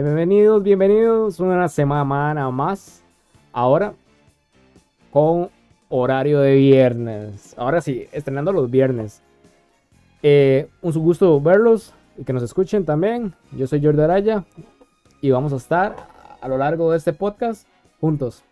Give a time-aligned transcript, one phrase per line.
[0.00, 3.02] Bienvenidos, bienvenidos una semana más.
[3.52, 3.94] Ahora
[5.10, 5.50] con
[5.88, 7.52] horario de viernes.
[7.58, 9.22] Ahora sí, estrenando los viernes.
[10.22, 13.34] Eh, un gusto verlos y que nos escuchen también.
[13.50, 14.44] Yo soy Jordi Araya
[15.20, 15.96] y vamos a estar
[16.40, 17.66] a lo largo de este podcast
[18.00, 18.44] juntos.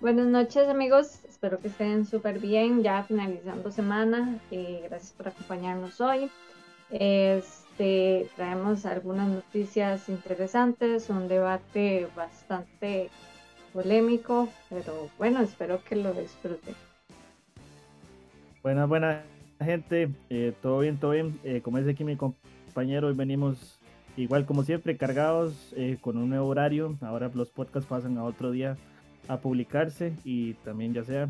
[0.00, 4.38] Buenas noches amigos, espero que estén súper bien, ya finalizando semana.
[4.52, 6.30] Eh, gracias por acompañarnos hoy.
[7.78, 13.10] Este, traemos algunas noticias interesantes, un debate bastante
[13.74, 16.74] polémico, pero bueno, espero que lo disfruten.
[18.62, 19.18] Buenas, buenas
[19.60, 21.38] gente, eh, todo bien, todo bien.
[21.44, 23.78] Eh, como dice aquí mi compañero, hoy venimos
[24.16, 26.96] igual como siempre cargados eh, con un nuevo horario.
[27.02, 28.78] Ahora los podcasts pasan a otro día
[29.28, 31.28] a publicarse y también ya sea.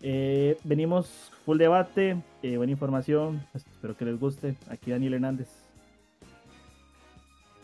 [0.00, 4.56] Venimos full debate, buena información, espero que les guste.
[4.68, 5.48] Aquí Daniel Hernández.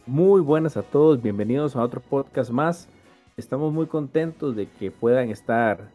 [0.06, 2.88] Muy buenas a todos, bienvenidos a otro podcast más.
[3.36, 5.90] Estamos muy contentos de que puedan estar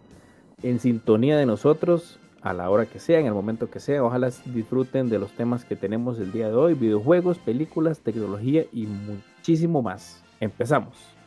[0.63, 4.03] en sintonía de nosotros a la hora que sea, en el momento que sea.
[4.03, 8.87] Ojalá disfruten de los temas que tenemos el día de hoy, videojuegos, películas, tecnología y
[8.87, 10.23] muchísimo más.
[10.39, 11.18] Empezamos.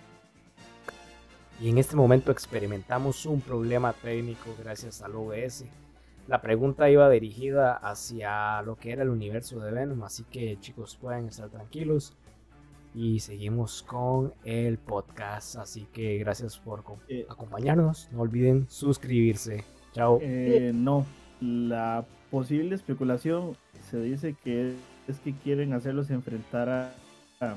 [1.63, 5.65] Y en este momento experimentamos un problema técnico gracias al OBS.
[6.27, 10.99] La pregunta iba dirigida hacia lo que era el universo de Venom, así que chicos
[11.01, 12.17] pueden estar tranquilos
[12.97, 15.55] y seguimos con el podcast.
[15.55, 18.09] Así que gracias por eh, acompañarnos.
[18.11, 19.62] No olviden suscribirse.
[19.93, 20.19] Chao.
[20.21, 21.06] Eh, no,
[21.41, 23.56] la posible especulación
[23.89, 24.75] se dice que
[25.06, 26.69] es que quieren hacerlos enfrentar
[27.39, 27.56] a,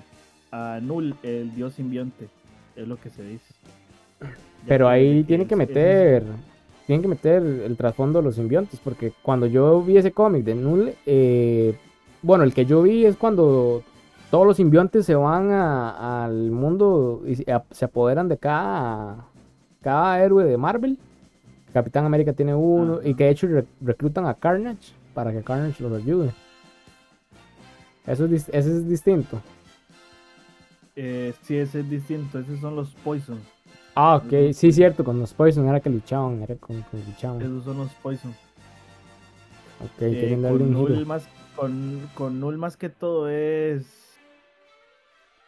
[0.52, 2.30] a, Null, el dios simbionte.
[2.76, 3.56] Es lo que se dice.
[4.68, 6.24] Pero ahí tienen que meter.
[6.86, 8.80] Tienen que meter el trasfondo de los simbiontes.
[8.84, 10.94] Porque cuando yo vi ese cómic de Null.
[11.06, 11.78] Eh,
[12.22, 13.84] bueno, el que yo vi es cuando
[14.32, 19.28] todos los simbiontes se van al mundo y se apoderan de cada,
[19.82, 20.98] cada héroe de Marvel.
[21.72, 23.48] Capitán América tiene uno y que de hecho
[23.82, 26.32] reclutan a Carnage para que Carnage los ayude.
[28.08, 29.42] Eso es, ese es distinto.
[30.96, 32.40] Eh, sí, ese es distinto.
[32.40, 33.40] Esos son los Poison.
[33.96, 34.52] Ah, ok.
[34.54, 35.04] Sí, cierto.
[35.04, 36.42] Con los Poison era que luchaban.
[36.44, 37.42] Era con, luchaban.
[37.42, 38.36] Esos son los Poison.
[39.82, 44.16] Ok, eh, quieren darle un Null más, con, con Null más que todo es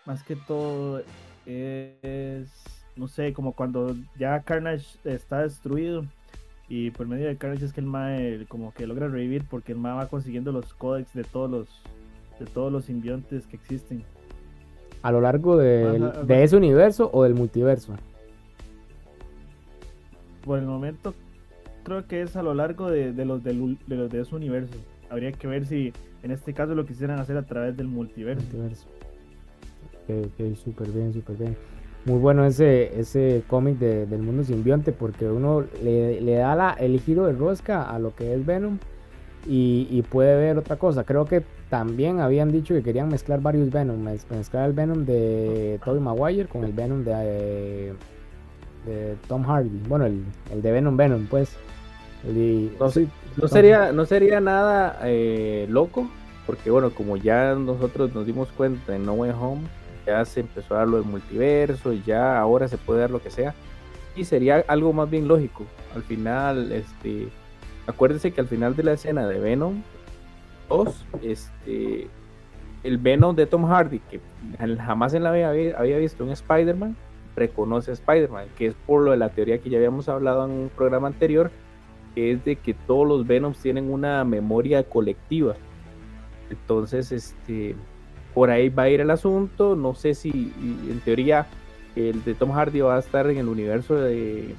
[0.05, 1.01] más que todo
[1.45, 2.49] es,
[2.95, 6.05] no sé, como cuando ya Carnage está destruido
[6.69, 9.77] y por medio de Carnage es que el Mae como que logra revivir porque el
[9.77, 11.67] Mae va consiguiendo los códex de todos los
[12.39, 14.03] de todos los simbiontes que existen.
[15.01, 17.95] A lo largo de, de ese universo o del multiverso.
[20.47, 21.13] Por el momento
[21.83, 24.73] creo que es a lo largo de, los, de, los de ese universo.
[25.09, 25.93] Habría que ver si
[26.23, 28.41] en este caso lo quisieran hacer a través del multiverso.
[28.43, 28.87] multiverso
[30.07, 31.57] que, súper bien, súper bien.
[32.05, 36.71] Muy bueno ese, ese cómic de, del mundo simbionte porque uno le, le, da la,
[36.71, 38.77] el giro de rosca a lo que es Venom
[39.45, 41.03] y, y, puede ver otra cosa.
[41.03, 46.01] Creo que también habían dicho que querían mezclar varios Venom, mezclar el Venom de Tobey
[46.01, 47.93] Maguire con el Venom de,
[48.87, 49.81] de Tom Hardy.
[49.87, 51.55] Bueno, el, el de Venom Venom, pues.
[52.23, 52.89] no,
[53.37, 56.09] no, sería, no sería nada eh, loco
[56.47, 59.67] porque bueno, como ya nosotros nos dimos cuenta en No Way Home
[60.07, 63.21] ya se empezó a dar lo del multiverso y ya ahora se puede dar lo
[63.21, 63.53] que sea.
[64.15, 65.65] Y sería algo más bien lógico.
[65.93, 67.27] Al final, este,
[67.85, 69.81] acuérdense que al final de la escena de Venom
[70.69, 72.07] 2, este,
[72.83, 74.21] el Venom de Tom Hardy, que
[74.77, 76.95] jamás en la vida había, visto un Spider-Man,
[77.37, 80.51] reconoce a Spider-Man, que es por lo de la teoría que ya habíamos hablado en
[80.51, 81.51] un programa anterior,
[82.15, 85.55] que es de que todos los Venoms tienen una memoria colectiva.
[86.49, 87.75] Entonces, este,
[88.33, 89.75] por ahí va a ir el asunto.
[89.75, 90.51] No sé si
[90.89, 91.47] en teoría
[91.95, 94.55] el de Tom Hardy va a estar en el universo de,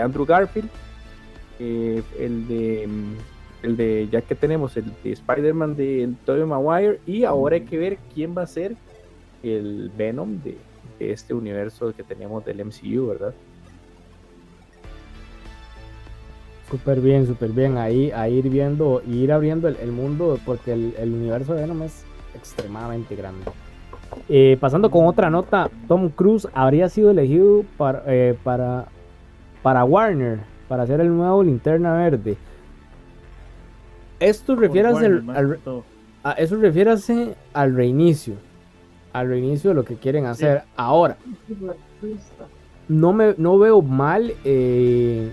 [0.00, 0.70] Andrew Garfield.
[1.58, 2.88] Eh, el de
[3.62, 7.76] el de ya que tenemos el de Spider-Man de Tobey Maguire y ahora hay que
[7.76, 8.74] ver quién va a ser
[9.42, 10.56] el Venom de,
[11.00, 13.34] este universo que tenemos del MCU, ¿verdad?
[16.70, 17.78] Súper bien, súper bien.
[17.78, 22.04] Ahí a ir viendo, ir abriendo el, mundo, porque el, el, universo de Venom es
[22.34, 23.44] extremadamente grande.
[24.28, 28.86] Eh, pasando con otra nota, Tom Cruise habría sido elegido para, eh, para,
[29.62, 32.36] para Warner, para ser el nuevo linterna verde.
[34.20, 35.58] Esto refiere al,
[36.22, 36.94] a, eso refiere
[37.52, 38.34] al reinicio.
[39.12, 40.62] Al reinicio de lo que quieren hacer.
[40.76, 41.16] Ahora,
[42.88, 45.32] no, me, no veo mal eh,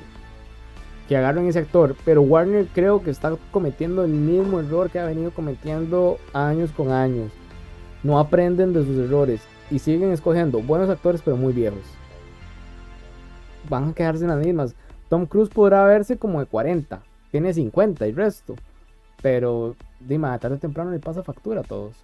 [1.08, 1.96] que agarren ese actor.
[2.06, 6.92] Pero Warner creo que está cometiendo el mismo error que ha venido cometiendo años con
[6.92, 7.32] años.
[8.04, 9.42] No aprenden de sus errores.
[9.70, 11.82] y siguen escogiendo buenos actores, pero muy viejos.
[13.70, 14.76] Van a quedarse en las mismas.
[15.10, 17.02] Tom Cruise podrá verse como de 40,
[17.32, 18.56] tiene 50 y resto.
[19.22, 21.96] Pero, dime, tarde o temprano le pasa factura a todos.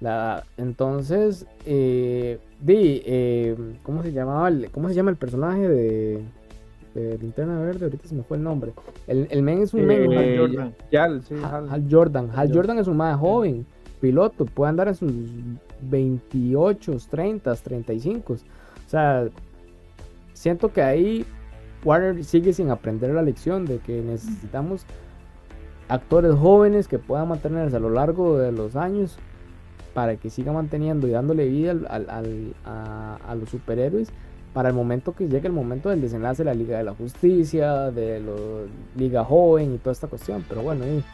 [0.00, 4.48] La, entonces, eh, di, eh, ¿cómo se llamaba?
[4.48, 6.22] El, ¿Cómo se llama el personaje de,
[6.94, 7.86] de Linterna Verde?
[7.86, 8.72] Ahorita se me fue el nombre.
[9.08, 10.12] El, el men es un men.
[10.12, 10.74] Eh, Hal Jordan.
[10.92, 12.30] Hal, sí, Hal, Jordan.
[12.30, 13.66] Hal Hal Jordan es un más joven,
[14.00, 15.12] piloto, puede andar en sus
[15.82, 18.32] 28, 30, 35.
[18.34, 18.36] O
[18.86, 19.26] sea,
[20.32, 21.26] siento que ahí
[21.84, 24.84] Warner sigue sin aprender la lección de que necesitamos
[25.88, 29.18] actores jóvenes que puedan mantenerse a lo largo de los años
[29.94, 34.08] para que siga manteniendo y dándole vida al- al- al- a, a los superhéroes
[34.54, 37.90] para el momento que llegue el momento del desenlace de la Liga de la Justicia,
[37.90, 38.32] de la
[38.96, 40.44] Liga Joven y toda esta cuestión.
[40.48, 41.04] Pero bueno, y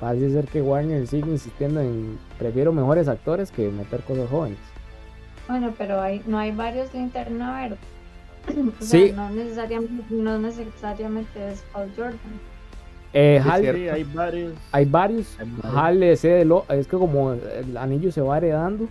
[0.00, 4.58] parece ser que Warner sigue insistiendo en prefiero mejores actores que meter cosas jóvenes.
[5.48, 7.76] Bueno, pero hay, no hay varios linterna verde.
[8.80, 9.08] O Sí.
[9.08, 12.18] sea, no necesariamente, no necesariamente es Paul Jordan.
[13.12, 13.92] Eh, Hal- hay varios.
[13.94, 14.52] hay varios.
[14.72, 15.38] Hay varios.
[15.74, 18.86] Hal ese de lo, es que como el anillo se va heredando.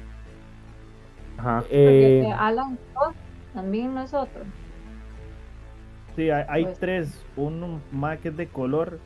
[1.37, 1.63] Ajá.
[1.69, 3.15] eh, Porque Alan Scott
[3.53, 4.41] también no es otro.
[6.15, 7.25] Sí, hay, hay Pues- tres.
[7.37, 8.99] Un Mac que es de color.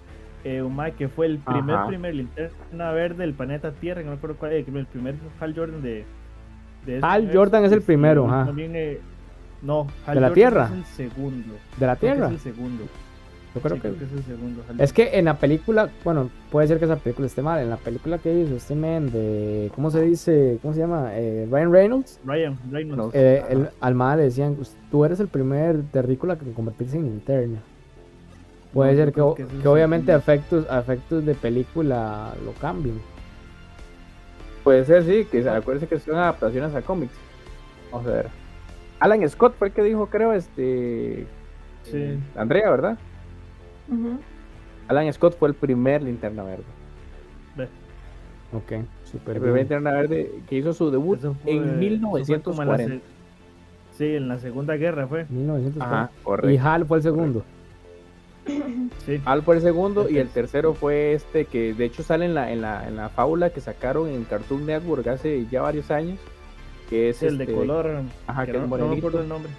[0.45, 1.87] eh, un Mac que fue el primer, Ajá.
[1.87, 4.01] primer linterna verde del planeta Tierra.
[4.01, 4.67] que No me acuerdo cuál es.
[4.67, 6.05] El primer Hal Jordan de.
[6.85, 8.45] de ese Hal universo, Jordan es el primero, ajá.
[8.47, 8.99] También, eh,
[9.61, 10.65] no, Hal ¿De la Jordan Tierra?
[10.65, 11.53] Es el segundo.
[11.77, 12.27] de la Creo Tierra.
[12.27, 12.83] Es el segundo.
[13.55, 14.63] Yo creo Sí, que creo que es el segundo.
[14.79, 17.59] Es que en la película, bueno, puede ser que esa película esté mal.
[17.61, 20.57] En la película que hizo este man de, ¿cómo se dice?
[20.61, 21.09] ¿Cómo se llama?
[21.13, 22.19] Eh, Ryan Reynolds.
[22.25, 22.97] Ryan Reynolds.
[22.97, 23.11] No.
[23.13, 27.05] Eh, el, al mae le decían, "Pues, tú eres el primer terrícola que convertirse en
[27.05, 27.59] interna.
[28.73, 32.99] Puede No, ser que, que obviamente el- efectos, efectos de película lo cambien.
[34.63, 37.13] Puede ser, sí, que acuérdense que son adaptaciones a cómics.
[37.91, 38.27] Vamos a ver.
[38.99, 41.27] Alan Scott fue el que dijo, creo, este.
[41.83, 41.91] Sí.
[41.97, 42.97] eh, Andrea, ¿verdad?
[44.87, 46.63] Alan Scott fue el primer linterna verde.
[47.55, 47.67] Ve,
[48.55, 49.55] Ok, súper El primer bien.
[49.57, 51.79] linterna verde que hizo su debut fue- en
[52.17, 52.95] eso fue como en la 1940.
[52.95, 53.13] se-
[53.97, 55.25] Sí, en la Segunda Guerra fue.
[55.29, 55.85] 1940.
[56.03, 56.57] Ajá, Y.
[56.57, 57.43] Hal fue el segundo.
[59.05, 59.21] Sí.
[59.23, 62.51] Al fue el segundo y el tercero fue este que de hecho sale en la,
[62.51, 66.19] en la, en la fábula que sacaron en Cartoon Network hace ya varios años.
[66.89, 68.01] Que es el de este- color.
[68.27, 69.51] Ajá, que que no, es no me acuerdo el nombre.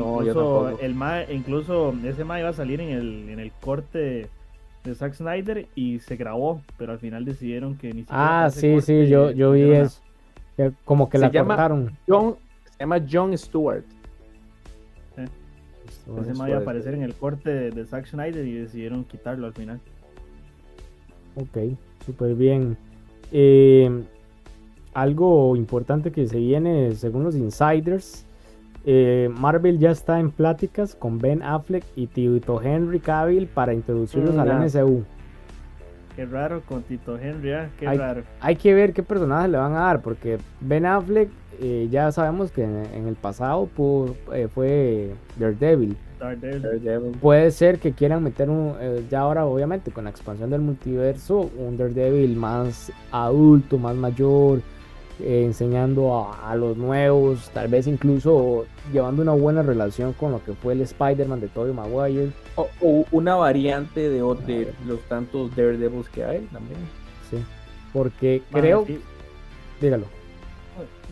[0.00, 0.82] No, yo incluso tampoco.
[0.84, 4.28] el ma, incluso ese ma iba a salir en el, en el corte
[4.84, 8.72] de Zack Snyder y se grabó, pero al final decidieron que ni siquiera Ah, sí,
[8.72, 10.00] corte sí, yo, yo vi eso.
[10.84, 11.96] Como que Se la llama- cortaron.
[12.08, 13.84] John, se llama John Stewart.
[16.20, 19.46] Ese ma iba a aparecer en el corte de, de Zack Snyder y decidieron quitarlo
[19.46, 19.78] al final.
[21.36, 21.58] Ok,
[22.04, 22.76] súper bien.
[23.30, 23.90] Eh,
[24.94, 28.24] algo importante que se viene según los insiders.
[28.84, 34.34] Eh, Marvel ya está en pláticas con Ben Affleck y Tito Henry Cavill para introducirlos
[34.34, 34.80] Mm, al ya.
[34.80, 35.04] MCU.
[36.16, 37.70] Qué raro con Tito Henry, ¿ah?
[37.78, 37.96] Qué Ay.
[37.98, 38.22] raro.
[38.40, 41.28] Hay que ver qué personajes le van a dar, porque Ben Affleck
[41.60, 45.96] eh, ya sabemos que en, en el pasado pudo- eh, fue Daredevil.
[46.18, 46.62] Daredevil.
[46.62, 47.12] Daredevil.
[47.20, 51.50] Puede ser que quieran meter un, eh, ya ahora obviamente con la expansión del multiverso,
[51.56, 54.60] un Daredevil más adulto, más mayor,
[55.20, 60.42] eh, enseñando a, a los nuevos, tal vez incluso llevando una buena relación con lo
[60.44, 62.30] que fue el Spider-Man de Tobey Maguire.
[62.56, 64.18] O, o una variante de,
[64.86, 66.78] los tantos Daredevils que hay también.
[67.30, 67.36] Sí,
[67.92, 69.00] porque creo, sí.
[69.80, 70.04] dígalo,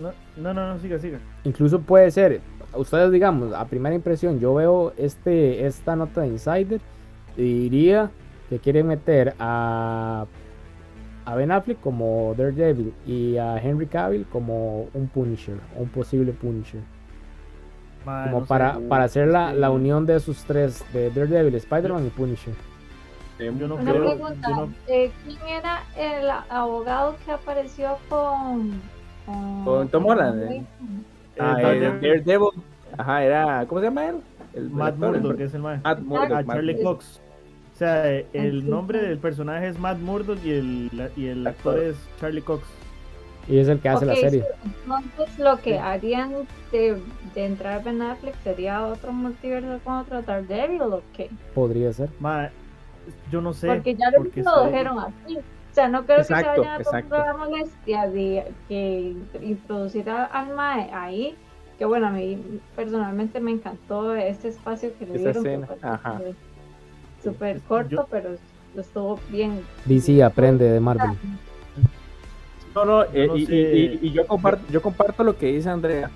[0.01, 1.19] No, no, no, no, siga, siga.
[1.45, 2.41] incluso puede ser,
[2.75, 6.81] ustedes digamos, a primera impresión, yo veo este, esta nota de Insider
[7.37, 8.11] y diría
[8.49, 10.27] que quieren meter a,
[11.27, 16.81] a Ben Affleck como Daredevil y a Henry Cavill como un Punisher, un posible Punisher.
[18.05, 21.57] Como no sé, para, para hacer la, la que unión de esos tres, de Daredevil,
[21.57, 22.55] Spider-Man y Punisher.
[23.39, 24.05] Yo no Una creo.
[24.07, 28.81] pregunta, yo no- eh, ¿quién era el abogado que apareció con...
[29.65, 30.65] Con Tom Holland, eh.
[31.39, 32.49] Ah, eh, el Daredevil.
[32.97, 33.67] Ajá, era.
[33.67, 34.17] ¿Cómo se llama él?
[34.55, 35.81] El Matt Murdock es el ma.
[35.85, 36.31] Matt Murdock.
[36.31, 36.93] Ah, Matt Charlie Murdock.
[36.99, 37.21] Cox.
[37.77, 41.47] O sea, eh, el nombre del personaje es Matt Murdock y el, la- y el
[41.47, 42.65] actor es Charlie Cox.
[43.49, 44.45] Y es el que hace la Ok, serie.
[44.87, 45.77] Entonces lo que Sí.
[45.77, 46.33] harían
[46.73, 46.97] de,
[47.35, 51.29] de entrar Ben Affleck sería otro multiverso con otro Daredevil o qué?
[51.55, 52.09] Podría ser.
[52.19, 52.49] Ma,
[53.31, 53.67] yo no sé.
[53.67, 55.37] Porque ya lo, porque lo dijeron así.
[55.37, 60.09] O sea, no creo que Exacto, se vayan a tomar la molestia de que introducir
[60.09, 61.37] a- al Mae ahí.
[61.79, 62.43] Que bueno, a mí
[62.75, 65.43] personalmente me encantó este espacio que le Esa dieron.
[65.45, 66.13] que escena, ajá.
[66.17, 66.35] súper-
[67.23, 68.31] Súper corto, Yo- pero
[68.77, 69.61] estuvo bien.
[69.85, 71.17] DC aprende de Marvel.
[72.75, 75.69] No, no, eh, no y, y- y- y yo comparto, yo comparto lo que dice
[75.71, 76.11] Andrea.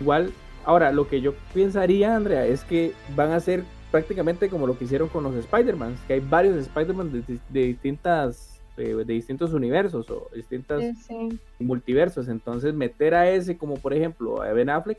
[0.00, 0.32] Igual,
[0.64, 4.84] ahora, lo que yo pensaría, Andrea, es que van a ser prácticamente como lo que
[4.84, 10.08] hicieron con los Spider-Man, que hay varios Spider-Man de, de distintas, eh, de distintos universos
[10.10, 11.38] o distintas Sí, sí.
[11.58, 12.28] multiversos.
[12.28, 14.98] Entonces, meter a ese, como por ejemplo a Ben Affleck,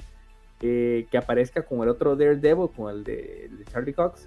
[0.59, 4.25] eh, que aparezca con el otro Daredevil, con el de, el de Charlie Cox,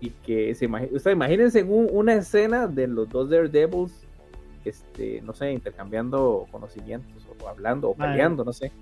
[0.00, 3.92] y que se imagi- o sea, imagínense un- una escena de los dos Daredevils,
[4.64, 8.72] este, no sé, intercambiando conocimientos, o hablando, o peleando, no sé.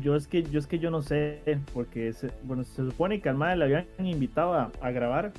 [0.00, 1.40] Yo es que yo es que yo no sé,
[1.72, 5.32] porque se, bueno, se supone que al mae le habían invitado a, a grabar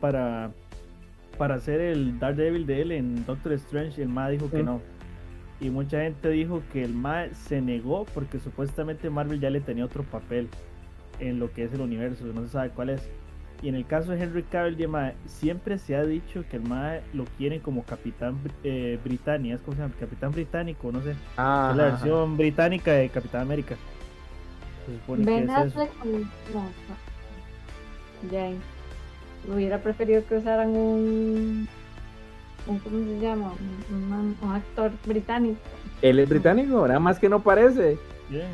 [0.00, 0.52] para,
[1.36, 4.80] para hacer el Daredevil de él en Doctor Strange y el mae dijo que no.
[5.60, 9.84] Y mucha gente dijo que el mae se negó porque supuestamente Marvel ya le tenía
[9.84, 10.48] otro papel
[11.18, 13.06] en lo que es el universo, no se sabe cuál es.
[13.62, 16.62] Y en el caso de Henry Cavill, de mae, siempre se ha dicho que el
[16.62, 21.14] mae lo quieren como capitán eh, Britannia, es como se llama, capitán británico, no sé.
[21.36, 23.76] Ah, Es la versión británica de Capitán América.
[24.86, 25.80] Se supone que Ben es eso.
[25.82, 25.90] Affleck.
[26.04, 26.08] o-
[26.54, 28.30] No, no.
[28.32, 28.50] Ya.
[29.54, 31.68] Hubiera preferido que usaran un.
[32.66, 33.52] un ¿Cómo se llama?
[33.90, 35.58] Un, un- un actor británico.
[36.00, 37.98] Él es británico, nada más que no parece.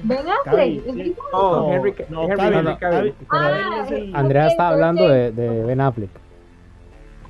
[0.04, 0.85] Ben Affleck.
[0.85, 1.14] sí.
[1.33, 6.11] No, No, Henry, no, Henry- Ah, Andrea está hablando de, de Ben Affleck.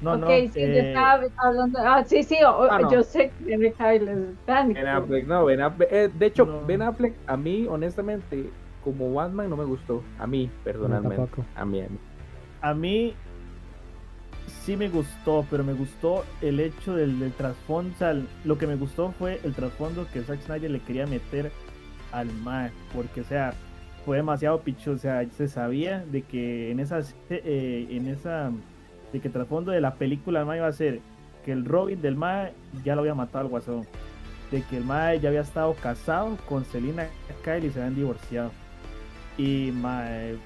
[0.00, 1.78] No, no, ok, sí, yo eh, estaba hablando.
[1.82, 2.90] Ah, sí, sí, o- Ah, no.
[2.92, 4.80] yo sé que Henry Cavill es británico.
[4.80, 6.66] Ben Affleck, no, Ben Affleck, eh, de hecho, No.
[6.66, 8.50] Ben Affleck, a mí, honestamente,
[8.84, 10.02] como Batman no me gustó.
[10.18, 11.26] A mí, personalmente.
[11.56, 11.98] A mí, a mí.
[12.60, 13.14] a mí
[14.46, 17.92] sí me gustó, pero me gustó el hecho del, del trasfondo.
[17.94, 21.50] O sea, lo que me gustó fue el trasfondo que Zack Snyder le quería meter
[22.16, 23.52] al Mae, porque, o sea,
[24.04, 24.92] fue demasiado picho.
[24.92, 28.50] O sea, se sabía de que en esa, eh, en esa,
[29.12, 31.00] de que trasfondo de la película del Mae iba a ser
[31.44, 32.52] que el Robin del Mae
[32.85, 33.87] ya lo había matado al Guasón,
[34.50, 37.08] de que el Mae ya había estado casado con Selina
[37.44, 38.50] Kyle y se habían divorciado.
[39.37, 40.37] Y Mae,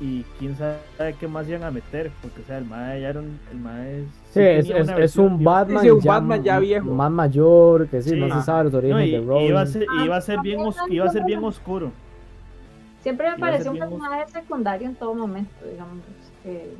[0.00, 0.78] y quién sabe
[1.18, 4.04] qué más iban a meter, porque o sea, el Mae ya era un, el Mae
[4.32, 6.86] Sí, es, un Batman, Sí, sí, un ya, Batman ya viejo.
[6.90, 8.16] Más mayor, que sí, Sí.
[8.16, 9.46] no se sabe los No, orígenes y, de Robin.
[9.46, 11.90] iba a ser, y iba a ser bien, os- iba a ser bien oscuro.
[13.02, 15.98] Siempre me pareció un personaje secundario en todo momento, digamos.
[16.42, 16.74] que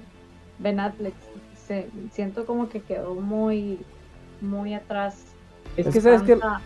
[0.59, 1.15] ben Affleck.
[1.57, 3.79] se- siento como que quedó muy,
[4.41, 5.25] muy atrás.
[5.77, 6.37] Es que, ¿sabes qué?
[6.37, 6.61] Tanta-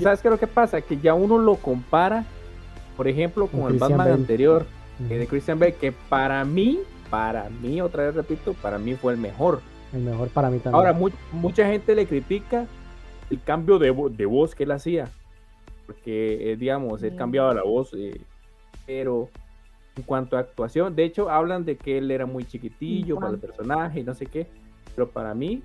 [0.00, 0.80] ¿Sabes qué es lo que pasa?
[0.80, 2.24] Que ya uno lo compara,
[2.96, 4.66] por ejemplo, con Con el Christian Batman anterior,
[5.10, 9.12] Eh, de Christian Bale, que para mí, para mí, otra vez repito, para mí fue
[9.12, 9.60] el mejor.
[9.92, 10.74] El mejor para mí también.
[10.74, 12.66] Ahora, mu- mucha gente le critica
[13.30, 15.08] el cambio de, vo- de voz que él hacía,
[15.86, 18.20] porque, eh, digamos, él cambiaba la voz, eh,
[18.86, 19.28] pero
[19.96, 23.38] en cuanto a actuación, de hecho, hablan de que él era muy chiquitillo para el
[23.38, 24.46] personaje y no sé qué,
[24.94, 25.62] pero para mí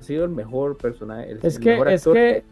[0.00, 1.30] ha sido el mejor personaje.
[1.32, 2.44] el- Es el que- mejor es actor que-.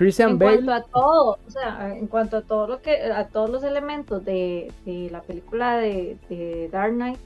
[0.00, 0.54] Christian en Bale.
[0.64, 4.24] cuanto a todo, o sea, en cuanto a todo lo que, a todos los elementos
[4.24, 7.18] de, de la película de, de Dark Knight,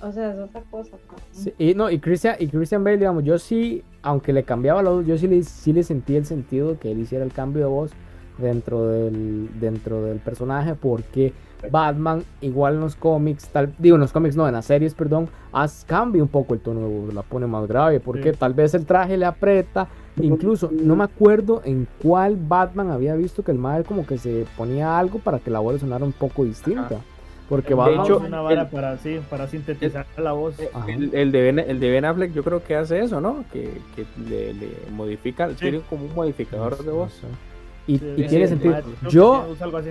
[0.00, 0.92] o sea, es otra cosa.
[1.10, 1.18] ¿no?
[1.32, 4.90] Sí, y no, y Christian, y Christian Bale, digamos, yo sí, aunque le cambiaba la
[4.90, 7.68] voz, yo sí le, sí le sentí el sentido que él hiciera el cambio de
[7.68, 7.90] voz
[8.38, 11.32] dentro del, dentro del personaje, porque
[11.72, 15.28] Batman, igual en los cómics, tal, digo en los cómics no, en las series, perdón,
[15.50, 18.38] haz, cambia un poco el tono de voz, la pone más grave, porque Sí.
[18.38, 19.88] tal vez el traje le aprieta,
[20.22, 24.46] incluso no me acuerdo en cuál Batman había visto que el madre como que se
[24.56, 27.00] ponía algo para que la voz le sonara un poco distinta.
[27.48, 30.54] Porque De Batman, hecho, una vara el- para, sí, para sintetizar la voz.
[30.74, 30.86] Ajá.
[30.90, 33.44] El, el de ben, el de Ben Affleck yo creo que hace eso, ¿no?
[33.52, 37.22] Que, que le, le modifica, tiene como un modificador de voz.
[37.86, 38.76] Y, Sí, y sí, tiene sí, sentido.
[39.08, 39.90] Yo, usa algo así.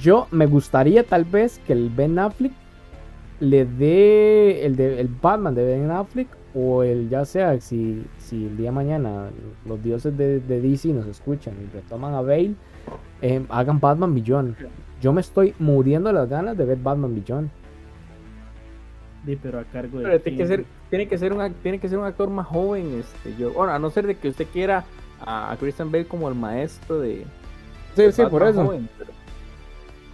[0.00, 2.52] yo me gustaría tal vez que el Ben Affleck
[3.40, 8.46] le dé el de el Batman de Ben Affleck o el ya sea si, si
[8.46, 9.28] el día de mañana
[9.66, 12.54] los dioses de, de DC nos escuchan y retoman a Bale
[13.22, 14.54] eh, hagan Batman Beyond.
[15.00, 17.50] Yo me estoy muriendo las ganas de ver Batman Beyond.
[19.26, 20.04] Sí, pero a cargo de.
[20.04, 22.46] Pero tiene que ser, tiene que ser un, ac- tiene que ser un actor más
[22.46, 24.84] joven, este, yo, bueno, a no ser de que usted quiera
[25.20, 27.24] a, a Christian Bale como el maestro de,
[27.96, 28.64] Sí, de sí, por eso.
[28.64, 29.10] joven, pero,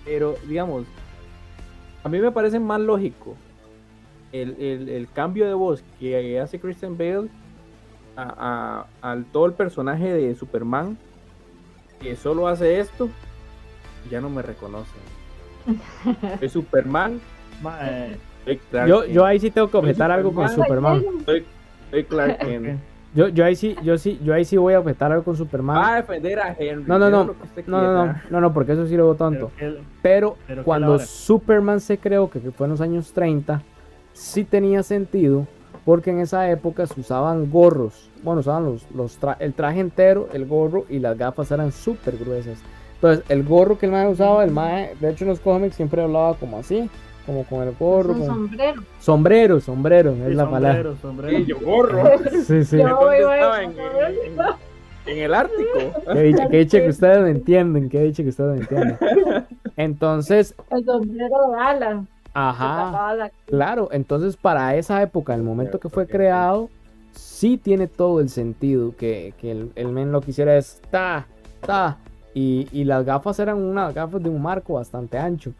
[0.04, 0.84] pero, digamos,
[2.04, 3.34] a mí me parece más lógico
[4.32, 7.28] el, el- el cambio de voz que hace Christian Bale
[8.16, 10.96] a, a- al todo el personaje de Superman
[12.00, 13.08] que solo hace esto
[14.10, 15.00] ya no me reconocen.
[16.40, 17.20] Es Superman,
[17.62, 21.02] Ma- eh, soy Clark Yo, yo ahí sí tengo que objetar algo con Superman.
[21.26, 21.44] Soy,
[21.90, 22.80] soy Clark Kent.
[23.12, 25.76] Yo, yo ahí sí, yo sí, yo ahí sí voy a objetar algo con Superman.
[25.76, 26.84] Va a defender a Henry.
[26.86, 27.24] No, no, no.
[27.66, 29.50] No, no, no, no, no, porque eso sí lo veo tonto.
[30.00, 30.98] pero cuando.
[31.00, 33.62] Superman se creó, que fue en los años 30,
[34.12, 35.46] sí tenía sentido
[35.84, 40.46] porque en esa época se usaban gorros, bueno, usaban los, los el traje entero, el
[40.46, 42.58] gorro y las gafas eran súper gruesas.
[42.96, 46.02] Entonces, el gorro que el mae usaba, el mae, de hecho en los cómics siempre
[46.02, 46.90] hablaba como así,
[47.24, 48.14] como con el gorro.
[48.26, 48.82] Sombrero.
[48.98, 50.92] Sombrero, sombrero, es Sí, la palabra.
[51.00, 52.02] sombrero, yo gorro.
[52.44, 52.76] Sí, sí.
[52.78, 53.62] Yo ¿Dónde iba a estaba?
[53.62, 54.60] En, en-
[55.06, 55.78] en el Ártico.
[56.12, 58.98] Qué dicha, qué dicha que ustedes me entienden, qué dicha que ustedes me entienden.
[59.78, 62.04] Entonces, El sombrero de ala.
[62.34, 66.68] Ajá, la- claro, entonces para esa época, el momento que fue creado,
[67.12, 71.26] sí tiene todo el sentido que, que el, el men lo quisiera es ta,
[71.66, 71.98] ta,
[72.34, 75.52] y, y las gafas eran unas gafas de un marco bastante ancho.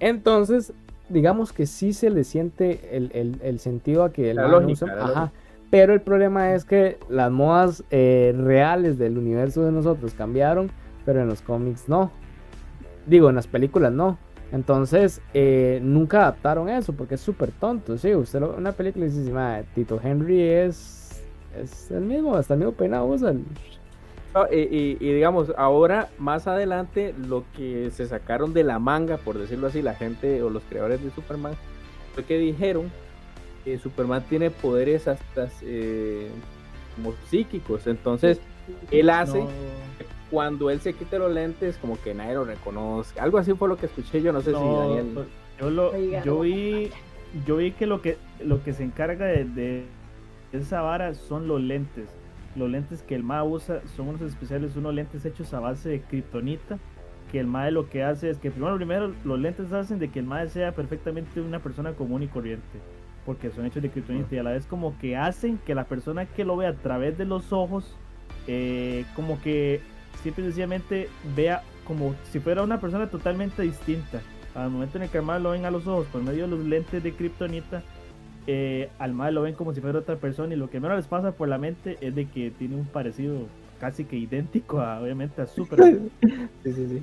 [0.00, 0.72] Entonces,
[1.08, 4.62] digamos que sí se le siente el, el- el sentido a que el La man
[4.62, 5.32] lógica, usa- la ajá.
[5.70, 10.70] Pero el problema es que las modas eh, reales del universo de nosotros cambiaron,
[11.06, 12.10] pero en los cómics no.
[13.06, 14.18] Digo, en las películas no.
[14.52, 17.96] Entonces, eh, nunca adaptaron eso porque es súper tonto.
[17.98, 21.22] Sí, usted lo, una película dice, "Sí, mae, Tito Henry es,
[21.58, 23.30] es el mismo, hasta el mismo peinado usa.
[23.30, 23.44] el-
[24.50, 29.38] y, y- y digamos, ahora más adelante lo que se sacaron de la manga, por
[29.38, 31.52] decirlo así, la gente o los creadores de Superman,
[32.14, 32.90] fue que dijeron
[33.64, 36.28] que Superman tiene poderes hasta eh,
[36.96, 37.86] como psíquicos.
[37.86, 38.38] Entonces,
[38.90, 39.48] él hace No,
[40.32, 43.20] cuando él se quite los lentes, como que nadie lo reconoce.
[43.20, 45.10] Algo así fue lo que escuché yo, no sé si Daniel.
[45.12, 45.26] pues,
[45.60, 45.92] yo lo,
[46.40, 46.90] vi,
[47.46, 49.84] yo vi que lo que lo que se encarga de, de
[50.54, 52.08] esa vara son los lentes.
[52.56, 56.00] Los lentes que el MA usa son unos especiales, unos lentes hechos a base de
[56.00, 56.78] kriptonita.
[57.30, 60.18] Que el MAE lo que hace es que primero, primero los lentes hacen de que
[60.18, 62.78] el MAE sea perfectamente una persona común y corriente.
[63.26, 66.24] Porque son hechos de kriptonita y a la vez como que hacen que la persona
[66.24, 67.96] que lo vea a través de los ojos,
[68.46, 69.80] eh, como que
[70.22, 74.20] simple y sencillamente vea como si fuera una persona totalmente distinta.
[74.54, 76.48] Al momento en el que al mae lo ven a los ojos por medio de
[76.48, 77.82] los lentes de kriptonita,
[78.46, 81.06] eh, al mae lo ven como si fuera otra persona y lo que menos les
[81.06, 83.46] pasa por la mente es de que tiene un parecido
[83.80, 86.10] casi que idéntico a, obviamente, a Superman.
[86.62, 87.02] Sí, sí, sí.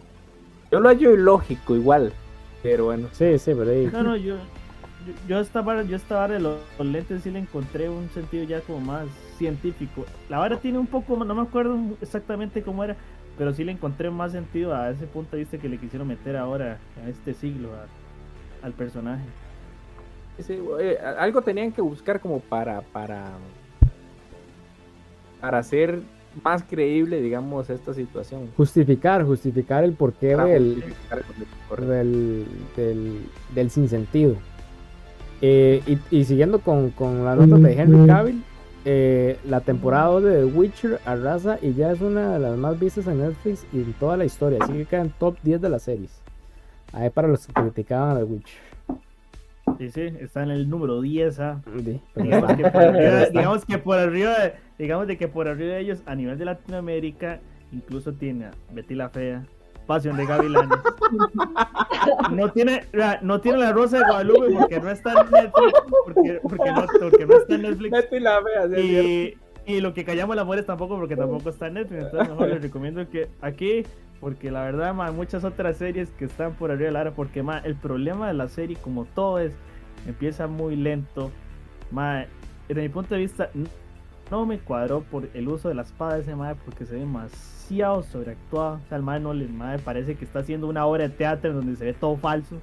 [0.71, 2.13] Yo lo hallo ilógico igual,
[2.61, 3.07] pero bueno.
[3.11, 3.89] Sí, sí, pero ahí.
[3.91, 7.31] No, no, yo, yo, yo esta vara, yo esta vara de los, los lentes sí
[7.31, 9.07] le encontré un sentido ya como más
[9.39, 10.05] científico.
[10.29, 12.95] La vara tiene un poco, no me acuerdo exactamente cómo era,
[13.37, 16.35] pero sí le encontré más sentido a ese punto de vista que le quisieron meter
[16.37, 19.23] ahora, a este siglo, a- al personaje.
[20.39, 23.25] Sí, eh, algo tenían que buscar como para para
[25.41, 25.99] para hacer
[26.43, 28.49] más creíble, digamos, esta situación.
[28.55, 31.25] Justificar, justificar el porqué del, justificar el
[31.67, 31.91] correcto.
[31.93, 33.21] del, del,
[33.55, 34.35] del sinsentido.
[35.41, 38.43] Eh, y, y siguiendo con, con las notas de Henry Cavill,
[38.85, 42.79] eh, la temporada 2 de The Witcher arrasa y ya es una de las más
[42.79, 44.59] vistas en Netflix y en toda la historia.
[44.61, 46.21] Así que queda en top 10 de las series.
[46.93, 48.59] Ahí para los que criticaban a The Witcher.
[49.77, 51.61] Sí, sí, está en el número 10, ¿ah?
[51.85, 55.75] Sí, Digamos que, por arriba, digamos que por arriba de, digamos de que por arriba
[55.75, 57.39] de ellos a nivel de Latinoamérica
[57.71, 59.45] incluso tiene a Betty la fea
[59.89, 60.77] Pasión de Gavilanes
[62.31, 65.73] no tiene la- no tiene la Rosa de Guadalupe porque no está en Netflix
[66.05, 67.91] porque, porque no, porque no está en Netflix.
[67.91, 72.03] La y, y lo que callamos las mujeres tampoco porque tampoco está en Netflix.
[72.03, 73.83] Entonces mejor les recomiendo que aquí
[74.19, 77.41] porque la verdad hay muchas otras series que están por arriba de la hora porque
[77.41, 79.53] ma, el problema de la serie como todo es
[80.07, 81.31] empieza muy lento.
[81.89, 82.25] Ma,
[82.67, 83.49] desde mi punto de vista
[84.31, 86.99] no me cuadró por el uso de la espada de ese mae porque se ve
[86.99, 91.03] demasiado sobreactuado o sea el mae no le mae parece que está haciendo una obra
[91.07, 92.57] de teatro donde se ve todo falso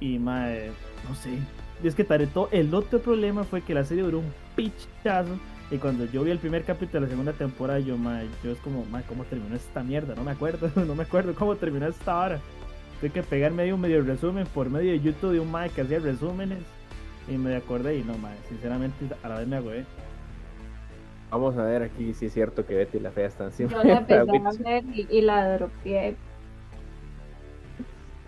[0.00, 0.70] y mae
[1.08, 1.38] no sé
[1.82, 5.36] y es que tare- todo- el otro problema fue que la serie duró un pichazo
[5.70, 8.58] y cuando yo vi el primer capítulo de la segunda temporada, yo, ma, yo es
[8.60, 10.14] como, ma, ¿cómo terminó esta mierda?
[10.14, 12.40] No me acuerdo, no me acuerdo cómo terminó esta hora.
[13.00, 15.98] Tuve que pegar medio medio resumen por medio de YouTube de un ma que hacía
[15.98, 16.60] resúmenes
[17.28, 19.84] y me acordé y no, ma, sinceramente a la vez me agüé.
[21.30, 23.70] Vamos a ver aquí si es cierto que Betty la fea está encima.
[23.70, 24.24] Yo la de empecé a
[24.70, 26.16] ver y, y la dropeé.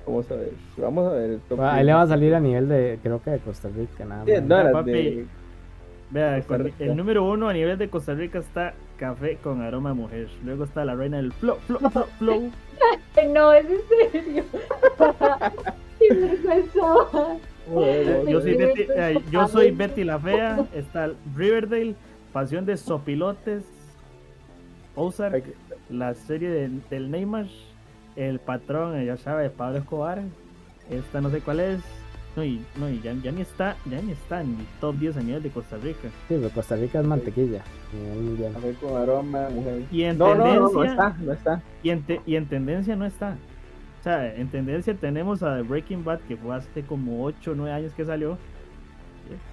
[0.07, 1.31] Vamos a ver, vamos a ver.
[1.31, 1.87] el top Ahí 10.
[1.87, 4.43] le va a salir a nivel de, creo que de Costa Rica, nada Sí, más.
[4.43, 4.91] no, era Papi.
[4.93, 5.27] de-
[6.11, 6.43] Vea,
[6.81, 10.27] el número uno a nivel de Costa Rica está Café con aroma a mujer.
[10.45, 11.79] Luego está la reina del flow, flow,
[12.19, 12.51] flow,
[13.33, 14.45] No, es en serio.
[16.01, 16.81] Qué vergüenza.
[18.29, 20.67] Yo soy, Betty, eh, yo soy Betty la Fea.
[20.75, 21.95] Está Riverdale,
[22.33, 23.64] Pasión de Sopilotes,
[24.95, 25.45] Ozark,
[25.88, 27.47] la serie de- del Neymar,
[28.16, 30.23] El Patrón, ya sabe, de Pablo Escobar.
[30.90, 31.81] Esta no sé cuál es.
[32.37, 35.16] No, y, no, y ya, ya ni está, ya ni está en el top 10
[35.16, 36.09] a nivel de Costa Rica.
[36.29, 37.62] Sí, pero Costa Rica es mantequilla.
[38.53, 39.83] Café con aroma, mujer.
[39.90, 41.62] Y en No, no, no, no tendencia, está, no está.
[41.83, 43.37] Y en, te- y en tendencia no está.
[44.01, 47.55] O sea, en tendencia tenemos a The Breaking Bad, que fue hace como 8 o
[47.55, 48.38] 9 años que salió.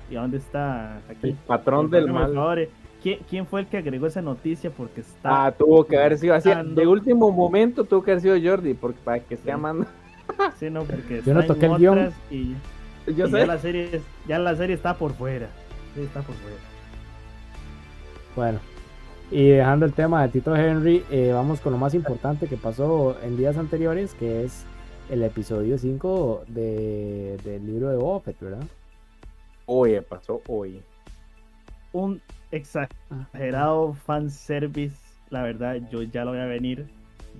[0.10, 1.30] ¿Y a dónde está aquí?
[1.30, 2.34] El patrón del mal.
[2.34, 2.70] favor, eh,
[3.02, 4.72] ¿Quién, quién fue el que agregó esa noticia?
[4.72, 5.46] Porque está.
[5.46, 6.50] Ah, tuvo que haber sido así.
[6.74, 9.52] De último momento tuvo que haber sido Jordi, porque para que esté Sí.
[9.52, 9.86] amando.
[10.58, 12.12] Sí, no, porque Yo no toqué el guion.
[12.30, 12.54] Y,
[13.16, 13.38] Yo y sé.
[13.40, 15.48] Ya la, serie, ya la serie está por fuera.
[15.96, 16.58] Sí, está por fuera.
[18.36, 18.60] Bueno,
[19.32, 23.16] y dejando el tema de Tito Henry, eh, vamos con lo más importante que pasó
[23.24, 24.66] en días anteriores, que es
[25.10, 28.64] el episodio 5 de, del libro de Boba Fett, ¿verdad?
[29.68, 30.82] Oye, pasó hoy.
[31.94, 34.98] Un exagerado fanservice.
[35.30, 36.88] La verdad, yo ya lo voy a venir.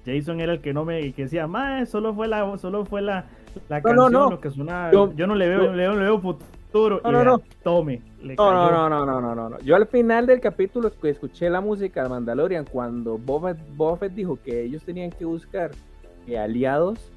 [0.06, 3.26] Jason era el que no me que decía, mae, solo fue la, solo fue la,
[3.68, 4.30] la No, canción, no, no.
[4.32, 4.92] lo que suena.
[4.92, 7.02] Yo, Yo- no le veo, yo- le veo, le veo futuro.
[7.04, 7.42] No, y no, no.
[7.64, 8.02] Tome.
[8.22, 8.72] Le No, no, cayó.
[8.72, 9.60] no, no, no, no, no, no.
[9.60, 14.14] Yo al final del capítulo escuché la música de Mandalorian, cuando Boba Fett, Boba Fett
[14.14, 15.72] dijo que ellos tenían que buscar
[16.28, 17.12] eh, aliados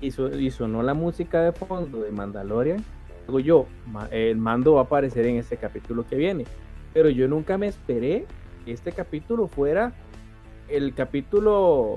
[0.00, 2.84] y sonó la música de fondo de Mandalorian,
[3.26, 3.66] digo yo,
[4.10, 6.44] el mando va a aparecer en este capítulo que viene.
[6.92, 8.26] Pero yo nunca me esperé
[8.64, 9.92] que este capítulo fuera
[10.68, 11.96] el capítulo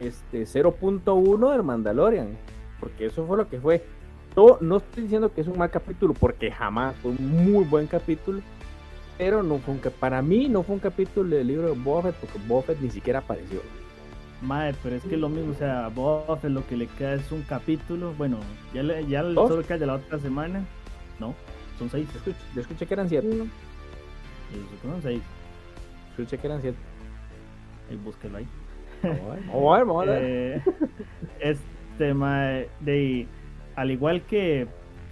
[0.00, 2.36] este, 0.1 del Mandalorian,
[2.80, 3.84] porque eso fue lo que fue.
[4.36, 7.86] No, no estoy diciendo que es un mal capítulo, porque jamás fue un muy buen
[7.86, 8.40] capítulo.
[9.18, 12.16] Pero no fue un, para mí no fue un capítulo del libro de Boba Fett,
[12.16, 13.60] porque Boba Fett ni siquiera apareció.
[14.42, 15.90] Mae, pero es que lo mismo, o sea,
[16.40, 18.12] Fett lo que le queda es un capítulo.
[18.18, 18.38] Bueno,
[18.74, 20.64] ya, le, ya solo queda de la otra semana.
[21.18, 21.34] No,
[21.78, 22.06] son seis.
[22.12, 23.28] Yo escuché, yo escuché que eran siete.
[23.28, 25.22] Y son seis.
[26.10, 26.78] Escuché que eran siete.
[27.90, 28.46] Ahí búsquelo ahí.
[29.02, 30.22] Vamos a ver, vamos a ver, vamos a ver.
[30.22, 30.62] Eh,
[31.40, 33.26] este mae, de
[33.74, 34.66] al igual que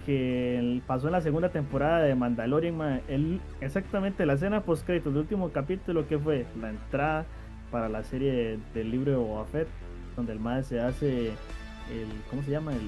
[0.05, 5.21] que pasó en la segunda temporada de Mandalorian el- exactamente la escena post créditos del
[5.21, 7.25] último capítulo que fue la entrada
[7.71, 9.67] para la serie del libro de Boba Fett
[10.15, 12.81] donde el mae se hace el cómo se llama el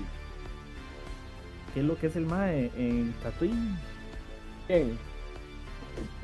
[1.74, 3.78] qué es lo que es el mae en Tatooine
[4.68, 4.98] Bien.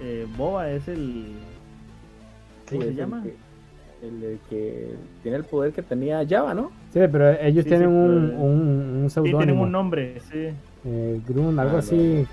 [0.02, 1.34] Eh, Boba es el
[2.70, 3.24] ¿cómo se el llama?
[3.24, 3.36] que-
[4.08, 6.72] El, el que tiene el poder que tenía Java, ¿no?
[6.92, 10.50] Sí, pero ellos Sí, tienen sí, un, pero- un, un Sí, tienen un nombre, sí.
[10.86, 12.26] eh, Grun, algo Ah, así.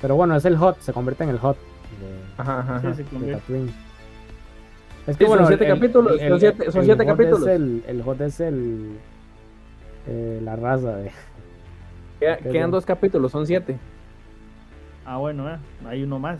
[0.00, 1.56] Pero bueno, es el Hot, se convierte en el Hot
[2.36, 2.80] Ajá, ajá.
[2.80, 2.96] Sí, ajá.
[2.96, 3.52] se de, de convierte.
[5.06, 7.42] Es Sí, son siete capítulos, son siete- son siete Hot capítulos.
[7.42, 8.96] Es el, el Hot es el,
[10.06, 11.10] eh, la raza de...
[12.20, 13.76] Queda- quedan dos capítulos, son siete.
[15.04, 16.38] Ah, bueno, eh, hay uno más.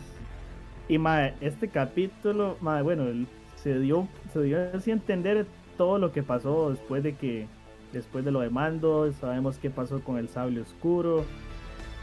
[0.88, 5.46] Y mae, este capítulo, mae, bueno, el- se dio, se dio así a entender
[5.76, 7.46] todo lo que pasó después de que,
[7.92, 11.24] después de lo de Mando, sabemos qué pasó con el sable oscuro,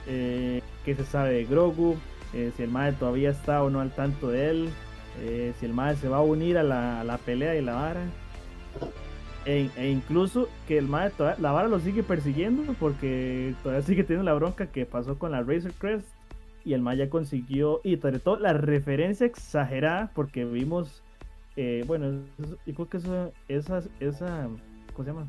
[0.07, 1.95] eh, qué se sabe de Grogu,
[2.33, 4.69] eh, si el mae todavía está o no al tanto de él,
[5.21, 7.73] eh, si el mae se va a unir a la, a la pelea y la
[7.75, 8.01] vara.
[9.45, 14.03] E, e incluso que el mae toda- la vara lo sigue persiguiendo porque todavía sigue
[14.03, 16.07] teniendo la bronca que pasó con la Razor Crest
[16.65, 21.01] y el Maya consiguió, y sobre todo la referencia exagerada, porque vimos,
[21.55, 24.49] eh, bueno, eso- yo creo que eso, esa, esa,
[24.93, 25.27] ¿cómo se llama?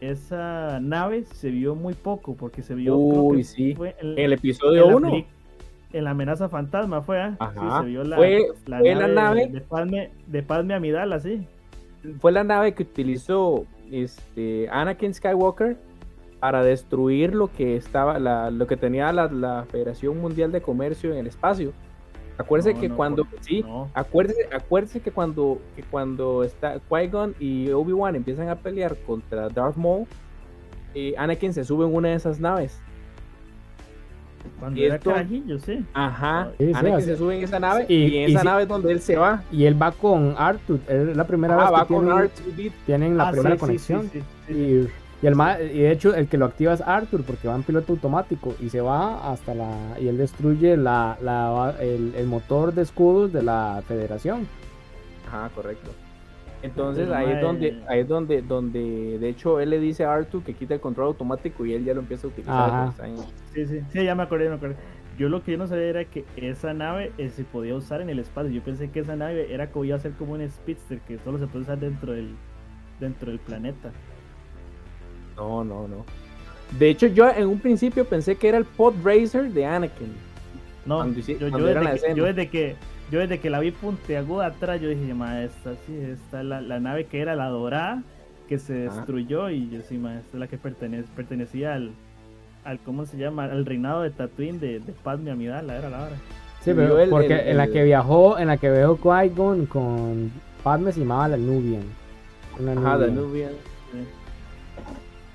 [0.00, 3.74] Esa nave se vio muy poco, porque se vio, creo Uy, que sí.
[3.74, 5.24] fue en, En el episodio la 1.
[5.92, 7.30] En la amenaza fantasma fue, ¿ah?
[7.30, 7.80] Sí, Ajá.
[7.80, 11.46] se vio la, Fue- la fue la nave- de Padme, de Padme Amidala, sí.
[12.20, 15.76] Fue la nave que utilizó este, Anakin Skywalker
[16.40, 21.12] para destruir lo que estaba, la, lo que tenía la, la Federación Mundial de Comercio
[21.12, 21.72] en el espacio.
[22.38, 23.88] Acuérdese No, que no, cuando, por- sí, no.
[23.94, 29.76] acuérdese, acuérdese que cuando, que cuando está Qui-Gon y Obi-Wan empiezan a pelear contra Darth
[29.76, 30.06] Maul,
[30.94, 32.82] eh, Anakin se sube en una de esas naves.
[34.58, 35.84] Cuando era esto- carajillo, sí.
[35.94, 36.48] Ajá.
[36.58, 38.68] Sí, sí, Anakin se sube en esa nave y- y, en esa sí- nave es
[38.68, 39.42] donde él se va.
[39.52, 42.72] Y él va con Arthur, es la primera Ah, vez va que con tienen, R2D2.
[42.86, 44.02] tienen la Ah, primera sí, sí, conexión.
[44.12, 44.52] sí, sí, sí.
[44.54, 44.88] Y,
[45.22, 47.62] y el ma- y de hecho el que lo activa es Arthur porque va en
[47.62, 52.74] piloto automático y se va hasta la y él destruye la, la- el, el motor
[52.74, 54.46] de escudos de la federación.
[55.28, 55.90] Ajá, correcto.
[56.66, 60.42] Entonces ahí es donde, ahí es donde, donde, de hecho él le dice a Artu
[60.42, 62.92] que quita el control automático y él ya lo empieza a utilizar.
[63.54, 64.76] Sí, sí, sí, ya me acordé, me acordé.
[65.18, 68.10] Yo lo que yo no sabía era que esa nave eh, se podía usar en
[68.10, 68.50] el espacio.
[68.50, 71.38] Yo pensé que esa nave era como iba a ser como un speedster que solo
[71.38, 72.34] se puede usar dentro del
[73.00, 73.92] dentro del planeta.
[75.36, 76.04] No, no, no.
[76.78, 80.12] De hecho, yo en un principio pensé que era el pod racer de Anakin.
[80.84, 82.14] No, Cuando yo, yo cuando era la desde que, escena.
[82.16, 82.76] yo desde que
[83.10, 86.60] yo desde que la vi puntiaguda atrás, yo dije, ma, esta sí, esta es la,
[86.60, 88.02] la nave que era la dorada
[88.48, 91.90] que se destruyó y yo sí, ma, esta es la que pertenece, pertenecía al
[92.64, 96.16] al cómo se llama, al reinado de Tatooine de, de Padme Amidala, era la hora.
[96.62, 100.32] Sí, pero el- porque el- en la que viajó, en la que viajó Qui-Gon con
[100.64, 101.82] Padme se llamaba la Nubian.
[102.58, 103.14] Una Ajá, Nubian.
[103.14, 103.52] Danubian.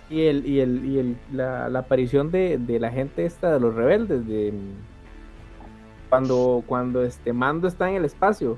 [0.09, 3.59] Y el, y el, y el, la, la aparición de, de la gente esta de
[3.61, 4.51] los rebeldes, de
[6.21, 8.57] cuando, cuando este Mando está en el espacio,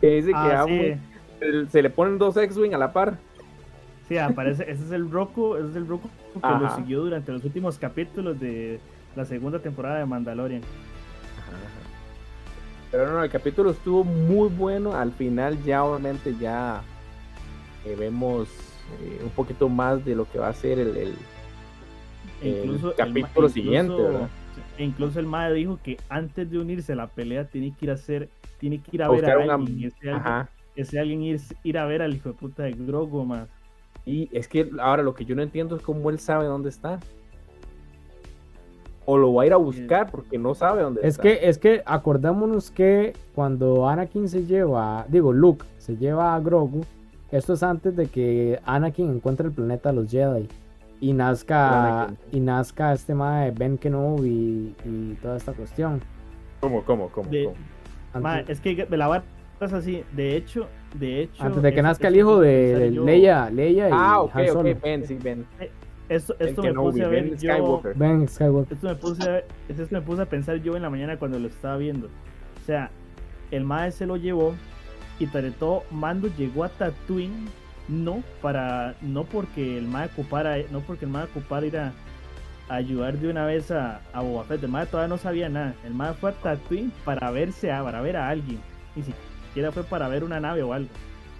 [0.00, 0.70] que dice que Ah, sí.
[0.72, 0.96] muy-
[1.40, 3.18] el- se le ponen dos X-Wing a la par.
[4.08, 6.08] Sí, aparece, ese es el Roku, ese es el Roku
[6.42, 8.80] que lo siguió durante los últimos capítulos de
[9.14, 10.62] la segunda temporada de Mandalorian.
[12.90, 14.94] Pero no, el capítulo estuvo muy bueno.
[14.94, 16.82] Al final ya obviamente ya
[17.84, 18.48] eh, vemos
[19.02, 21.14] eh, un poquito más de lo que va a ser el, el-
[22.42, 24.28] El incluso capítulo siguiente, ¿verdad?
[24.78, 27.90] E incluso el MAE dijo que antes de unirse a la pelea tiene que ir
[27.90, 30.98] a hacer, tiene que ir a, a ver a una- alguien, y ese alguien, ese
[31.00, 33.48] alguien ir, ir a ver al hijo de puta de Grogu más.
[34.06, 36.98] Y es que ahora lo que yo no entiendo es cómo él sabe dónde está.
[39.04, 41.22] O lo va a ir a buscar porque no sabe dónde Es está.
[41.22, 46.82] que, es que acordémonos que cuando Anakin se lleva, digo, Luke se lleva a Grogu,
[47.30, 50.46] esto es antes de que Anakin encuentre el planeta de los Jedi
[51.00, 56.00] y nazca, y nazca este mae Ben Kenobi y, y toda esta cuestión.
[56.60, 57.30] ¿Cómo, cómo, cómo?
[57.30, 58.22] De- cómo?
[58.22, 59.24] Ma, es que la vara
[59.60, 60.66] es así, de hecho,
[60.98, 61.42] de hecho.
[61.44, 64.46] antes de que nazca el hijo de, de yo- Leia, Leia y Ah, ok, Han
[64.48, 64.70] Solo.
[64.70, 65.46] ok, Ben, sí, Ben.
[66.08, 67.38] Esto, Ben esto me Kenobi, puse a ver Ben yo.
[67.38, 67.94] Skywalker.
[67.96, 68.72] Ben Skywalker.
[68.74, 71.48] Esto me puse a, esto me puse a pensar yo en la mañana cuando lo
[71.48, 72.06] estaba viendo.
[72.06, 72.90] O sea,
[73.50, 74.54] el mae se lo llevó
[75.20, 77.46] y tras de todo Mando llegó a Tatooine
[77.88, 81.92] no para no porque el mae ocupara no porque el mae ocupara ir a,
[82.68, 84.62] a ayudar de una vez a, a Boba Fett.
[84.62, 85.74] El mae todavía no sabía nada.
[85.84, 88.58] El mae fue a Tatooine para verse a para ver a alguien.
[88.94, 90.90] Ni siquiera fue para ver una nave o algo.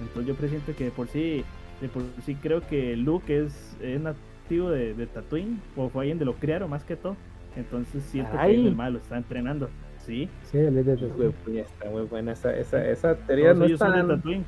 [0.00, 1.44] Entonces yo presiento que de por sí
[1.80, 6.08] de por sí creo que Luke es, es nativo de, de Tatooine o fue ahí
[6.10, 7.16] donde lo criaron más que todo.
[7.56, 8.56] Entonces siento Ay.
[8.62, 9.68] que el mae lo está entrenando.
[10.06, 10.28] Sí.
[10.50, 13.48] Sí, es de- de puña, está muy buena esa, esa, esa teoría.
[13.48, 14.44] Todos No ellos está son de Tatooine.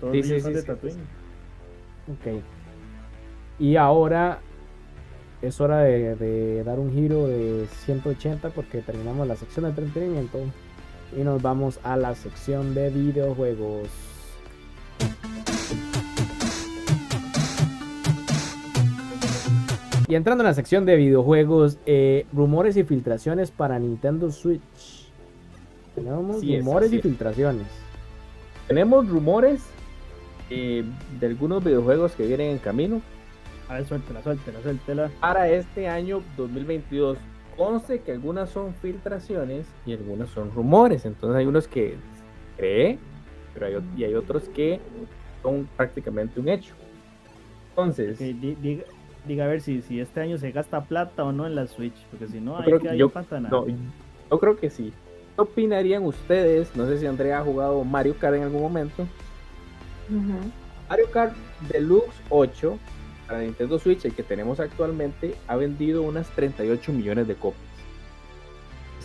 [0.00, 0.96] Todos Sí, ellos sí, son sí, de sí, Tatooine.
[2.08, 2.42] Ok.
[3.58, 4.40] Y ahora
[5.42, 10.38] es hora de, de dar un giro de 180 porque terminamos la sección de entretenimiento
[11.16, 13.88] y nos vamos a la sección de videojuegos.
[20.08, 25.10] Y entrando en la sección de videojuegos, eh, rumores y filtraciones para Nintendo Switch.
[25.96, 27.02] Tenemos Sí, rumores y es.
[27.02, 27.66] filtraciones.
[28.68, 29.62] Tenemos rumores
[30.50, 30.84] eh,
[31.20, 33.00] de algunos videojuegos que vienen en camino
[33.68, 35.10] A ver, suéltela, suéltela, suéltela.
[35.20, 37.18] para este año 2022.
[37.56, 41.04] Conste que algunas son filtraciones y algunas son rumores.
[41.06, 41.94] Entonces hay unos que
[42.56, 42.98] cree,
[43.54, 44.78] pero hay, y hay otros que
[45.42, 46.74] son prácticamente un hecho.
[47.70, 48.84] Entonces, Ok, di- diga,
[49.26, 51.96] diga a ver si, si este año se gasta plata o no en la Switch.
[52.10, 53.12] Porque si no, ahí creo que yo yo-
[53.50, 53.66] no,
[54.30, 54.92] yo creo que sí.
[55.34, 56.74] ¿Qué opinarían ustedes?
[56.76, 59.06] No sé si Andrea ha jugado Mario Kart en algún momento.
[60.88, 61.34] Mario Kart
[61.72, 62.78] Deluxe 8
[63.26, 67.62] para Nintendo Switch, el que tenemos actualmente, ha vendido unas 38 millones de copias.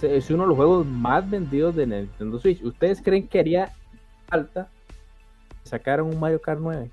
[0.03, 2.61] Es- uno de los juegos más vendidos de Nintendo Switch.
[2.63, 3.71] ¿Ustedes creen que haría
[4.27, 4.67] falta
[5.63, 6.89] sacar un Mario Kart 9?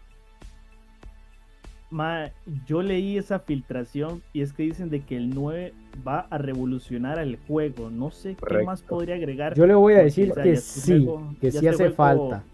[1.90, 2.30] Ma,
[2.66, 5.72] yo leí esa filtración y es que dicen de que el 9
[6.06, 7.88] va a revolucionar el juego.
[7.88, 9.54] No sé qué más podría agregar.
[9.54, 11.90] Yo le voy a decir o sea, que este sí, juego- que sí este hace
[11.90, 12.44] juego- falta.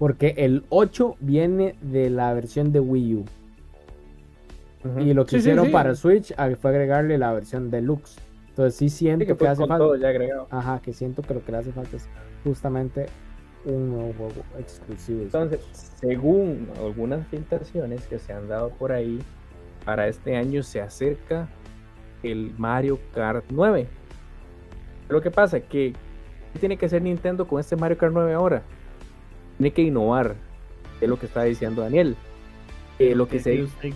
[0.00, 3.24] Porque el 8 viene de la versión de Wii U.
[4.98, 5.72] Y lo que Sí, hicieron sí.
[5.72, 8.16] para Switch ah, fue agregarle la versión deluxe.
[8.48, 9.76] Entonces sí siento que que, hace falta.
[9.76, 10.46] todo ya agregado.
[10.50, 12.08] Ajá, que siento que lo que le hace falta es
[12.44, 13.06] justamente
[13.66, 15.20] un nuevo juego exclusivo.
[15.20, 15.60] Entonces,
[16.00, 19.18] según algunas filtraciones que se han dado por ahí,
[19.84, 21.46] para este año se acerca
[22.22, 23.86] el Mario Kart 9.
[25.10, 25.92] Lo que pasa que
[26.54, 28.62] ¿qué tiene que hacer Nintendo con este Mario Kart 9 ahora?
[29.60, 30.36] Tiene que innovar,
[31.02, 32.16] es lo que está diciendo Daniel.
[32.98, 33.92] Eh, lo que ¿Qué se usted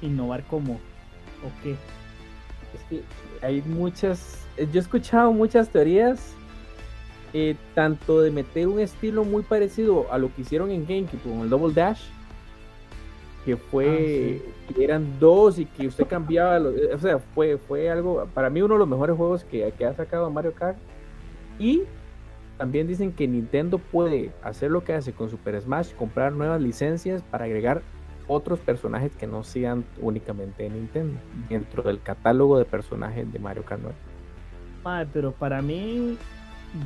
[0.00, 1.72] innovar como o qué?
[1.72, 3.02] es que
[3.46, 6.32] hay muchas, eh, yo he escuchado muchas teorías,
[7.34, 11.40] eh, tanto de meter un estilo muy parecido a lo que hicieron en GameCube con
[11.40, 12.00] el Double Dash,
[13.44, 14.40] que fue,
[14.74, 18.62] que eran dos y que usted cambiaba, los- o sea, fue, fue algo, para mí
[18.62, 20.78] uno de los mejores juegos que, que ha sacado Mario Kart,
[21.58, 21.82] y
[22.58, 27.22] también dicen que Nintendo puede hacer lo que hace con Super Smash, comprar nuevas licencias
[27.22, 27.82] para agregar
[28.28, 33.64] otros personajes que no sean únicamente de Nintendo dentro del catálogo de personajes de Mario
[33.64, 33.96] Kart 9.
[34.84, 36.16] Ma, pero para mí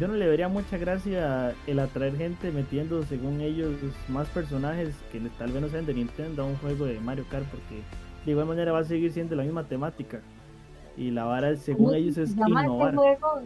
[0.01, 3.75] yo no le vería mucha gracia el atraer gente metiendo según ellos
[4.09, 7.47] más personajes que tal vez no sean de Nintendo a un juego de Mario Kart
[7.47, 7.83] porque
[8.25, 10.21] de igual manera va a seguir siendo la misma temática
[10.97, 12.95] y la vara según ¿Cómo ellos es este innovar.
[12.95, 13.43] juego?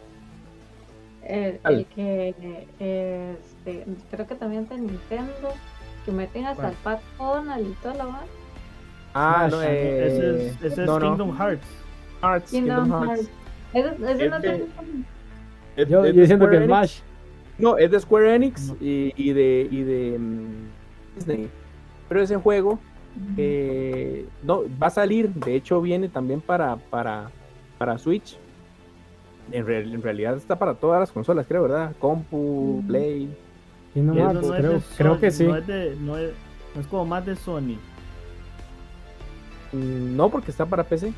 [1.23, 2.35] El, que
[2.79, 5.53] este, creo que también es de Nintendo,
[6.05, 6.73] que meten hasta ¿Cuál?
[6.73, 8.27] el Pat Donald y toda la vara.
[9.15, 11.09] Ah, no, ese eh, es, ese es no, no.
[11.11, 11.67] Kingdom Hearts.
[12.23, 13.31] Hearts, Kingdom Kingdom Hearts.
[13.73, 14.01] Hearts.
[14.03, 14.67] Ese, ese no Es te de-
[15.77, 16.67] Es- Yo, es yo siento que Square Enix.
[16.67, 17.01] Smash.
[17.59, 18.77] No, es de Square Enix No.
[18.81, 21.49] y, y de, y de mm, Disney.
[22.09, 22.79] Pero ese juego
[23.37, 27.31] eh, no, va a salir, de hecho viene también para, para,
[27.79, 28.37] para Switch.
[29.53, 31.93] En, real- en realidad está para todas las consolas, creo, ¿verdad?
[31.99, 32.87] Compu, Ujú.
[32.87, 33.35] Play.
[33.95, 35.47] Y eso Hearts, no creo, creo Sony, que sí.
[35.47, 36.33] No es, de- no es-
[36.75, 37.77] no es como más de Sony.
[39.73, 41.13] Mm, No, porque está para PC.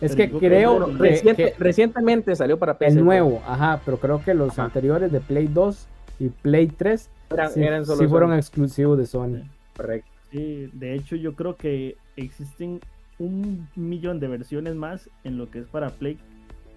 [0.00, 2.98] Es Pero que creo no, que- Reciente- que recientemente salió para PC.
[2.98, 4.64] el nuevo, ajá, pero creo que los Ajá.
[4.64, 5.86] anteriores de Play 2
[6.18, 9.36] y Play 3 Eran, sí, eran solo sí fueron exclusivos de Sony.
[9.42, 9.50] Sí.
[9.76, 10.08] Correcto.
[10.32, 12.80] Sí, de hecho yo creo que existen
[13.22, 16.18] un millón de versiones más en lo que es para Play,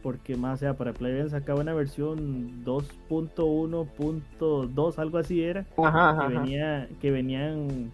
[0.03, 6.27] porque más sea para Play habían sacado una versión 2.1.2, algo así era, Ajá, ajá,
[6.27, 7.91] que venía, que venían,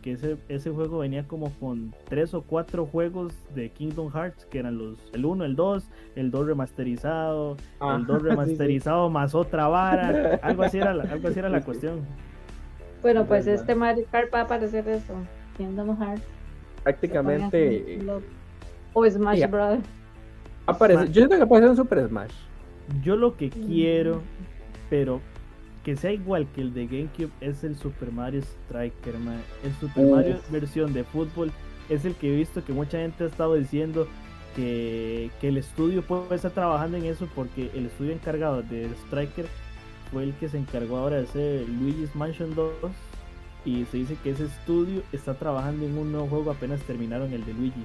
[0.00, 4.60] que ese, ese juego venía como con tres o cuatro juegos de Kingdom Hearts, que
[4.60, 8.28] eran los, el 1, el 2, el 2 remasterizado, Ajá, el 2 sí, sí.
[8.30, 12.00] remasterizado más otra vara, algo así era la, algo así era la cuestión.
[13.02, 15.12] Bueno, pues este Mario Kart va a aparecer eso.
[15.56, 16.22] Kingdom Hearts.
[16.86, 17.98] Prácticamente
[18.92, 19.48] O Smash Ya.
[19.48, 19.78] Bros.
[20.66, 21.06] aparece.
[21.08, 22.32] Yo siento que aparece en Super Smash.
[23.02, 23.66] Yo lo que Mm.
[23.66, 24.22] quiero,
[24.88, 25.20] pero
[25.84, 29.40] que sea igual que el de GameCube, es el Super Mario Striker, man.
[29.64, 30.10] El Super Uf.
[30.12, 31.50] Mario versión de fútbol
[31.88, 34.06] es el que he visto que mucha gente ha estado diciendo
[34.54, 39.46] que, que el estudio puede estar trabajando en eso porque el estudio encargado de Striker
[40.12, 42.70] fue el que se encargó ahora de hacer Luigi's Mansion 2
[43.66, 47.44] y se dice que ese estudio está trabajando en un nuevo juego apenas terminaron el
[47.44, 47.84] de Luigi.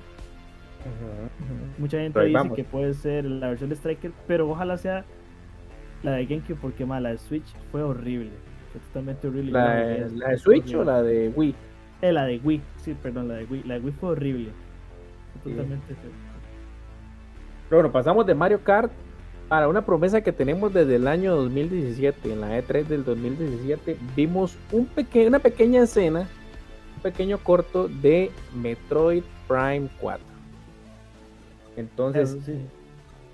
[1.77, 2.55] Mucha gente Pero dice vamos.
[2.55, 5.05] que puede ser la versión de Striker, pero ojalá sea
[6.03, 8.31] la de GameCube porque más la de Switch fue horrible.
[8.71, 9.51] Fue totalmente horrible.
[9.51, 10.79] La, no de- la de Switch horrible.
[10.81, 11.55] o la de Wii.
[12.01, 13.63] Eh, la de Wii, sí, perdón, la de Wii.
[13.63, 14.49] La de Wii fue horrible.
[15.43, 15.57] Fue Sí.
[15.57, 16.11] Totalmente feo.
[17.69, 18.91] Pero bueno, pasamos de Mario Kart
[19.51, 22.31] para una promesa que tenemos desde el año 2017.
[22.31, 26.21] En la E3 del 2017 vimos un peque- una pequeña escena,
[26.95, 30.25] un pequeño corto de Metroid Prime 4.
[31.75, 32.53] Entonces, sí.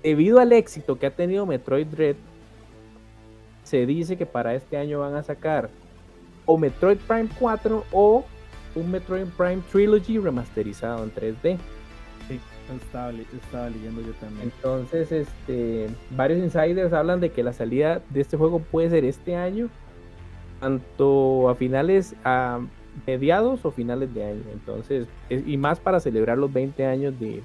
[0.02, 2.16] debido al éxito que ha tenido Metroid Dread,
[3.62, 5.70] se dice que para este año van a sacar
[6.46, 8.24] o Metroid Prime 4 o
[8.74, 11.58] un Metroid Prime Trilogy remasterizado en 3D.
[12.76, 14.52] Estaba, le- estaba leyendo yo también.
[14.56, 19.36] Entonces, este, varios insiders hablan de que la salida de este juego puede ser este
[19.36, 19.68] año,
[20.60, 22.60] tanto a finales, a
[23.06, 24.42] mediados o finales de año.
[24.52, 27.42] Entonces, es- y más para celebrar los 20 años de,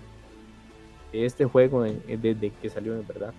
[1.11, 3.33] de este juego en- en- desde que salió, en verdad.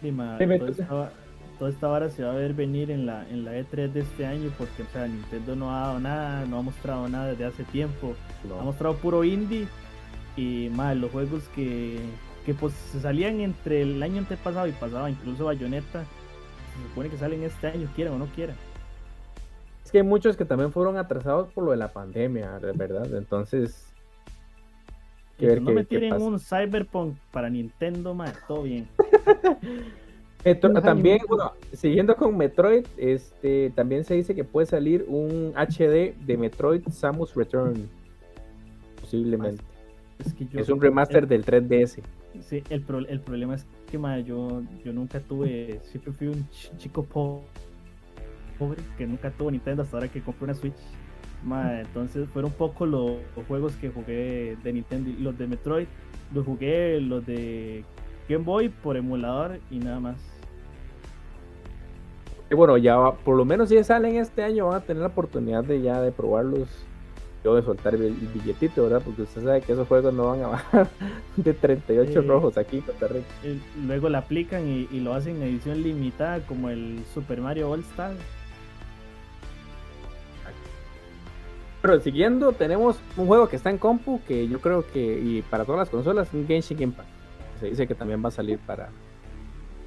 [0.00, 1.12] Sí, ma, Sí, me- toda, esta,
[1.58, 4.24] toda esta vara se va a ver venir en la, en la E3 de este
[4.26, 7.64] año porque, o sea, Nintendo no ha dado nada, no ha mostrado nada desde hace
[7.64, 8.14] tiempo.
[8.58, 9.66] Ha mostrado puro indie
[10.38, 11.98] y más los juegos que,
[12.46, 17.16] que pues se salían entre el año antepasado y pasaba, incluso Bayonetta, se supone que
[17.16, 18.56] salen este año, quieran o no quieran.
[19.84, 23.12] Es que hay muchos que también fueron atrasados por lo de la pandemia, de verdad.
[23.16, 23.92] Entonces,
[25.38, 28.86] Y ver que no qué- me tiren un Cyberpunk para Nintendo, más todo bien.
[30.82, 31.36] También, no.
[31.36, 36.82] bueno, siguiendo con Metroid, este, también se dice que puede salir un HD de Metroid
[36.90, 37.88] Samus Return.
[39.00, 39.62] Posiblemente.
[40.18, 42.02] Es que yo es un remaster del 3DS.
[42.40, 46.48] Sí, el, pro- el problema es que ma, yo, yo nunca tuve, siempre fui un
[46.50, 47.44] ch- chico po-
[48.58, 50.74] pobre que nunca tuvo Nintendo hasta ahora que compré una Switch.
[51.44, 55.10] Ma, entonces fueron poco lo- los juegos que jugué de Nintendo.
[55.20, 55.86] Los de Metroid,
[56.34, 57.84] los jugué los de
[58.28, 60.16] Game Boy por emulador y nada más.
[62.50, 65.08] Y bueno, ya va- por lo menos si salen este año van a tener la
[65.08, 66.68] oportunidad de ya de probarlos.
[67.48, 69.00] Yo de soltar el, billetito, ¿verdad?
[69.02, 70.88] Porque usted sabe que esos juegos no van a bajar
[71.36, 72.28] de 38 Sí.
[72.28, 73.26] rojos aquí en Costa Rica.
[73.86, 77.80] Luego la aplican y, y lo hacen en edición limitada como el Super Mario All
[77.80, 78.12] Star.
[81.80, 85.64] Pero siguiendo, tenemos un juego que está en compu, que yo creo que, y para
[85.64, 87.08] todas las consolas, un Genshin Impact.
[87.60, 88.90] Se dice que también va a salir para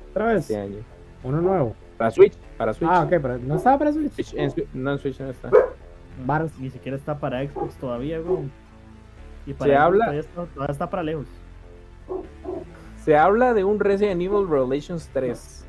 [0.09, 0.77] Otra vez, este año.
[1.23, 1.75] uno nuevo.
[1.97, 2.89] Para Switch, para Switch.
[2.91, 4.11] Ah, ok, pero no estaba para Switch.
[4.13, 5.51] Switch- en Switch- no, en Switch no está.
[6.25, 6.51] Varas.
[6.59, 8.19] Ni siquiera está para Xbox todavía.
[9.45, 11.25] Y Se para Xbox habla- Todavía está, todavía está para lejos.
[13.03, 15.65] Se habla de un Resident Evil Revelations 3.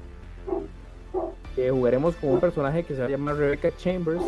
[1.57, 4.23] Que jugaremos con un personaje que se va a llamar Rebecca Chambers.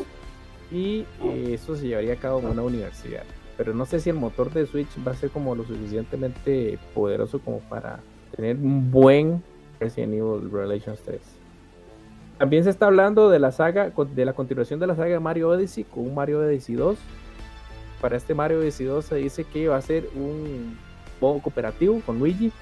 [0.71, 3.23] Y eh, esto se llevaría a cabo en una universidad.
[3.57, 7.39] Pero no sé si el motor de Switch va a ser como lo suficientemente poderoso
[7.41, 8.01] como para
[8.35, 9.43] tener un buen
[9.79, 11.21] Resident Evil Revelations 3.
[12.39, 15.51] También se está hablando de la saga, de la continuación de la saga de Mario
[15.51, 16.99] Odyssey con un Mario Odyssey 2.
[18.01, 20.77] Para este Mario Odyssey 2 se dice que va a ser un
[21.21, 22.53] modo cooperativo con Luigi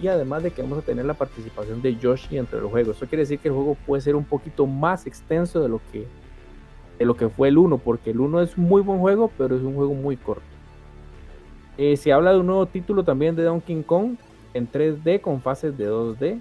[0.00, 2.96] y además de que vamos a tener la participación de Yoshi entre los juegos.
[2.96, 6.08] Eso quiere decir que el juego puede ser un poquito más extenso de lo que,
[6.98, 9.54] de lo que fue el 1, porque el 1 es un muy buen juego, pero
[9.56, 10.42] es un juego muy corto.
[11.78, 14.16] Eh, se habla de un nuevo título también de Donkey Kong
[14.52, 16.40] en 3D con fases de 2D.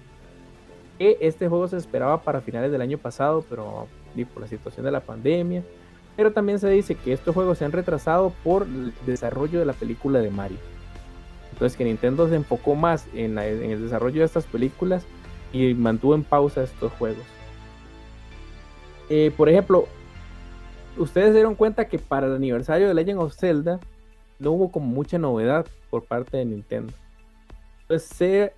[1.02, 3.88] Que este juego se esperaba para finales del año pasado, pero
[4.36, 5.64] por la situación de la pandemia.
[6.16, 9.74] Pero también se dice que estos juegos se han retrasado por el desarrollo de la
[9.74, 10.60] película de Mario.
[11.52, 15.04] Entonces que Nintendo se enfocó más en, el desarrollo de estas películas
[15.52, 17.26] y mantuvo en pausa estos juegos.
[19.10, 19.88] Eh, por ejemplo,
[20.98, 23.80] ustedes dieron cuenta que para el aniversario de Legend of Zelda
[24.38, 26.94] no hubo como mucha novedad por parte de Nintendo.
[27.82, 28.54] Entonces se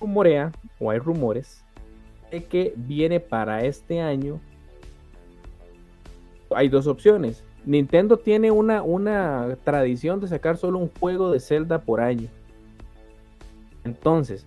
[0.00, 1.64] rumorea, o hay rumores,
[2.30, 4.40] de que viene para este año.
[6.54, 7.44] Hay dos opciones.
[7.64, 12.28] Nintendo tiene una, una tradición de sacar solo un juego de Zelda por año.
[13.84, 14.46] Entonces,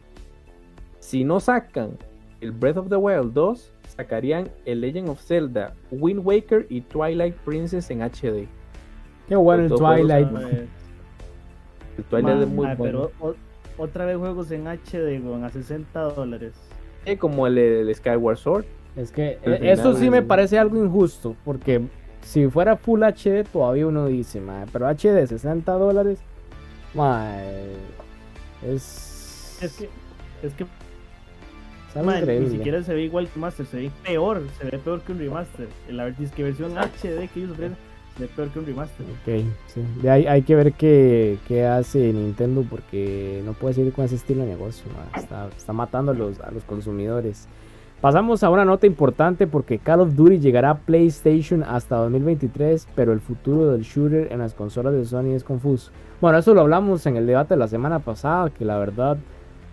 [0.99, 1.97] si no sacan
[2.41, 7.35] el Breath of the Wild 2, sacarían el Legend of Zelda, Wind Waker y Twilight
[7.37, 8.47] Princess en HD.
[9.27, 10.27] Qué bueno el Twilight.
[11.97, 13.11] El Twilight es muy bueno.
[13.19, 13.35] Pero
[13.77, 16.53] otra vez juegos en HD, a 60 dólares.
[17.19, 18.65] como el, el, Skyward Sword.
[18.95, 21.81] Es que eso sí me parece algo injusto, porque
[22.21, 26.19] si fuera Full HD todavía uno dice, pero HD 60 dólares,
[28.65, 29.59] es...
[29.61, 29.89] Es que...
[30.43, 30.65] Es que
[31.95, 35.19] ni siquiera se ve igual que Master, se ve peor, se ve peor que un
[35.19, 35.67] remaster.
[35.89, 37.77] La que versión HD que ellos ofrecen
[38.15, 39.05] se ve peor que un remaster.
[39.05, 40.07] Ok, sí.
[40.07, 44.43] hay, hay que ver qué, qué, hace Nintendo porque no puede seguir con ese estilo
[44.43, 44.85] de negocio.
[45.15, 47.47] Está, está, matando a los, a los consumidores.
[48.01, 53.13] Pasamos a una nota importante porque Call of Duty llegará a PlayStation hasta 2023, pero
[53.13, 55.91] el futuro del shooter en las consolas de Sony es confuso.
[56.19, 59.17] Bueno, eso lo hablamos en el debate de la semana pasada, que la verdad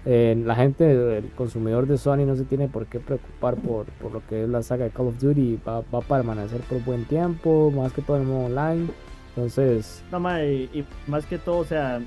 [0.07, 4.27] eh, la gente, el consumidor de Sony no se tiene por qué preocupar por, lo
[4.27, 7.71] que es la saga de Call of Duty, va, va a permanecer por buen tiempo,
[7.71, 8.89] más que todo en modo online.
[9.37, 10.03] Entonces...
[10.11, 12.01] No, más, y, más que todo, o sea,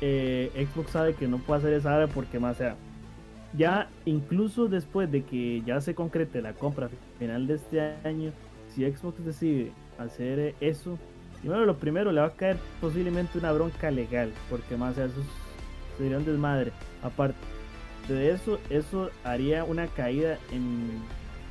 [0.00, 2.76] eh, Xbox sabe que no puede hacer esa porque más, sea,
[3.56, 6.88] ya incluso después de que ya se concrete la compra
[7.18, 8.32] final de este año,
[8.74, 10.98] si Xbox decide hacer eso,
[11.40, 15.20] primero lo primero le va a caer posiblemente una bronca legal, porque más eso
[16.00, 16.72] sería un desmadre.
[17.02, 17.36] Aparte
[18.08, 20.90] de eso, eso haría una caída en,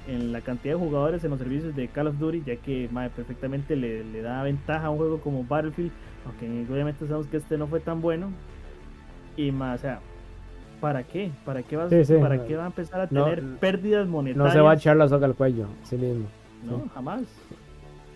[0.07, 3.75] en, la cantidad de jugadores en los servicios de Call of Duty, ya que perfectamente
[3.75, 5.91] le, le da ventaja a un juego como Battlefield,
[6.25, 8.31] aunque obviamente sabemos que este no fue tan bueno.
[9.37, 9.99] Y más, o sea,
[10.81, 11.31] ¿para qué?
[11.45, 14.47] ¿Para qué, ¿para qué va a empezar a tener pérdidas monetarias?
[14.47, 16.25] No se va a echar la soga al cuello, sí mismo.
[16.65, 17.21] No, jamás.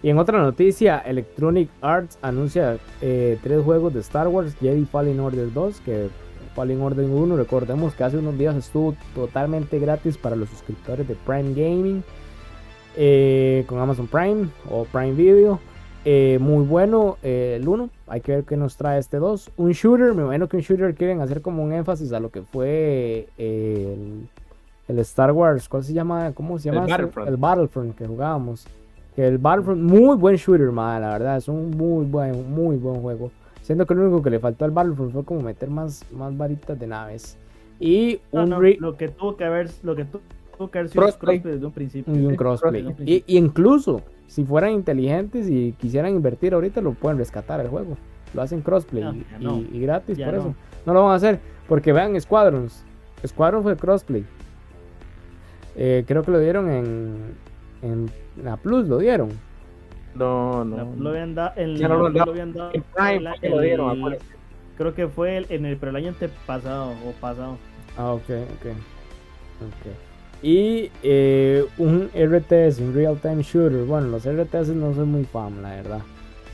[0.01, 5.21] Y en otra noticia, Electronic Arts anuncia eh, tres juegos de Star Wars, Jedi Fallen
[5.21, 6.09] Order 2, que
[6.53, 11.15] Fallen Order 1, recordemos que hace unos días estuvo totalmente gratis para los suscriptores de
[11.15, 12.03] Prime Gaming,
[12.95, 15.59] eh, con Amazon Prime o Prime Video.
[16.05, 17.89] Eh, muy bueno eh, el 1.
[18.07, 19.51] Hay que ver qué nos trae este 2.
[19.57, 20.13] Un shooter.
[20.13, 24.27] Me imagino que un shooter quieren hacer como un énfasis a lo que fue el,
[24.99, 25.69] Star Wars.
[25.69, 26.33] ¿Cuál se llama?
[26.33, 26.85] ¿Cómo se llama?
[27.25, 27.95] El Battlefront.
[27.95, 28.67] que jugábamos.
[29.15, 31.37] Que el Battlefront, muy buen shooter, la verdad.
[31.37, 33.31] Es un muy buen, muy buen juego.
[33.63, 36.77] Siendo que lo único que le faltó al Battlefront fue como meter más, más varitas
[36.77, 37.37] de naves.
[37.79, 38.49] Y un
[38.79, 41.39] lo que tuvo que haber, lo que tuvo que haber sido crossplay.
[41.39, 42.13] desde un principio.
[42.13, 42.93] Y un crossplay.
[43.05, 47.97] Y, y incluso si fueran inteligentes y quisieran invertir ahorita, lo pueden rescatar el juego.
[48.33, 50.55] Lo hacen crossplay y, gratis por eso.
[50.85, 51.39] No lo van a hacer
[51.69, 52.83] porque vean Squadrons.
[53.25, 54.25] Squadrons fue crossplay.
[55.77, 57.15] Eh, creo que lo dieron en,
[57.81, 58.11] en
[58.43, 59.29] la Plus, lo dieron.
[60.15, 60.93] No, no.
[60.97, 64.17] lo habían dado en, lo, habían dado, en Prime el, lo dieron,
[64.77, 67.57] Creo que fue el, en el, pero el año pasado o pasado.
[67.97, 68.65] Ah, ok, ok.
[69.61, 69.93] Ok.
[70.41, 73.85] Y eh, un RTS, un Real Time Shooter.
[73.85, 76.01] Bueno, los RTS no soy muy fan, la verdad.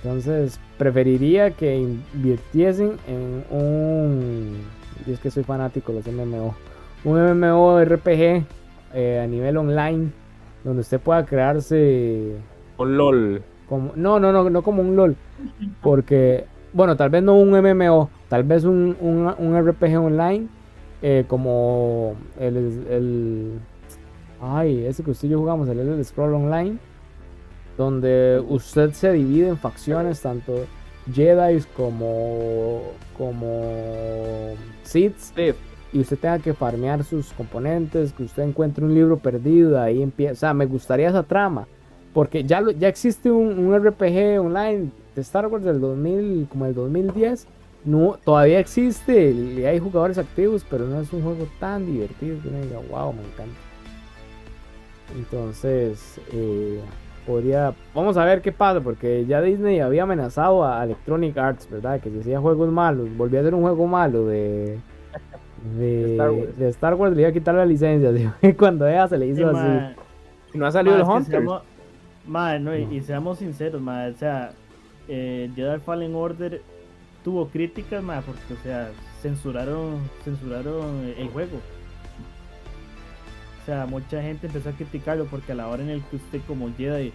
[0.03, 4.57] Entonces, preferiría que invirtiesen en un.
[5.07, 6.55] Y es que soy fanático de los MMO.
[7.03, 8.43] Un MMO RPG
[8.93, 10.11] eh, a nivel online.
[10.63, 12.35] Donde usted pueda crearse.
[12.79, 13.43] Un LOL.
[13.67, 15.15] Como, no, no, no, no como un LOL.
[15.81, 18.09] Porque, bueno, tal vez no un MMO.
[18.27, 20.47] Tal vez un, un, RPG online.
[21.01, 23.59] Eh, como el
[24.41, 26.77] Ay, ese que usted y yo jugamos, el Elder Scroll Online,
[27.77, 30.65] donde usted se divide en facciones, tanto
[31.13, 32.81] Jedi como
[33.17, 34.53] como
[34.83, 35.15] Sith.
[35.91, 40.33] y usted tenga que farmear sus componentes, que usted encuentre un libro perdido, ahí empieza,
[40.33, 41.67] o sea, me gustaría esa trama,
[42.13, 47.47] porque ya, ya existe un, RPG online de Star Wars del 2000, como el 2010,
[47.85, 52.49] no, todavía existe y hay jugadores activos, pero no es un juego tan divertido que
[52.49, 53.59] uno diga, wow, me encanta.
[55.15, 56.81] Entonces, eh,
[57.25, 61.99] podría, vamos a ver qué pasa, porque ya Disney había amenazado a Electronic Arts, ¿verdad?
[61.99, 64.79] Que si hacía juegos malos, volvía a ser un juego malo de
[65.77, 69.95] de, Star Wars le iba a quitar la licencia, cuando ella se le hizo así.
[70.53, 71.43] no ha salido el Hunter.
[72.91, 74.51] Y, seamos sinceros, o sea,
[75.07, 76.61] eh, Jedi Fallen Order
[77.23, 81.57] tuvo críticas, porque, o sea, censuraron, censuraron el juego.
[83.61, 86.41] O sea, mucha gente empezó a criticarlo porque a la hora en el que usted
[86.47, 87.11] como Jedi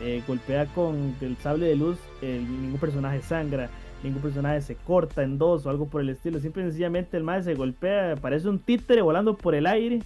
[0.00, 3.68] eh, golpea con el sable de luz, ningún personaje sangra
[4.02, 6.38] ningún personaje se corta en dos o algo por el estilo.
[6.40, 10.02] Siempre sencillamente el más se golpea, parece un títere volando por el aire.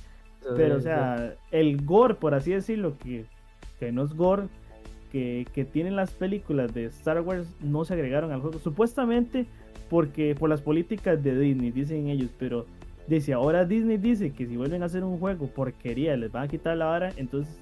[0.56, 3.26] Pero, o sea, el gore, por así decirlo, que,
[3.86, 4.44] que no es gore,
[5.10, 8.60] que, que, tienen las películas de Star Wars, no se agregaron al juego.
[8.60, 9.46] Supuestamente
[9.90, 12.64] porque por las políticas de Disney, dicen ellos, pero
[13.08, 16.48] dice, ahora Disney dice que si vuelven a hacer un juego porquería, les van a
[16.48, 17.58] quitar la vara, entonces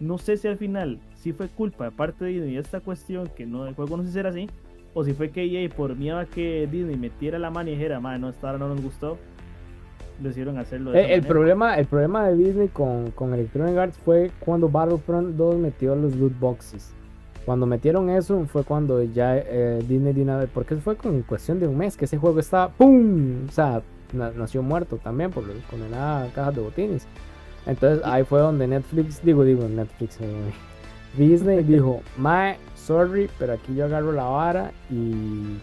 [0.00, 3.44] no sé si al final si fue culpa de parte de Disney esta cuestión, que
[3.44, 4.48] no el juego no se será así,
[4.94, 8.00] o si fue que EA por miedo a que Disney metiera la mano y dijera,
[8.00, 9.18] no, esta no nos gustó,
[10.58, 10.90] hacerlo.
[10.90, 15.56] De el, problema, el problema de Disney con, con Electronic Arts fue cuando Battlefront 2
[15.56, 16.92] metió los loot boxes.
[17.44, 21.58] Cuando metieron eso fue cuando ya eh, Disney de una vez, porque fue con cuestión
[21.58, 23.46] de un mes que ese juego estaba ¡pum!
[23.48, 23.80] O sea,
[24.12, 27.06] nació muerto también por condenada cajas de botines.
[27.66, 30.52] Entonces ahí fue donde Netflix, digo, digo, Netflix, eh,
[31.16, 35.58] Disney dijo, Mae, sorry, pero aquí yo agarro la vara y.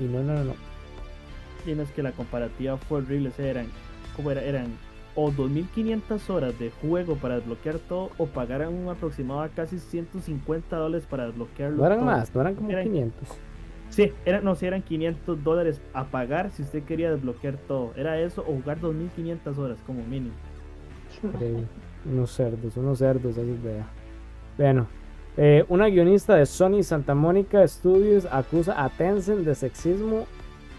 [0.00, 0.67] Y no, no, no.
[1.68, 3.30] Tienes que la comparativa fue horrible.
[3.36, 3.66] eran,
[4.16, 4.42] ¿cómo era?
[4.42, 4.68] Eran
[5.14, 10.74] o 2500 horas de juego para desbloquear todo o pagaran un aproximado a casi 150
[10.74, 11.76] dólares para desbloquearlo.
[11.76, 13.28] No eran más, no eran como 500.
[13.90, 17.92] Sí, eran, no, sí, eran 500 dólares a pagar si usted quería desbloquear todo.
[17.96, 20.32] Era eso o jugar 2500 horas como mínimo.
[22.10, 23.86] unos cerdos, unos cerdos, así vea.
[24.56, 24.86] Bueno,
[25.36, 30.26] eh, una guionista de Sony Santa Mónica Studios acusa a Tencent de sexismo,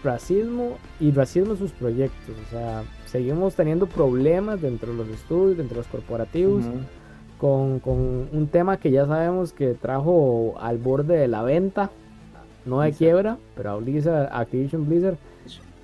[0.02, 2.34] racismo y racismo en sus proyectos.
[2.46, 6.64] O sea, seguimos teniendo problemas dentro de los estudios, dentro de los corporativos,
[7.38, 11.90] con, un tema que ya sabemos que trajo al borde de la venta,
[12.66, 15.16] no de quiebra, pero a Blizzard, Activision Blizzard.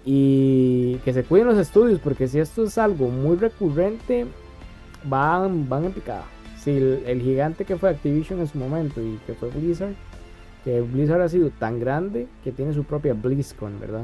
[0.05, 4.27] Y que se cuiden los estudios, porque si esto es algo muy recurrente,
[5.05, 6.25] van, van en picada
[6.71, 9.95] el, gigante que fue Activision en su momento y que fue Blizzard,
[10.67, 14.03] que Blizzard ha sido tan grande que tiene su propia BlizzCon, ¿verdad?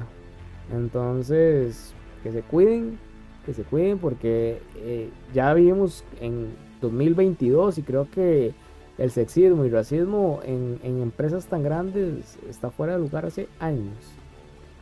[0.73, 1.93] Entonces,
[2.23, 3.01] que se cuiden,
[3.45, 8.55] que se cuiden porque eh, ya vivimos en 2022 y creo que
[8.97, 13.97] el sexismo y racismo en, empresas tan grandes está fuera de lugar hace años.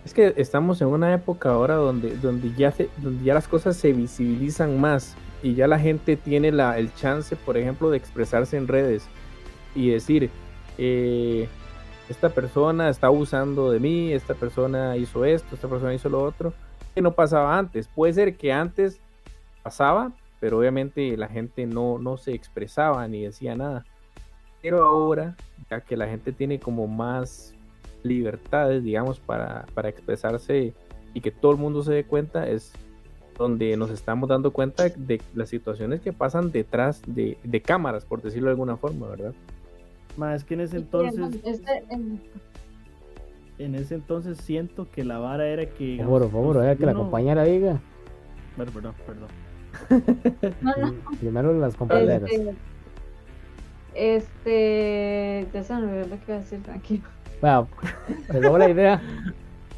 [0.04, 3.94] Es que estamos en una época ahora donde, donde, ya, donde ya las cosas se
[3.94, 8.68] visibilizan más y ya la gente tiene la, el chance, por ejemplo, de expresarse en
[8.68, 9.04] redes
[9.74, 10.28] y decir,
[10.76, 11.48] eh,
[12.10, 16.52] esta persona está abusando de mí, esta persona hizo esto, esta persona hizo lo otro,
[16.94, 17.86] que no pasaba antes.
[17.86, 19.00] Puede ser que antes
[19.62, 23.86] pasaba, pero obviamente la gente no, no se expresaba ni decía nada.
[24.60, 25.36] Pero ahora,
[25.70, 27.54] ya que la gente tiene como más
[28.02, 30.74] libertades, digamos, para, para expresarse
[31.14, 32.72] y que todo el mundo se dé cuenta, es
[33.38, 38.46] donde nos estamos dando cuenta de las situaciones que pasan detrás de, cámaras, por decirlo
[38.46, 39.32] de alguna forma, ¿verdad?
[40.20, 41.40] Más que en ese entonces...
[41.42, 41.82] Este,
[43.58, 45.96] en ese entonces siento que la vara era que...
[45.96, 47.80] Por favor, por favor, que la compañera diga.
[48.54, 49.28] Bueno, perdón, perdón.
[51.20, 52.30] Primero las compañeras.
[52.30, 52.54] Este,
[53.94, 57.04] este, ya se me olvidó lo que iba a decir, tranquilo.
[57.40, 57.68] Bueno,
[58.30, 59.02] te doy la idea.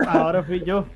[0.09, 0.87] Ahora fui yo.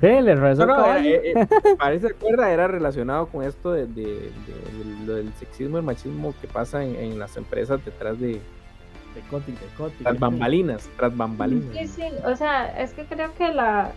[0.00, 1.46] Sí, le regresó no, eh, eh,
[1.76, 7.18] parece acuerda, era relacionado con esto de, del sexismo y el machismo que pasa en,
[7.18, 8.40] las empresas detrás de,
[9.14, 11.76] de Coting, de Tras bambalinas, tras bambalinas.
[11.76, 13.92] Sí, sí, o sea, es que creo que la,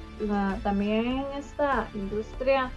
[0.63, 2.71] también esta industria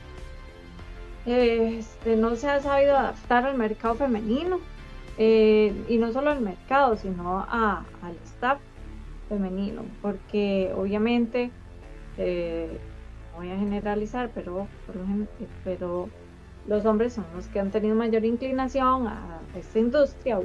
[1.26, 4.60] este, no se ha sabido adaptar al mercado femenino.
[5.20, 8.60] Eh, y no solo al mercado, sino a, al staff
[9.28, 11.50] femenino, porque obviamente
[12.18, 12.78] eh,
[13.36, 14.68] voy a generalizar, pero,
[15.64, 16.08] pero
[16.68, 20.38] los hombres son los que han tenido mayor inclinación a esta industria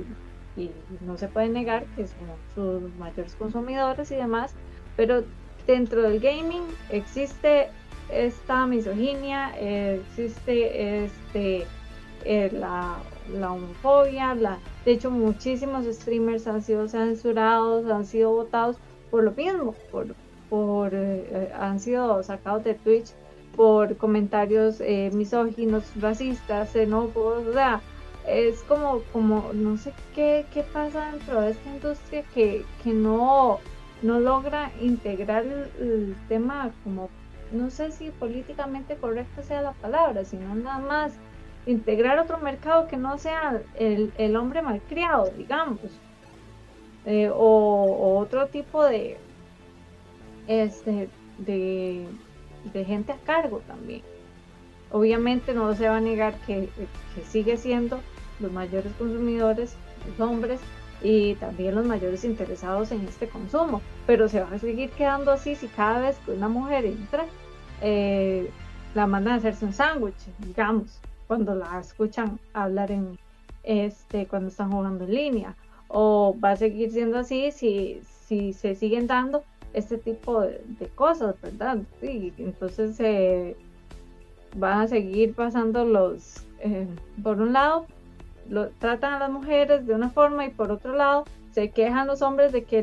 [0.55, 4.53] y no se puede negar que son sus mayores consumidores y demás,
[4.95, 5.23] pero
[5.65, 7.69] dentro del gaming existe
[8.11, 11.65] esta misoginia, existe este,
[12.25, 12.97] eh, la,
[13.33, 18.77] la, homofobia, la, de hecho muchísimos streamers han sido censurados, han sido votados
[19.09, 20.07] por lo mismo, por,
[20.49, 23.11] por eh, han sido sacados de Twitch
[23.55, 27.81] por comentarios eh, misóginos, racistas, xenófobos, o sea,
[28.27, 33.59] es como, como no sé qué, qué pasa dentro de esta industria que, que no,
[34.01, 35.45] no logra integrar
[35.79, 37.09] el, tema como,
[37.51, 41.13] no sé si políticamente correcta sea la palabra, sino nada más
[41.65, 45.79] integrar otro mercado que no sea el, el hombre malcriado, digamos,
[47.05, 49.17] eh, o, otro tipo de,
[50.47, 51.09] este,
[51.39, 52.07] de,
[52.73, 54.01] de gente a cargo también.
[54.93, 56.69] Obviamente no se va a negar que,
[57.27, 57.99] sigue siendo
[58.39, 59.75] los mayores consumidores,
[60.07, 60.59] los hombres,
[61.01, 63.81] y también los mayores interesados en este consumo.
[64.05, 67.25] Pero se va a seguir quedando así si cada vez que una mujer entra,
[67.81, 68.49] eh,
[68.93, 73.17] la mandan a hacerse un sándwich, digamos, cuando la escuchan hablar en
[73.63, 75.55] este, cuando están jugando en línea.
[75.87, 81.35] O va a seguir siendo así si, si se siguen dando este tipo de, cosas,
[81.41, 81.79] ¿verdad?
[81.99, 83.57] Sí, entonces eh,
[84.55, 86.87] van a seguir pasando los, eh,
[87.21, 87.85] por un lado,
[88.49, 92.21] lo, tratan a las mujeres de una forma y por otro lado se quejan los
[92.21, 92.81] hombres de que,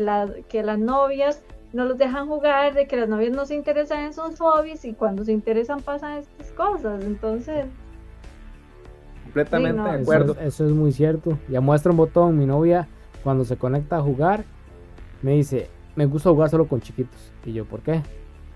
[0.49, 1.43] que las novias
[1.73, 4.93] no los dejan jugar, de que las novias no se interesan en sus hobbies y
[4.93, 7.05] cuando se interesan pasan estas cosas.
[7.05, 7.67] Entonces...
[9.25, 10.37] Completamente de acuerdo.
[10.41, 11.39] Eso, es muy cierto.
[11.49, 12.89] Ya muestra un botón, mi novia
[13.23, 14.45] cuando se conecta a jugar
[15.23, 17.33] me dice, me gusta jugar solo con chiquitos.
[17.45, 18.03] Y yo, ¿por qué?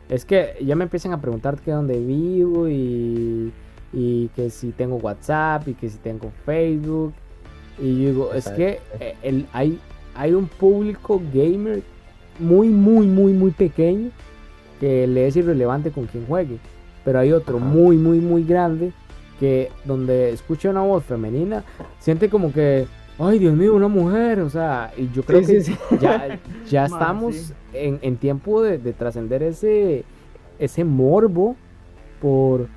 [0.08, 3.52] Es que ya me empiezan a preguntar que dónde vivo y
[3.94, 7.14] y que si tengo WhatsApp y que si tengo Facebook.
[7.80, 9.78] Y yo digo, es que eh, el, hay,
[10.14, 11.82] hay un público gamer
[12.38, 14.10] muy, muy, muy, muy pequeño
[14.80, 16.58] que le es irrelevante con quien juegue.
[17.04, 18.92] Pero hay otro muy, muy, muy grande
[19.38, 21.64] que donde escucha una voz femenina,
[21.98, 22.86] siente como que,
[23.18, 24.40] ay Dios mío, una mujer.
[24.40, 25.60] O sea, y yo creo que
[26.00, 26.38] ya,
[26.68, 30.04] ya estamos en, en, tiempo de, de trascender ese,
[30.58, 31.56] ese morbo
[32.20, 32.68] por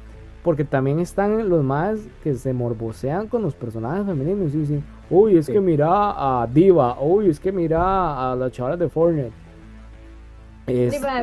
[0.48, 5.38] porque también están los más que se morbosean con los personajes femeninos y dicen, uy,
[5.38, 9.34] es que mira a Diva, uy, es que mira a la chavala de Fortnite.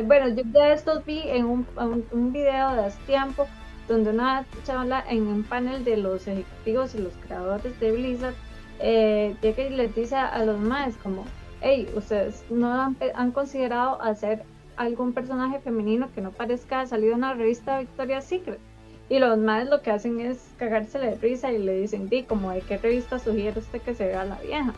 [0.05, 1.65] bueno, yo ya estos vi en un,
[2.11, 3.47] un, video de hace tiempo
[3.87, 8.35] donde una chavala en un panel de los ejecutivos y los creadores de Blizzard
[8.79, 11.25] eh, llega y les dice a los más como,
[11.61, 14.43] hey, ustedes no han, considerado hacer
[14.77, 18.59] algún personaje femenino que no parezca salido de una revista Victoria's Secret.
[19.07, 22.51] Y los madres lo que hacen es cagársele de risa y le dicen, di, como
[22.51, 24.73] de qué revista sugiere usted que se vea la vieja.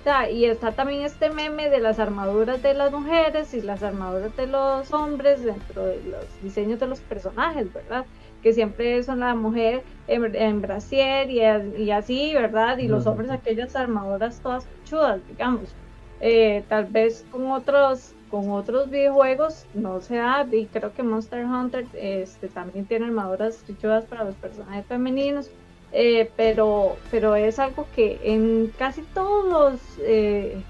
[0.00, 3.82] O sea, y está también este meme de las armaduras de las mujeres y las
[3.82, 8.04] armaduras de los hombres dentro de los diseños de los personajes, ¿verdad?
[8.42, 11.40] Que siempre son la mujer en, brasier y,
[11.82, 12.78] y, así, ¿verdad?
[12.78, 15.74] Y los hombres aquellas armaduras todas chudas, digamos.
[16.20, 21.44] Eh, tal vez con otros con otros videojuegos no se da y creo que Monster
[21.44, 25.50] Hunter este, también tiene armaduras richudas para los personajes femeninos.
[25.90, 30.62] Eh, pero pero es algo que en casi todos los eh,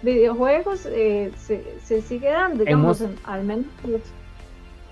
[0.00, 3.66] videojuegos eh, se, sigue dando digamos al menos.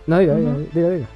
[0.07, 1.09] No diga, diga, diga,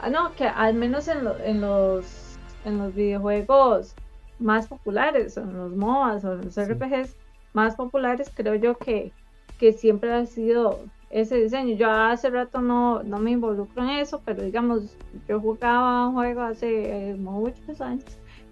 [0.00, 3.94] Ah, no que al menos en, en los en los videojuegos
[4.38, 7.16] más populares en los MOBAs o en los RPGs
[7.52, 9.12] más populares creo yo que
[9.58, 10.78] que siempre ha sido
[11.10, 11.74] ese diseño.
[11.76, 14.96] Yo hace rato no, no me involucro en eso, pero digamos,
[15.28, 18.04] yo jugaba un juego hace eh, muchos años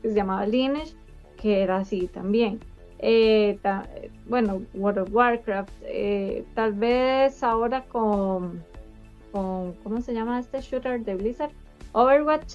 [0.03, 0.95] que se llamaba Lineage,
[1.41, 2.61] que era así también.
[2.99, 3.59] Eh,
[4.27, 8.65] bueno, World of Warcraft, eh, tal vez ahora con,
[9.37, 11.51] con, ¿cómo se llama este shooter de Blizzard?
[11.93, 12.55] Overwatch.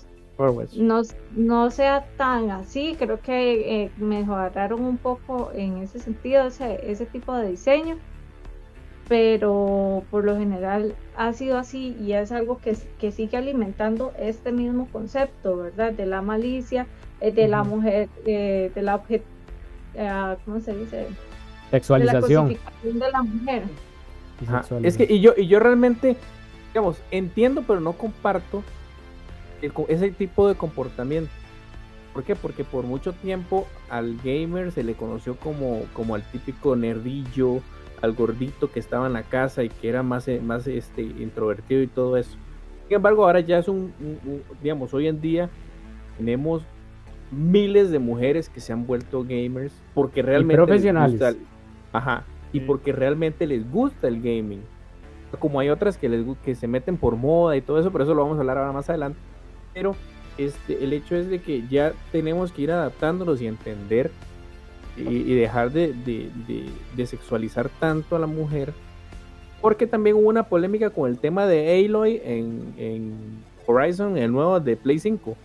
[0.76, 1.02] No,
[1.36, 7.36] no sea tan así, creo que mejoraron un poco en ese sentido, ese, ese tipo
[7.36, 7.98] de diseño
[9.12, 14.54] pero por lo general ha sido así y es algo que, que sigue alimentando este
[14.54, 15.92] mismo concepto, ¿verdad?
[15.92, 16.88] De la malicia,
[17.20, 19.22] eh, de la mujer, de la objet,
[19.96, 21.08] eh, ¿cómo se dice?
[21.72, 22.48] Sexualización.
[22.48, 23.64] De la, de la mujer.
[24.82, 26.16] Es que, y yo, y yo realmente,
[26.72, 28.64] digamos, entiendo, pero no comparto
[29.88, 31.32] ese tipo de comportamiento.
[32.14, 32.36] ¿Por qué?
[32.36, 37.62] Porque por mucho tiempo al gamer se le conoció como, como al típico nerdillo,
[38.02, 41.82] al gordito que estaba en la casa y que era más, eh, más este, introvertido
[41.82, 42.38] y todo eso.
[42.88, 43.94] Sin embargo, ahora ya es un,
[44.62, 45.50] digamos, hoy en día
[46.18, 46.64] tenemos
[47.32, 51.38] miles de mujeres que se han vuelto gamers porque realmente profesionales.
[51.94, 54.62] ajá, y porque realmente les gusta el gaming.
[55.40, 58.14] Como hay otras que, les, que se meten por moda y todo eso, pero eso
[58.14, 59.20] lo vamos a hablar ahora más adelante.
[59.74, 59.96] Pero
[60.38, 64.12] este, el hecho es de que ya tenemos que ir adaptándonos y entender
[64.98, 65.96] y, dejar de,
[67.06, 68.74] sexualizar tanto a la mujer.
[69.62, 73.14] Porque también hubo una polémica con el tema de Aloy en, en
[73.68, 75.36] Horizon, el nuevo de Play 5.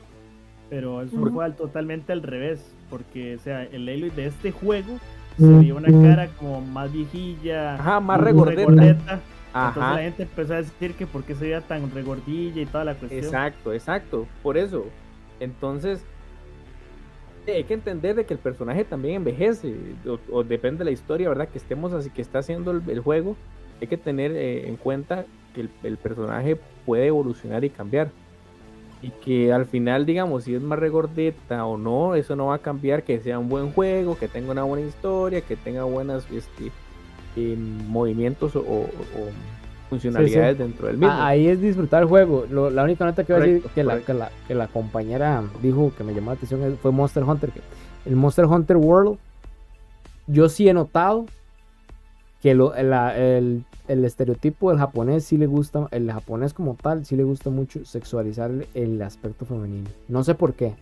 [0.70, 2.60] Pero eso fue totalmente al revés,
[2.90, 4.98] porque o sea, el Aloy de este juego
[5.38, 9.20] se veía una cara como más viejilla, Ajá, más regordeta.
[9.56, 12.84] Entonces la gente empezó a decir que por qué se veía tan regordilla y toda
[12.84, 13.24] la cuestión.
[13.24, 14.84] Exacto, exacto, por eso.
[15.40, 16.04] Entonces,
[17.52, 19.74] hay que entender de que el personaje también envejece,
[20.30, 21.48] o, depende de la historia, ¿verdad?
[21.48, 23.36] Que estemos así, que está haciendo el, juego,
[23.80, 28.10] hay que tener eh, en cuenta que el, personaje puede evolucionar y cambiar.
[29.02, 32.58] Y que al final, digamos, si es más regordeta o no, eso no va a
[32.58, 36.72] cambiar que sea un buen juego, que tenga una buena historia, que tenga buenas este,
[37.36, 38.86] movimientos o,
[39.88, 41.12] funcionalidades dentro del mismo.
[41.12, 42.46] Ah, ahí es disfrutar el juego.
[42.50, 46.12] la única nota que voy a decir que la, que la, compañera dijo que me
[46.12, 47.50] llamó la atención fue Monster Hunter.
[47.50, 47.60] Que
[48.04, 49.18] el Monster Hunter World,
[50.26, 51.26] yo sí he notado
[52.42, 57.16] que lo, el, el, estereotipo del japonés sí le gusta, el japonés como tal, sí
[57.16, 59.88] le gusta mucho sexualizar el aspecto femenino.
[60.08, 60.74] No sé por qué.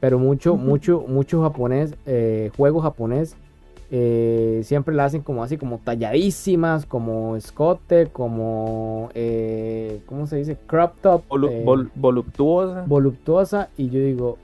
[0.00, 3.36] Pero mucho, mucho, mucho japonés, eh, juego japonés
[3.90, 10.56] eh, siempre la hacen como así, como talladísimas, como escote, como, eh, ¿cómo se dice?
[10.66, 11.22] Crop top.
[11.50, 11.64] Eh,
[11.94, 12.84] voluptuosa.
[12.86, 13.68] Voluptuosa.
[13.76, 14.38] Y yo digo,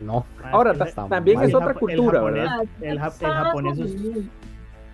[0.00, 0.24] no.
[0.50, 0.74] Ahora,
[1.08, 2.64] también es otra cultura, ¿verdad?
[2.80, 3.94] El, japonés es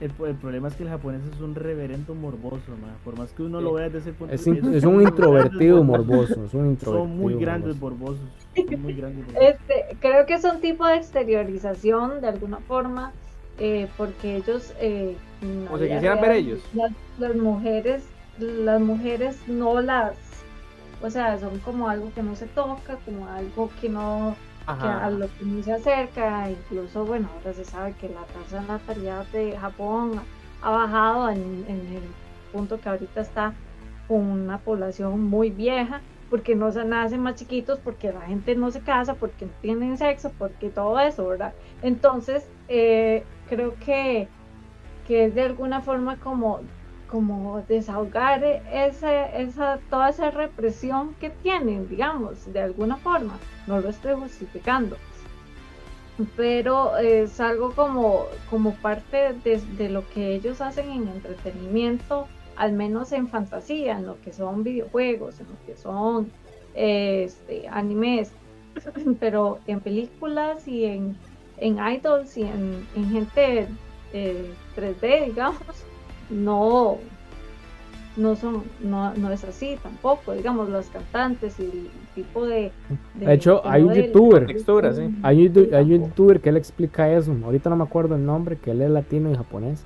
[0.00, 2.72] el, problema es que el japonés es un reverendo morboso,
[3.04, 4.76] por más que uno lo vea desde ese punto de vista.
[4.76, 8.26] Es un introvertido morboso, es un introvertido Son muy grandes morbosos.
[8.78, 13.12] muy grandes Este, creo que es un tipo de exteriorización de alguna forma,
[13.58, 14.72] eh, porque ellos...
[14.80, 15.16] Eh,
[15.70, 16.60] o se quisieran ver ellos.
[17.18, 18.02] Las, mujeres,
[18.38, 20.14] las mujeres no las...
[21.02, 24.34] O sea, son como algo que no se toca, como algo que no
[24.66, 28.68] a lo que no se acerca, incluso, bueno, ahora se sabe que la tasa de
[28.68, 30.20] natalidad de Japón
[30.62, 32.02] ha bajado en, el
[32.52, 33.54] punto que ahorita está
[34.08, 38.70] con una población muy vieja, porque no se nacen más chiquitos, porque la gente no
[38.70, 41.54] se casa, porque no tienen sexo, porque todo eso, ¿verdad?
[41.82, 44.28] Entonces, eh, creo que,
[45.06, 46.60] que es de alguna forma como
[47.10, 53.38] como desahogar esa, esa, toda esa represión que tienen, digamos, de alguna forma.
[53.66, 54.96] No lo estoy justificando.
[56.36, 63.10] Pero es algo como, como parte de, lo que ellos hacen en entretenimiento, al menos
[63.12, 66.30] en fantasía, en lo que son videojuegos, en lo que son
[66.74, 68.32] este, animes,
[69.20, 71.16] pero en películas y en,
[71.56, 73.66] en idols y en, gente
[74.12, 75.56] 3D, eh, digamos
[76.30, 76.98] no,
[78.16, 82.72] no son, no, no es así tampoco, digamos, los cantantes y el tipo de...
[83.14, 84.46] De, hecho, hay un youtuber,
[85.22, 88.56] hay, un, hay un youtuber que él explica eso, ahorita no me acuerdo el nombre,
[88.56, 89.84] que él es latino y japonés,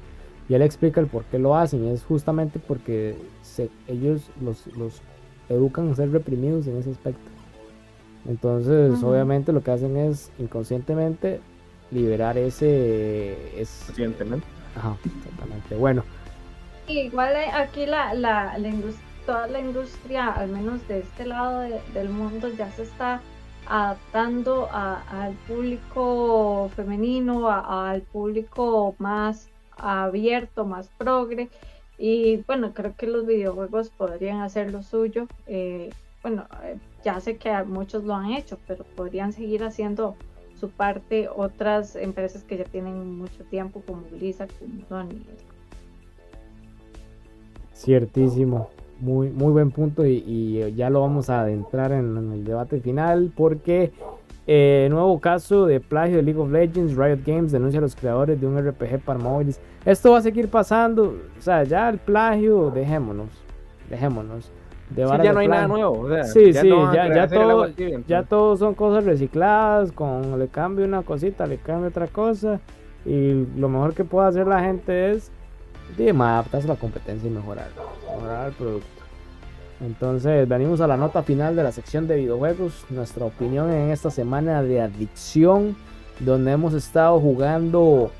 [0.48, 4.66] y él explica el por qué lo hacen, y es justamente porque se, ellos los,
[4.76, 5.00] los
[5.48, 7.30] educan a ser reprimidos en ese aspecto.
[8.26, 11.40] Entonces, obviamente lo que hacen es inconscientemente
[11.90, 13.60] liberar ese...
[13.60, 14.46] Es, Conscientemente.
[14.76, 15.76] Ajá, exactamente.
[15.76, 16.02] Bueno,
[16.88, 18.56] igual aquí la, la,
[19.26, 23.20] toda la industria, al menos de este lado del mundo, ya se está
[23.66, 31.48] adaptando al público femenino, al público más abierto, más progre.
[31.96, 35.26] Y bueno, creo que los videojuegos podrían hacer lo suyo.
[35.46, 35.90] Eh,
[36.22, 40.16] bueno, eh, ya sé que muchos lo han hecho, pero podrían seguir haciendo
[40.58, 45.22] su parte otras empresas que ya tienen mucho tiempo, como Blizzard, como Sony,
[47.74, 48.70] Ciertísimo.
[49.00, 53.92] Muy, muy buen punto y, ya lo vamos a adentrar en, el debate final porque
[54.46, 58.40] eh, nuevo caso de plagio de League of Legends, Riot Games denuncia a los creadores
[58.40, 59.60] de un RPG para móviles.
[59.84, 63.28] Esto va a seguir pasando, o sea, ya el plagio, dejémonos,
[63.90, 64.50] dejémonos.
[64.96, 66.08] ya no hay nada nuevo.
[66.24, 67.68] sí, sí, ya, ya, todo,
[68.06, 72.60] ya todo son cosas recicladas, con le cambio una cosita, le cambio otra cosa
[73.04, 75.30] y lo mejor que puede hacer la gente es
[76.12, 77.68] más adaptarse a la competencia y mejorar,
[78.14, 78.86] mejorar el producto.
[79.80, 82.84] Entonces, venimos a la nota final de la sección de videojuegos.
[82.90, 85.76] Nuestra opinión en esta semana de adicción,
[86.20, 88.10] donde hemos estado jugando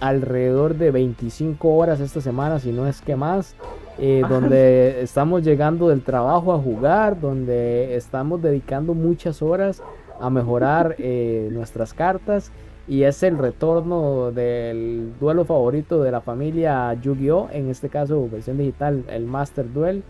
[0.00, 3.54] alrededor de 25 horas esta semana, si no es que más.
[3.98, 9.82] Eh, donde estamos llegando del trabajo a jugar, donde estamos dedicando muchas horas
[10.20, 12.52] a mejorar eh, nuestras cartas
[12.88, 17.50] y es el retorno del duelo favorito de la familia Yu-Gi-Oh!
[17.52, 20.02] En este caso, versión digital, el Master Duel,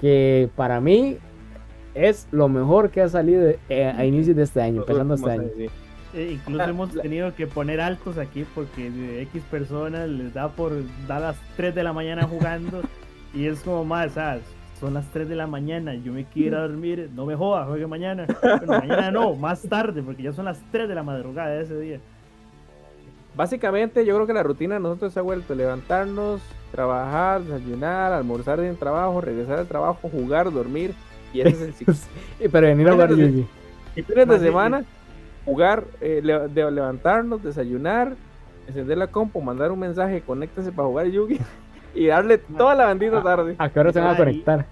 [0.00, 1.18] que para mí
[1.94, 5.44] es lo mejor que ha salido eh, a inicios de este año, empezando este año.
[6.14, 10.48] Eh, incluso ah, hemos tenido que poner altos aquí porque de X personas les da
[10.48, 10.72] por
[11.06, 12.82] dar las 3 de la mañana jugando
[13.34, 14.44] y es como más, ¿sabes?
[14.80, 18.26] Son las 3 de la mañana, yo me quiero dormir, no me joda, juegue mañana.
[18.66, 22.00] mañana no, más tarde, porque ya son las 3 de la madrugada de ese día.
[23.34, 28.60] Básicamente, yo creo que la rutina de nosotros se ha vuelto levantarnos, trabajar, desayunar, almorzar
[28.60, 30.94] en trabajo, regresar al trabajo, jugar, dormir.
[31.32, 31.94] Y ese es el ciclo.
[32.52, 33.46] Pero venir a jugar Yugi.
[33.96, 34.84] Y fines de semana,
[35.44, 38.14] jugar, eh, de levantarnos, desayunar,
[38.68, 41.38] encender la compu, mandar un mensaje, conéctese para jugar Yugi
[41.94, 43.56] y darle toda la bandita tarde.
[43.58, 44.66] ¿A qué hora se van a conectar?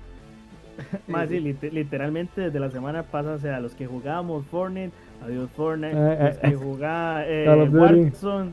[1.06, 4.92] Más sí, literalmente desde la semana pasada, o sea, los que jugábamos Fortnite,
[5.24, 8.50] adiós Fortnite, eh, los que eh, jugaba eh, Warzone,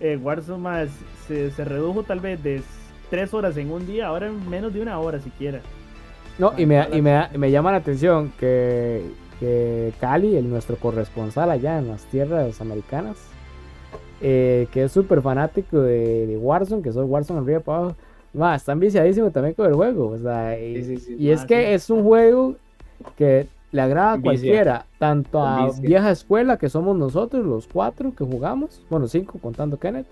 [0.00, 0.88] eh, Warzone más
[1.26, 2.62] se, se, redujo tal vez de
[3.10, 5.60] tres horas en un día, ahora en menos de una hora siquiera.
[6.38, 9.02] No, y me, y me, me llama la atención que,
[9.40, 13.16] que Cali, el, nuestro corresponsal allá en las tierras americanas,
[14.20, 17.96] que es súper fanático de, de, Warzone, que soy Warzone arriba para abajo,
[18.40, 20.08] va, están viciadísimos también con el juego.
[20.08, 22.56] O sea, y, es ah, que es un juego
[23.16, 28.24] que le agrada a cualquiera, tanto a vieja escuela que somos nosotros, los cuatro que
[28.24, 30.06] jugamos, bueno, cinco contando Kenneth,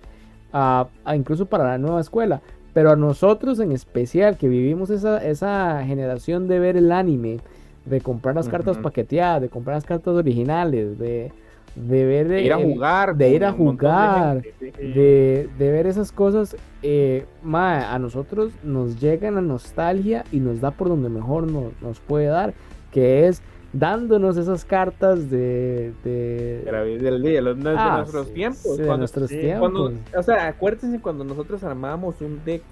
[0.53, 2.41] a, incluso para la nueva escuela.
[2.75, 7.39] Pero a nosotros en especial, que vivimos esa, esa generación de ver el anime,
[7.87, 11.33] de comprar las cartas paqueteadas, de comprar las cartas originales, de,
[11.77, 17.27] de ver de ir a jugar de ir a jugar de, ver esas cosas eh,
[17.45, 22.55] a nosotros nos llega la nostalgia y nos da por donde mejor nos, puede dar
[22.97, 23.43] que es
[23.75, 26.63] dándonos esas cartas de de,
[26.99, 32.23] del día, de, ah, nuestros tiempos de nuestros tiempos o sea acuérdense cuando nosotros armábamos
[32.23, 32.63] un deck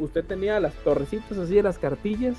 [0.00, 2.34] usted tenía las torrecitas así de las cartillas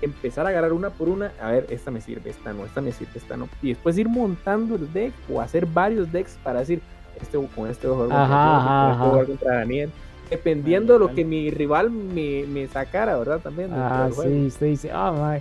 [0.00, 2.90] empezar a agarrar una por una, a ver, esta me sirve, esta no, esta me
[2.90, 3.50] sirve, esta no.
[3.60, 6.80] Y después ir montando el deck o hacer varios decks para decir,
[7.20, 9.90] este con este voy a jugar contra Daniel.
[10.30, 13.40] Dependiendo de lo que mi rival me, me sacara, ¿verdad?
[13.40, 13.70] También.
[13.72, 15.40] Ah, sí, usted dice, ah,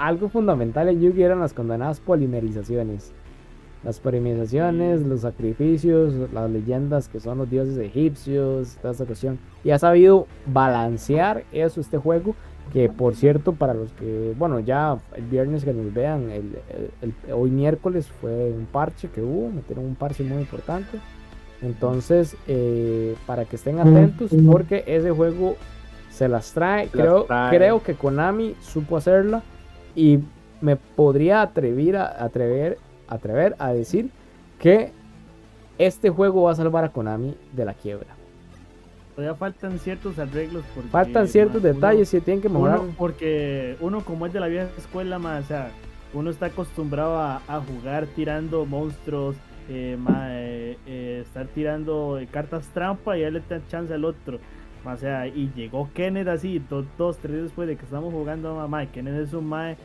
[0.00, 3.12] algo fundamental en Yugi eran las condenadas polimerizaciones.
[3.84, 9.38] Las polimerizaciones, los sacrificios, las leyendas que son los dioses egipcios, toda esa cuestión.
[9.62, 12.34] Y ha sabido balancear eso este juego
[12.72, 17.50] que por cierto, para los que, bueno, ya el viernes que nos vean, el, hoy
[17.50, 20.98] miércoles fue un parche que hubo, metieron un parche muy importante.
[21.62, 25.56] Entonces, eh, para que estén atentos, porque ese juego
[26.10, 26.88] se las trae.
[26.88, 29.42] creo, creo que Konami supo hacerla
[29.94, 30.20] y
[30.60, 32.78] me podría atrever a, atrever,
[33.08, 34.10] atrever a decir
[34.58, 34.92] que
[35.78, 38.18] este juego va a salvar a Konami de la quiebra
[39.18, 40.62] todavía faltan ciertos arreglos.
[40.72, 42.78] Porque, faltan ciertos detalles y tienen que mejorar.
[42.96, 45.72] porque uno como es de la vieja escuela, más, o sea,
[46.14, 49.34] uno está acostumbrado a, jugar tirando monstruos,
[49.68, 54.38] eh, eh, eh, estar tirando cartas trampa y darle chance al otro.
[54.84, 56.62] O sea, y llegó Kenneth así,
[56.96, 58.86] dos, tres días después de que estamos jugando a mamá.
[58.86, 59.76] Kenneth es un mae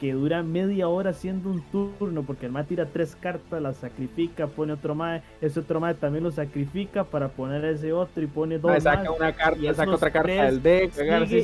[0.00, 4.46] que dura media hora haciendo un turno, porque el mae tira tres cartas, las sacrifica,
[4.46, 8.58] pone otro mae, ese otro mae también lo sacrifica para poner ese otro y pone
[8.58, 8.82] dos.
[8.82, 10.92] saca una carta, saca otra carta del deck.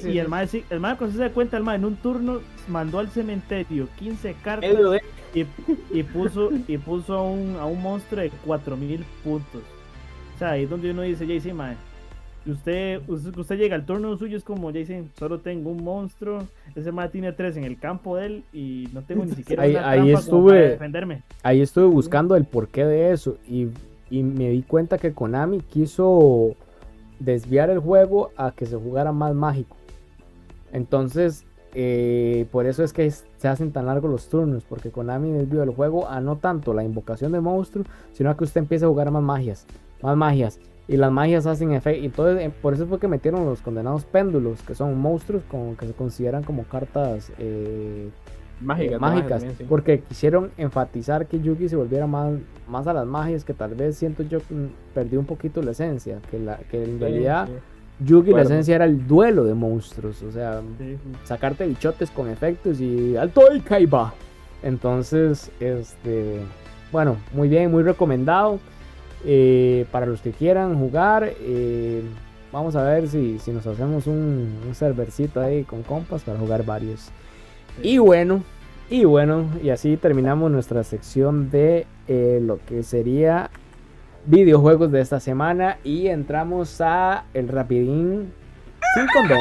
[0.05, 2.99] y el mae, el mae cuando se da cuenta, el mae en un turno mandó
[2.99, 4.71] al cementerio 15 cartas
[5.35, 5.47] y,
[5.91, 9.63] y, puso, y puso a un, a un monstruo de 4000 puntos.
[10.35, 11.77] O sea, ahí es donde uno dice, ya sí, mae
[12.47, 16.91] usted, usted, llega al turno suyo, es como ya dicen, solo tengo un monstruo, ese
[16.91, 20.13] más tiene tres en el campo de él y no tengo ni siquiera ahí, ahí
[20.13, 21.23] estuve, defenderme.
[21.43, 23.69] Ahí estuve buscando el porqué de eso y,
[24.11, 26.57] y, me di cuenta que Konami quiso
[27.21, 29.77] desviar el juego a que se jugara más mágico.
[30.73, 35.63] Entonces, eh, por eso es que se hacen tan largos los turnos, porque Konami desvió
[35.63, 38.89] el juego a no tanto la invocación de monstruo, sino a que usted empiece a
[38.89, 39.67] jugar más magias,
[40.03, 40.59] más magias
[40.89, 42.05] y las magias hacen efecto.
[42.05, 45.77] Y todo, eh, por eso fue que metieron los condenados péndulos, que son monstruos como
[45.77, 48.09] que se consideran como cartas eh,
[48.61, 49.45] mágicas.
[49.69, 52.35] Porque quisieron enfatizar que Yugi se volviera más,
[52.69, 56.19] más a las magias, que tal vez siento yo que perdió un poquito la esencia.
[56.31, 57.49] Que, la, que en realidad
[58.01, 60.23] Yugi la esencia era el duelo de monstruos.
[60.23, 60.63] O sea,
[61.25, 64.13] sacarte bichotes con efectos y alto y caiba.
[64.63, 66.41] Entonces, este.
[66.91, 68.59] Bueno, muy bien, muy recomendado.
[69.25, 72.03] Eh, para los que quieran jugar, eh,
[72.53, 77.11] vamos a ver si, nos hacemos un, servercito ahí con compas para jugar varios.
[77.83, 78.43] Y bueno,
[78.91, 83.51] Y bueno, y así terminamos nuestra sección de eh, lo que sería
[84.27, 88.33] videojuegos de esta semana y entramos a el rapidín
[88.95, 89.39] sin condón.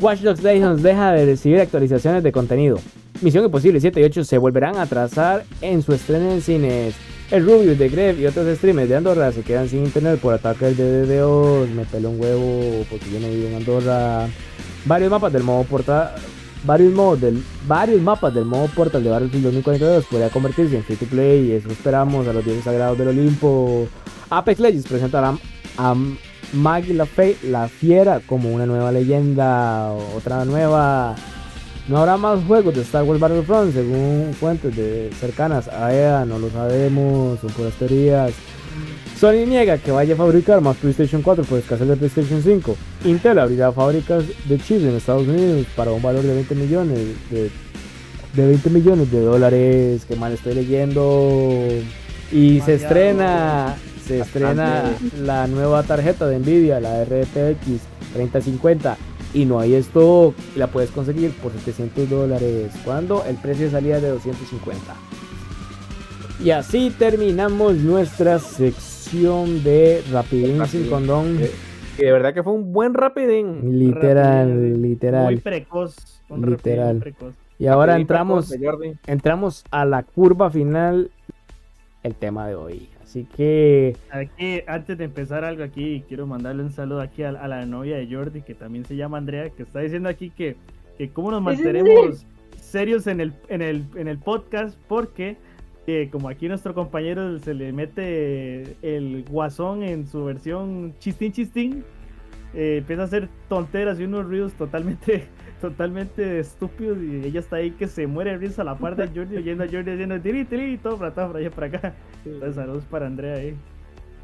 [0.00, 2.78] Watch Dogs Legion deja de recibir actualizaciones de contenido.
[3.20, 6.94] Misión Imposible 7 y 8 se volverán a trazar en su estreno en cines.
[7.30, 10.78] El Rubius de Gref y otros streamers de Andorra se quedan sin internet por ataques
[10.78, 11.68] de DDoS.
[11.68, 14.26] Me peló un huevo porque yo no vivo en Andorra.
[14.86, 16.14] Varios mapas del modo portal.
[16.64, 20.96] Varios, modos del, varios mapas del modo portal de Battlefield 2042 podría convertirse en free
[20.96, 21.52] to play.
[21.52, 23.86] Eso esperamos a los dioses sagrados del Olimpo.
[24.30, 25.36] Apex Legends presentará
[25.76, 25.94] a
[26.54, 27.06] Maggie la,
[27.44, 29.92] la Fiera como una nueva leyenda.
[30.16, 31.14] Otra nueva
[31.88, 36.38] no habrá más juegos de Star Wars Battlefront según fuentes de cercanas a EA, no
[36.38, 38.32] lo sabemos, son puras teorías.
[39.18, 42.76] Sony niega que vaya a fabricar más PlayStation 4 por escasez de PlayStation 5.
[43.06, 46.98] Intel abrirá fábricas de chips en Estados Unidos para un valor de 20 millones
[47.30, 47.50] de,
[48.34, 50.04] 20 millones de dólares.
[50.04, 51.66] Que mal estoy leyendo.
[52.30, 53.74] Y se estrena
[54.06, 54.84] se estrena
[55.20, 57.82] la nueva tarjeta de Nvidia, la RTX
[58.14, 58.96] 3050
[59.34, 64.08] y no hay stock la puedes conseguir por 700 dólares cuando el precio salía de
[64.08, 64.94] 250
[66.42, 71.40] y así terminamos nuestra sección de rapidín sin condón.
[71.98, 73.78] Y de verdad que fue un buen rapidín.
[73.78, 75.24] Literal literal.
[75.24, 77.14] Muy precoz literal.
[77.58, 78.54] y ahora entramos
[79.06, 81.10] entramos a la curva final
[82.04, 83.96] el tema de hoy Así que.
[84.10, 88.06] Aquí, antes de empezar algo aquí, quiero mandarle un saludo aquí a, la novia de
[88.06, 90.56] Jordi, que también se llama Andrea, que está diciendo aquí que,
[90.98, 92.26] que cómo nos mantenemos
[92.60, 95.38] serios en el, en el, en el podcast, porque
[95.86, 101.84] eh, como aquí nuestro compañero se le mete el guasón en su versión chistín chistín,
[102.52, 105.28] eh, empieza a hacer tonteras y unos ruidos totalmente
[105.60, 109.08] totalmente estúpidos y ella está ahí que se muere de risa a la par de
[109.08, 111.94] Jordi oyendo a Jordi diciendo tiri tiri todo para para allá para acá.
[112.54, 113.56] saludos para Andrea ahí.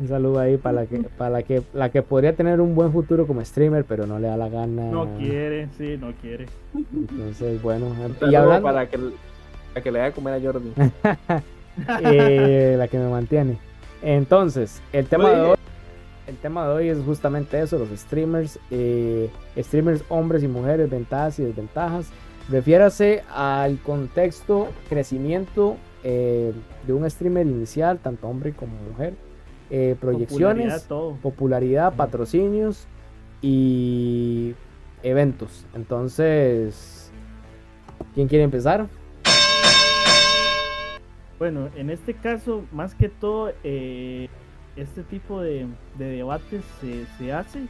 [0.00, 2.92] Un saludo ahí para la que para la que la que podría tener un buen
[2.92, 4.90] futuro como streamer, pero no le da la gana.
[4.90, 6.46] No quiere, sí, no quiere.
[6.74, 7.94] Entonces, bueno,
[8.28, 8.98] y hablando para que
[9.72, 10.72] para que le haga comer a Jordi.
[12.04, 13.58] eh, la que me mantiene.
[14.02, 15.56] Entonces, el tema de hoy
[16.26, 21.38] el tema de hoy es justamente eso, los streamers, eh, streamers hombres y mujeres, ventajas
[21.38, 22.10] y desventajas.
[22.48, 26.52] Refiérase al contexto, crecimiento eh,
[26.86, 29.14] de un streamer inicial, tanto hombre como mujer,
[29.70, 30.86] eh, proyecciones,
[31.22, 32.86] popularidad, patrocinios
[33.40, 34.54] y
[35.02, 35.66] eventos.
[35.74, 37.10] Entonces,
[38.14, 38.86] ¿quién quiere empezar?
[41.38, 43.52] Bueno, en este caso, más que todo,
[44.76, 45.66] este tipo de,
[45.98, 46.64] debates
[47.18, 47.66] se, hace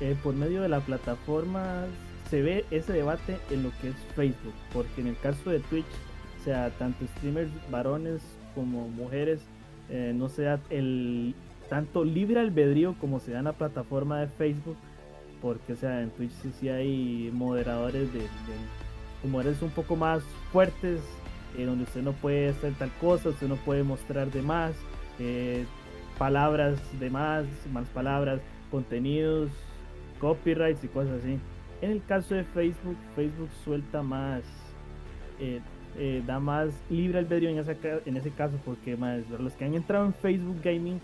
[0.00, 1.84] eh, por medio de la plataforma,
[2.30, 5.86] se ve ese debate en lo que es Facebook, porque en el caso de Twitch,
[6.40, 8.22] o sea, tanto streamers varones
[8.54, 9.40] como mujeres,
[9.88, 11.34] eh, no se da el
[11.68, 14.76] tanto libre albedrío como se da en la plataforma de Facebook,
[15.42, 20.22] porque sea, en Twitch sí, hay moderadores de, de un poco más
[20.52, 21.00] fuertes,
[21.56, 24.72] en donde usted no puede hacer tal cosa, usted no puede mostrar de más.
[25.18, 25.66] Eh,
[26.20, 29.50] palabras de más, más palabras, contenidos,
[30.20, 31.38] copyrights y cosas así.
[31.80, 34.42] En el caso de Facebook, Facebook suelta más,
[35.38, 35.62] eh,
[35.96, 40.04] eh, da más libre albedrío en, en ese caso, porque más los que han entrado
[40.04, 41.00] en Facebook Gaming,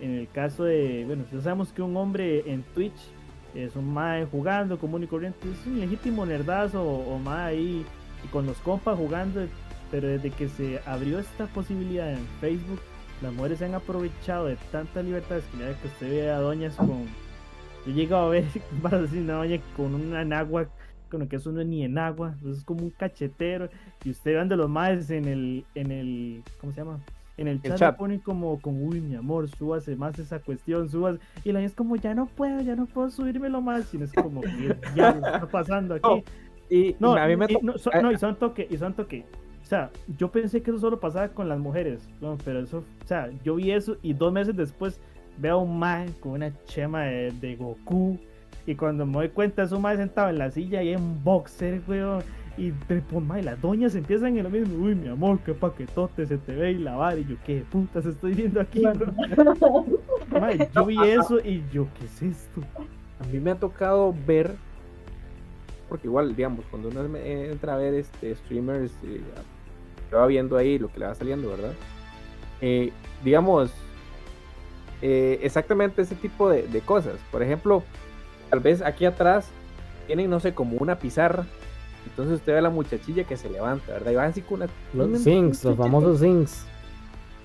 [0.00, 3.10] en el caso de, bueno, ya sabemos que un hombre en Twitch
[3.56, 7.84] es un mae jugando común y corriente, es un legítimo nerdazo o, o mae ahí
[8.24, 9.44] y con los compas jugando,
[9.90, 12.78] pero desde que se abrió esta posibilidad en Facebook,
[13.22, 16.74] las mujeres se han aprovechado de tantas libertades que ya que usted ve a doñas
[16.74, 17.06] con.
[17.86, 18.44] Yo he llegado a ver,
[18.82, 20.66] para decir una doña con una enagua,
[21.10, 23.68] con lo que eso no es ni enagua, eso es como un cachetero.
[24.04, 27.00] Y usted ve de los más en el, en el, ¿cómo se llama?
[27.38, 31.18] En el chat, le ponen como, con, uy, mi amor, súbase más esa cuestión, subas.
[31.44, 33.92] Y la doña es como, ya no puedo, ya no puedo subírmelo más.
[33.94, 34.42] Y es como,
[34.94, 36.24] ya está pasando aquí?
[36.68, 39.24] y no, a mí me no, no, y son toque, y son toque
[39.64, 42.08] sea, yo pensé que eso solo pasaba con las mujeres,
[42.44, 45.00] pero eso, o sea, yo vi eso y dos meses después
[45.38, 48.18] veo a un mae con una chema de, Goku
[48.66, 51.22] y cuando me doy cuenta es un mae sentado en la silla y hay un
[51.24, 52.22] boxer, weón.
[52.58, 54.84] Y pues, mae, las doñas empiezan en lo mismo.
[54.84, 57.18] Uy, mi amor, qué paquetote se te ve y lavar.
[57.18, 58.82] Y yo, qué putas estoy viendo aquí,
[60.30, 62.60] mae, yo vi eso y yo, ¿qué es esto?
[63.20, 64.54] A mí me ha tocado ver
[65.92, 69.20] porque igual, digamos, cuando uno entra a ver este streamers, eh,
[70.10, 71.74] va viendo ahí lo que le va saliendo, ¿verdad?
[72.62, 72.90] Eh,
[73.22, 73.70] digamos,
[75.02, 77.16] eh, exactamente ese tipo de, cosas.
[77.30, 77.82] Por ejemplo,
[78.48, 79.50] tal vez aquí atrás
[80.06, 81.44] tienen, no sé, como una pizarra.
[82.06, 84.12] Entonces usted ve a la muchachilla que se levanta, ¿verdad?
[84.12, 86.64] Y van así con una, Los Zings, los famosos Zings.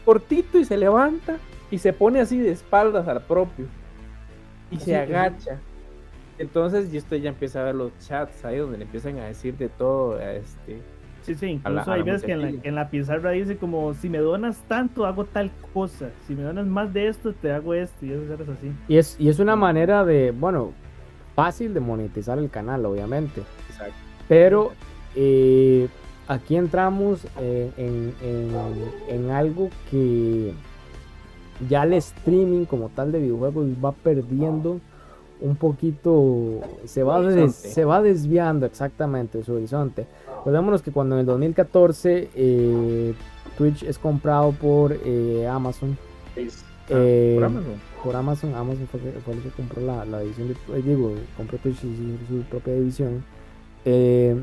[0.05, 1.35] cortito y se levanta
[1.69, 3.65] y se pone así de espaldas al propio
[4.71, 5.59] y Sí, se agacha.
[6.39, 9.55] Entonces, y usted ya empieza a ver los chats ahí donde le empiezan a decir
[9.57, 10.81] de todo a este.
[11.23, 13.93] Sí, sí, la- incluso hay veces que en la, que en la pizarra dice como,
[13.95, 16.09] si me donas tanto, hago tal cosa.
[16.25, 18.05] Si me donas más de esto, te hago esto.
[18.05, 18.71] Y eso es así.
[18.87, 20.71] Y es, y es una manera de, bueno,
[21.35, 23.41] fácil de monetizar el canal, obviamente.
[23.69, 23.93] Exacto.
[24.29, 24.71] Pero
[25.15, 25.87] eh,
[26.29, 30.53] aquí entramos eh, en, en- en algo que
[31.67, 34.79] ya el streaming como tal de videojuegos va perdiendo
[35.41, 40.05] un poquito, se va, des- se va desviando exactamente su horizonte.
[40.39, 43.13] Recordémonos que cuando en el 2014 eh,
[43.57, 45.97] Twitch es comprado por eh, Amazon,
[46.89, 47.73] Ah, Eh, por Amazon.
[48.03, 51.57] por Amazon, Amazon fue, fue el que compró la, la edición, de, eh, digo, compró
[51.57, 53.23] Twitch y su, su propia edición.
[53.83, 54.41] Eh,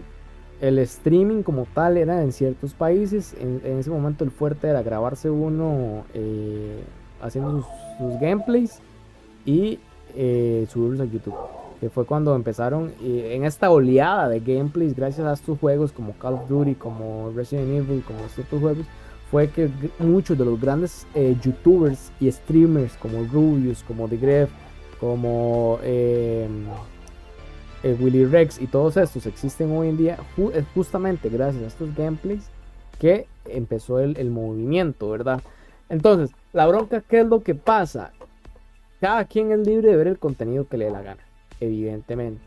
[0.61, 4.83] el streaming como tal era en ciertos países, en, en ese momento el fuerte era
[4.83, 6.05] grabarse uno
[7.23, 7.67] haciendo sus,
[7.99, 8.79] sus gameplays
[9.47, 9.79] y
[10.15, 11.35] eh, subirlos a YouTube.
[11.81, 16.12] Que fue cuando empezaron eh, en esta oleada de gameplays, gracias a estos juegos como
[16.15, 18.87] Call of Duty, como Resident Evil, como estos juegos,
[19.31, 24.51] fue que muchos de los grandes eh, youtubers y streamers como Rubius, como The Gref,
[25.01, 26.49] como eh,
[27.83, 30.19] eh, Willy Rex y todos estos existen hoy en día
[30.55, 32.49] es justamente gracias a estos gameplays
[32.99, 35.43] que empezó el, el movimiento, ¿verdad?
[35.89, 38.12] Entonces, la bronca, ¿qué es lo que pasa?
[39.01, 41.23] Cada quien es libre de ver el contenido que le dé la gana,
[41.61, 42.43] evidentemente.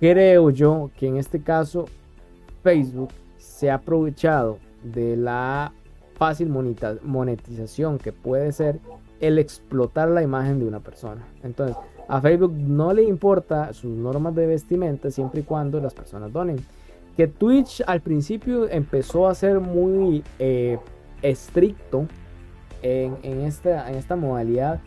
[0.00, 1.86] Creo yo que en este caso
[2.62, 5.72] Facebook se ha aprovechado de la
[6.16, 6.48] fácil
[7.02, 8.80] monetización que puede ser
[9.20, 11.24] el explotar la imagen de una persona.
[11.42, 11.76] Entonces,
[12.08, 16.56] a Facebook no le importa sus normas de vestimenta siempre y cuando las personas donen.
[17.16, 20.78] Que Twitch al principio empezó a ser muy eh,
[21.22, 22.06] estricto
[22.82, 24.80] en, en esta, en esta modalidad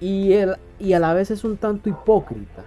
[0.00, 2.62] y, el, y a la vez es un tanto hipócrita.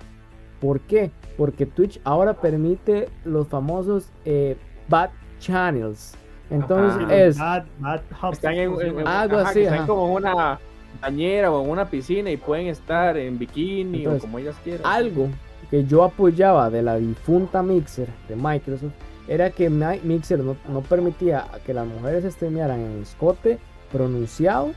[0.60, 1.12] ¿Por qué?
[1.38, 4.58] Porque Twitch ahora permite los famosos eh,
[4.90, 5.10] bad
[5.40, 6.16] channels.
[6.50, 7.16] Entonces Ajá.
[7.16, 9.08] es Bad, bad hubs, Están en.
[9.08, 9.88] Algo ajá, así, están ajá.
[9.88, 10.60] como en una
[11.02, 14.82] bañera o en una piscina y pueden estar en bikini Entonces, o como ellas quieran.
[14.86, 15.30] algo
[15.70, 18.92] que yo apoyaba de la difunta Mixer de Microsoft
[19.28, 23.60] era que Mi- Mixer no, no permitía que las mujeres streamearan en escote
[23.92, 24.72] pronunciado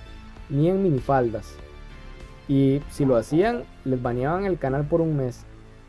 [0.50, 1.54] ni en minifaldas.
[2.48, 5.44] Y si lo hacían, les baneaban el canal por un mes.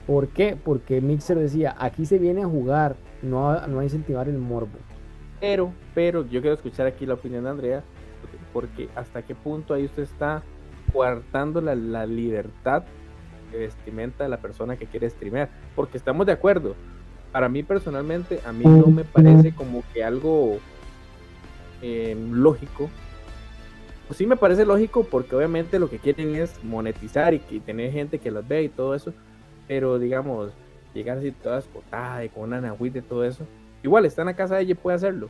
[0.05, 0.57] ¿Por qué?
[0.61, 4.77] Porque Mixer decía, aquí se viene a jugar, no a, no incentivar el morbo.
[5.39, 7.83] Pero, pero yo quiero escuchar aquí la opinión de Andrea,
[8.51, 10.43] porque hasta qué punto ahí usted está
[10.91, 12.83] coartando la, la libertad
[13.51, 15.49] de vestimenta de la persona que quiere streamear.
[15.75, 16.75] Porque estamos de acuerdo.
[17.31, 20.59] Para mí personalmente, a mí no me parece como que algo
[21.81, 22.89] eh, lógico.
[24.13, 27.91] Pues sí me parece lógico porque obviamente lo que quieren es monetizar y que tener
[27.91, 29.11] gente que las ve y todo eso.
[29.67, 30.51] Pero digamos,
[30.93, 33.47] llegar así toda escotada y con una nahuite y todo eso.
[33.81, 35.29] Igual está en la casa de ella y puede hacerlo.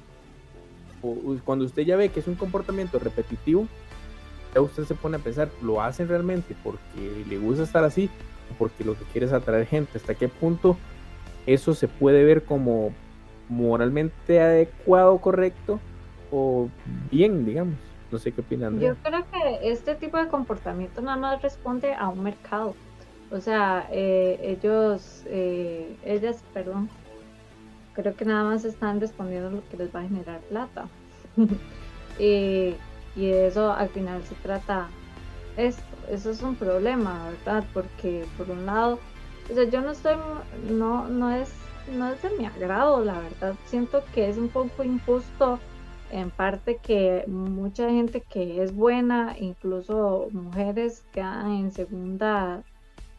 [1.46, 3.70] Cuando usted ya ve que es un comportamiento repetitivo,
[4.54, 8.10] ya usted se pone a pensar, ¿lo hacen realmente porque le gusta estar así?
[8.52, 9.98] ¿O porque lo que quiere es atraer gente?
[9.98, 10.76] ¿Hasta qué punto
[11.46, 12.92] eso se puede ver como
[13.48, 15.80] moralmente adecuado, correcto
[16.32, 16.68] o
[17.10, 17.76] bien, digamos?
[18.14, 18.90] No sé qué opina Andrea.
[18.90, 22.76] Yo creo que este tipo de comportamiento nada más responde a un mercado.
[23.32, 26.92] O sea, eh, ellos, eh, ellas, perdón,
[27.96, 30.86] creo que nada más están respondiendo a lo que les va a generar plata.
[32.20, 32.76] y,
[33.16, 34.90] y de eso al final se trata
[35.58, 35.82] esto.
[36.08, 37.64] Eso es un problema, ¿verdad?
[37.74, 39.00] Porque por un lado,
[39.50, 40.18] o sea, yo no estoy,
[40.70, 41.52] no, no es,
[41.92, 43.56] no es de mi agrado, la verdad.
[43.66, 45.60] Siento que es un poco injusto
[46.14, 52.64] en parte que mucha gente que es buena, incluso mujeres quedan en segunda,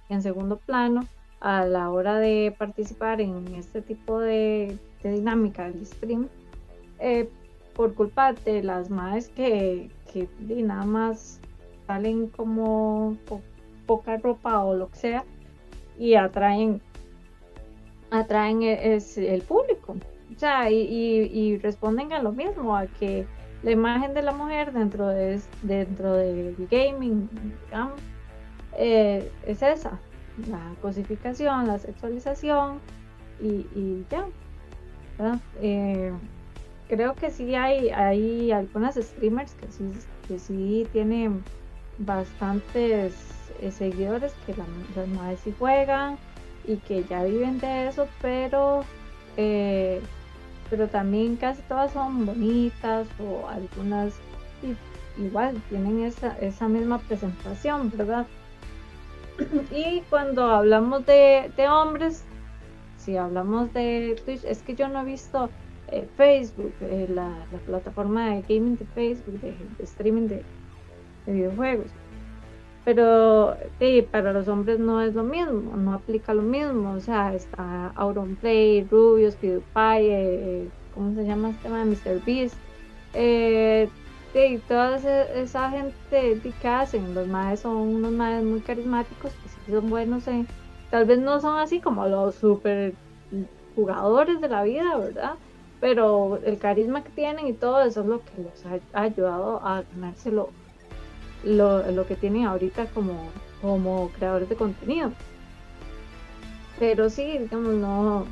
[0.08, 1.06] en segundo plano
[1.40, 6.28] a la hora de participar en este tipo de, dinámica del stream,
[7.00, 7.28] eh,
[7.74, 10.28] por culpa de las madres que, que
[10.62, 11.40] nada más
[11.88, 13.42] salen como po-
[13.86, 15.24] poca ropa o lo que sea
[15.98, 16.80] y atraen
[18.10, 19.96] atraen e- el público.
[20.34, 23.26] O sea, y, y- y responden a lo mismo, a que
[23.62, 27.28] la imagen de la mujer dentro de dentro del gaming,
[28.76, 29.98] eh, es esa,
[30.48, 32.80] la cosificación, la sexualización
[33.40, 34.26] y, ya.
[35.62, 36.12] Eh,
[36.88, 39.84] creo que sí hay, hay algunas streamers que sí,
[40.28, 41.44] que sí tienen
[41.98, 43.14] bastantes
[43.60, 44.66] eh, seguidores, que la-
[44.96, 46.18] las madres sí juegan,
[46.66, 48.84] y que ya viven de eso, pero,
[49.36, 50.00] eh,
[50.74, 54.12] pero también casi todas son bonitas o algunas
[55.16, 58.26] igual tienen esa, esa misma presentación, ¿verdad?
[59.70, 62.24] Y cuando hablamos de, hombres,
[62.98, 65.48] si hablamos de Twitch, es que yo no he visto
[65.92, 67.30] eh, Facebook, eh, la,
[67.66, 70.42] plataforma de gaming de Facebook, de, streaming de,
[71.26, 71.86] videojuegos.
[72.84, 73.56] Pero
[74.10, 76.92] para los hombres no es lo mismo, no aplica lo mismo.
[76.92, 81.84] O sea, está Auronplay, Rubius, PewDiePie, eh, ¿cómo se llama este tema?
[81.84, 82.24] Mr.
[82.26, 82.56] Beast.
[83.14, 83.88] Eh,
[84.34, 89.32] y toda esa gente que hacen, los madres son unos madres muy carismáticos,
[89.64, 90.24] que son buenos
[90.90, 92.94] tal vez no son así como los super
[93.74, 95.34] jugadores de la vida, ¿verdad?
[95.80, 99.82] Pero el carisma que tienen y todo eso es lo que los ha, ayudado a
[99.92, 100.30] ganarse
[101.44, 103.28] lo, lo, que tienen ahorita como,
[103.60, 105.12] como creadores de contenido.
[106.78, 108.26] Pero sí, digamos, no,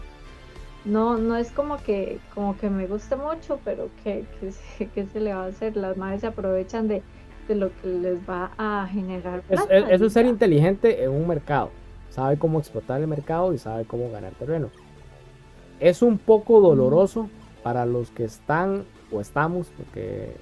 [0.84, 5.34] no, no es como que, como que me guste mucho, pero que, que, se, le
[5.34, 5.76] va a hacer.
[5.76, 7.02] Las madres se aprovechan de,
[7.48, 9.42] lo que les va a generar.
[9.50, 11.70] eso es ser inteligente en un mercado.
[12.10, 14.70] Sabe cómo explotar el mercado y sabe cómo ganar terreno.
[15.80, 17.28] Es un poco doloroso
[17.62, 20.34] para los que están o estamos, porque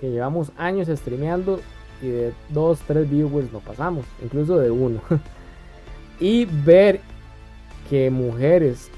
[0.00, 1.60] que llevamos años streameando
[2.00, 5.00] y de dos, tres viewers no pasamos, incluso de uno.
[6.20, 7.00] y ver
[7.88, 8.90] que mujeres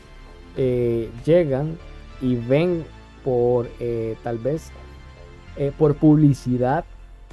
[0.57, 1.79] eh, llegan
[2.21, 2.85] y ven
[3.25, 4.71] por eh, tal vez
[5.57, 6.85] eh, por publicidad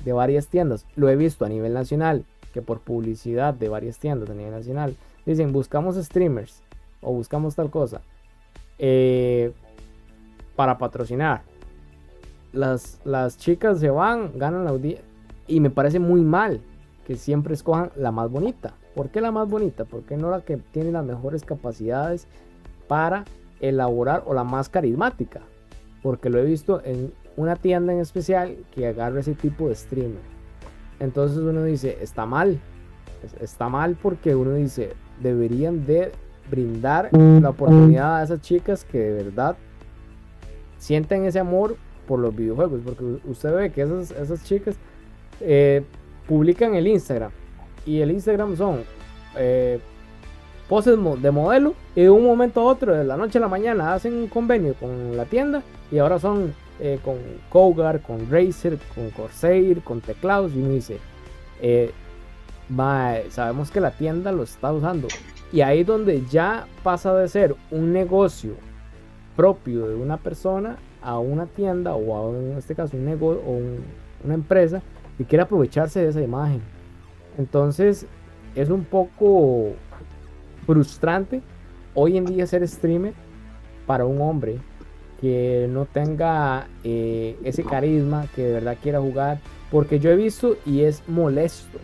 [0.04, 0.86] de varias tiendas.
[0.96, 4.96] Lo he visto a nivel nacional, que por publicidad de varias tiendas a nivel nacional
[5.26, 6.62] dicen buscamos streamers
[7.02, 8.02] o buscamos tal cosa
[10.56, 11.42] para patrocinar.
[12.54, 15.07] Las, las chicas se van, ganan la audiencia
[15.48, 16.62] y me parece muy mal
[17.06, 18.74] que siempre escojan la más bonita.
[18.94, 19.86] ¿Por qué la más bonita?
[19.86, 22.28] Porque no la que tiene las mejores capacidades
[22.88, 23.24] para
[23.62, 25.42] elaborar o la más carismática.
[26.04, 30.20] Porque lo he visto en una tienda en especial que agarra ese tipo de streamer.
[31.00, 32.60] Entonces uno dice, está mal.
[33.40, 36.12] Está mal porque uno dice, deberían de
[36.50, 39.58] brindar la oportunidad a esas chicas que de verdad
[40.78, 42.82] sienten ese amor por los videojuegos.
[42.84, 44.76] Porque usted ve que esas, esas chicas
[45.42, 45.84] eh,
[46.28, 47.32] publican el Instagram.
[47.86, 48.84] Y el Instagram son
[49.36, 49.80] eh,
[50.68, 53.94] poses de modelo y de un momento a otro, de la noche a la mañana,
[53.94, 57.16] hacen un convenio con la tienda y ahora son eh, con
[57.50, 61.00] Cougar, con Razer, con Corsair, con teclados y uno dice,
[61.62, 61.92] eh,
[63.30, 65.08] sabemos que la tienda lo está usando
[65.52, 68.56] y ahí donde ya pasa de ser un negocio
[69.36, 73.60] propio de una persona a una tienda o en este caso un negocio o
[74.26, 74.82] una empresa
[75.18, 76.62] que quiere aprovecharse de esa imagen.
[77.38, 78.06] Entonces
[78.56, 79.74] es un poco
[80.66, 81.42] frustrante
[81.94, 83.14] hoy en día ser streamer
[83.86, 84.60] para un hombre
[85.20, 89.40] que no tenga eh, ese carisma, que de verdad quiera jugar,
[89.72, 91.80] porque yo he visto y es molesto.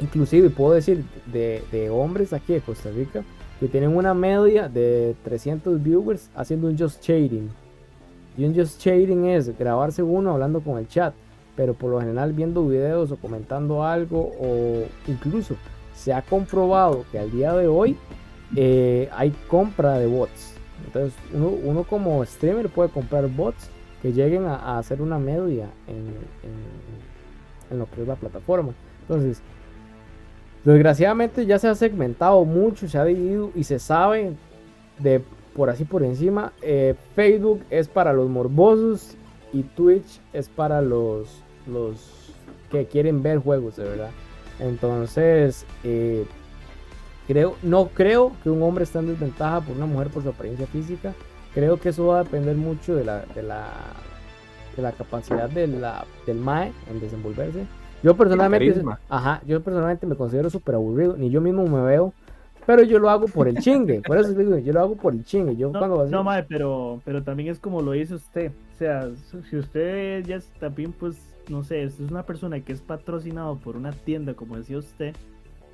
[0.00, 3.24] Inclusive puedo decir de, hombres aquí de Costa Rica
[3.58, 7.50] que tienen una media de 300 viewers haciendo un just chatting.
[8.36, 11.12] Y un just chatting es grabarse uno hablando con el chat,
[11.58, 15.56] pero por lo general viendo videos o comentando algo o incluso
[15.92, 17.96] se ha comprobado que al día de hoy
[18.54, 20.54] eh, hay compra de bots.
[20.86, 23.68] Entonces uno, como streamer puede comprar bots
[24.00, 26.14] que lleguen a, hacer una media en,
[27.72, 28.72] en, lo que es la plataforma.
[29.00, 29.42] Entonces,
[30.64, 34.34] desgraciadamente ya se ha segmentado mucho, se ha dividido y se sabe
[35.00, 35.20] de
[35.56, 36.52] por así por encima.
[36.62, 39.16] Eh, Facebook es para los morbosos
[39.52, 42.32] y Twitch es para los, los
[42.70, 44.10] que quieren ver juegos de verdad.
[44.60, 46.26] Entonces, eh,
[47.26, 50.66] creo, no creo que un hombre esté en desventaja por una mujer por su apariencia
[50.66, 51.14] física.
[51.54, 53.68] Creo que eso va a depender mucho de la, de la,
[54.76, 57.66] de la capacidad de la, del MAE en desenvolverse.
[58.02, 62.12] Yo personalmente, ajá, yo personalmente me considero súper aburrido, ni yo mismo me veo,
[62.64, 65.24] pero yo lo hago por el chingue, por eso digo, yo lo hago por el
[65.24, 65.56] chingue.
[65.56, 69.08] Yo no, cuando no mae, pero, pero también es como lo dice usted, o sea,
[69.50, 71.16] si usted ya también pues
[71.48, 75.14] no sé, es una persona que es patrocinado por una tienda, como decía usted,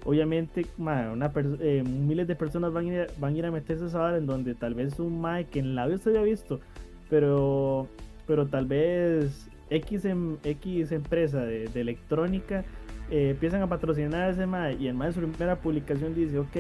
[0.05, 3.87] obviamente una eh, miles de personas van a, ir, van a ir a meterse a
[3.87, 6.61] esa en donde tal vez un Mae que en la vida se había visto,
[7.09, 7.89] pero,
[8.27, 12.65] pero tal vez X, em, X empresa de, electrónica
[13.11, 16.39] eh, empiezan a patrocinar a ese Mae y el Mae en su primera publicación dice,
[16.39, 16.57] ok,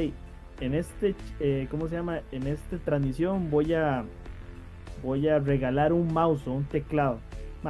[0.60, 2.20] en este, eh, ¿cómo se llama?
[2.32, 4.04] En esta transmisión voy a,
[5.02, 7.18] voy a regalar un mouse o un teclado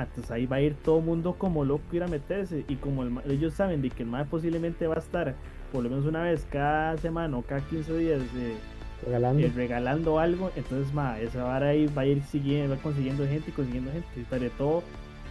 [0.03, 3.05] entonces ahí va a ir todo el mundo como loco ir a meterse y como
[3.27, 5.35] ellos saben de que el MAE posiblemente va a estar
[5.73, 8.57] por lo menos una vez cada semana o cada 15 días eh,
[9.05, 9.43] Regalando.
[9.43, 13.51] eh, regalando algo, entonces ma, esa vara ahí va a ir siguiendo, va consiguiendo gente
[13.51, 14.09] y consiguiendo gente.
[14.21, 14.83] Y sobre todo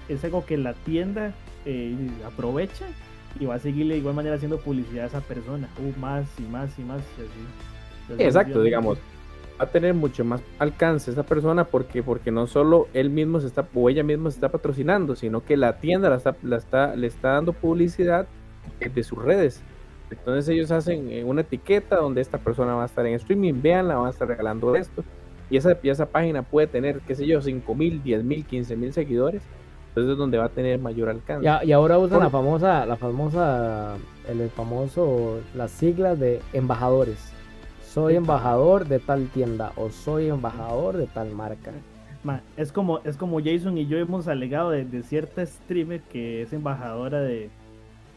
[0.09, 1.33] es algo que la tienda
[1.65, 1.95] eh,
[2.25, 2.85] aprovecha
[3.39, 5.69] y va a seguirle de igual manera haciendo publicidad a esa persona.
[5.79, 7.01] Uh, más y más y más.
[7.17, 8.13] y así.
[8.13, 8.99] Así Exacto, digamos,
[9.59, 13.47] va a tener mucho más alcance esa persona porque porque no solo él mismo se
[13.47, 16.95] está o ella misma se está patrocinando, sino que la tienda la está, la está,
[16.95, 18.25] le está dando publicidad
[18.79, 19.61] de sus redes.
[20.09, 23.95] Entonces ellos hacen eh, una etiqueta donde esta persona va a estar en streaming, véanla,
[23.95, 25.03] van a estar regalando esto.
[25.49, 28.75] Y esa, y esa página puede tener, qué sé yo, 5 mil, 10 mil, 15
[28.75, 29.41] mil seguidores.
[29.89, 31.47] Entonces es donde va a tener mayor alcance.
[31.63, 33.95] Y, y ahora usan Por- la famosa, la famosa,
[34.27, 37.32] el famoso, las siglas de embajadores.
[37.93, 41.71] Soy embajador de tal tienda o soy embajador de tal marca.
[42.23, 46.41] Ma, es como es como Jason y yo hemos alegado de, de cierta streamer que
[46.41, 47.51] es embajadora de,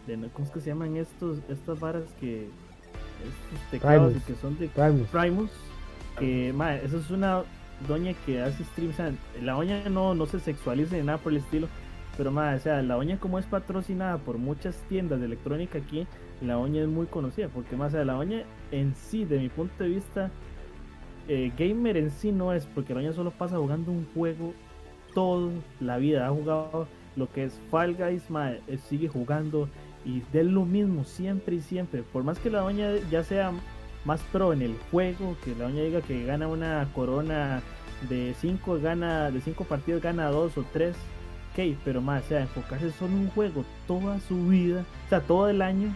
[0.07, 4.25] de ¿cómo es que se llaman estos estas varas que estos teclados Primus.
[4.25, 5.09] que son de Primus.
[5.09, 5.51] Primus
[6.19, 7.43] que ma, esa es una
[7.87, 9.13] doña que hace streams o sea,
[9.43, 11.69] la doña no no se sexualiza ni nada por el estilo
[12.17, 16.07] pero ma, o sea la doña como es patrocinada por muchas tiendas de electrónica aquí
[16.41, 19.49] la doña es muy conocida porque más o sea, la doña en sí de mi
[19.49, 20.31] punto de vista
[21.29, 24.55] eh, gamer en sí no es, porque Roña solo pasa jugando un juego
[25.13, 25.51] toda
[25.81, 26.27] la vida.
[26.27, 26.87] Ha jugado
[27.17, 29.69] lo que es Fall Guys, mae, eh, sigue jugando
[30.05, 32.03] y de lo mismo siempre y siempre.
[32.03, 33.53] Por más que la doña ya sea
[34.05, 37.61] más pro en el juego, que la doña diga que gana una corona
[38.09, 40.95] de 5 gana de cinco partidos gana dos o tres,
[41.53, 45.21] ok, pero más, o sea, enfocarse solo en un juego toda su vida, o sea,
[45.23, 45.93] todo el año,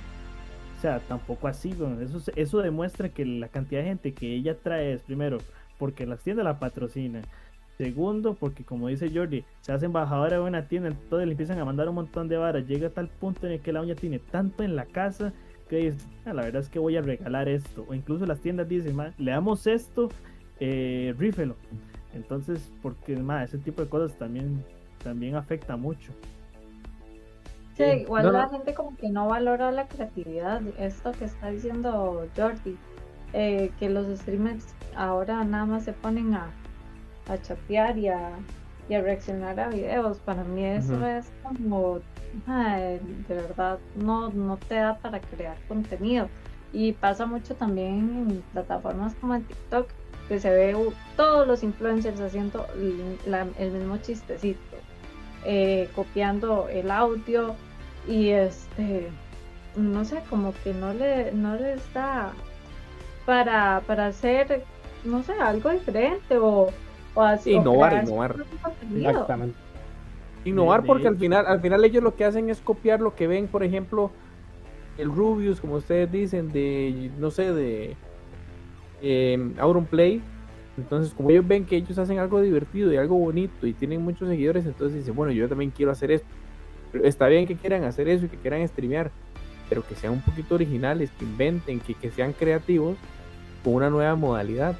[0.80, 2.02] o sea, tampoco así, weón.
[2.02, 5.36] Eso, eso demuestra que la cantidad de gente que ella trae es, primero,
[5.78, 7.20] porque las tiendas la patrocinan.
[7.76, 11.66] Segundo, porque como dice Jordi, se hace embajadora de una tienda, entonces le empiezan a
[11.66, 12.66] mandar un montón de varas.
[12.66, 15.34] Llega a tal punto en el que la doña tiene tanto en la casa
[15.68, 17.84] que dice, "Ah, la verdad es que voy a regalar esto.
[17.86, 20.08] O incluso las tiendas dicen, "Ma, le damos esto,
[20.60, 21.56] eh, rífelo.
[22.14, 24.64] Entonces, porque ma, ese tipo de cosas también,
[25.04, 26.10] también afecta mucho.
[27.84, 28.50] Sí, igual No, la no.
[28.50, 30.60] gente como que no valora la creatividad.
[30.78, 32.76] Esto que está diciendo Jordi,
[33.32, 36.50] eh, que los streamers ahora nada más se ponen a,
[37.28, 38.30] a chatear y a,
[38.88, 40.18] y a reaccionar a videos.
[40.18, 42.00] Para mí eso es como,
[42.46, 46.28] ay, de verdad, no, no te da para crear contenido.
[46.72, 47.98] Y pasa mucho también
[48.28, 49.88] en plataformas como en TikTok,
[50.28, 52.64] que se ve uh, todos los influencers haciendo
[53.26, 54.60] la- el mismo chistecito,
[55.44, 57.56] eh, copiando el audio
[58.08, 59.08] y este,
[59.76, 62.32] no sé, como que no le, no les da
[63.26, 64.64] para, para hacer,
[65.04, 66.68] no sé, algo diferente o,
[67.14, 67.52] o así.
[67.52, 68.36] Innovar, innovar.
[68.94, 69.56] Exactamente.
[70.44, 73.46] Innovar porque al final, al final ellos lo que hacen es copiar lo que ven,
[73.46, 74.10] por ejemplo,
[74.96, 77.96] el Rubius, como ustedes dicen, de, no sé, de
[79.02, 80.22] eh, Auronplay.
[80.76, 84.28] Entonces, como ellos ven que ellos hacen algo divertido y algo bonito y tienen muchos
[84.28, 86.28] seguidores, entonces dicen, bueno, yo también quiero hacer esto.
[87.04, 89.10] Está bien que quieran hacer eso y que quieran streamear,
[89.68, 92.96] pero que sean un poquito originales, que inventen, que, que sean creativos
[93.64, 94.76] con una nueva modalidad.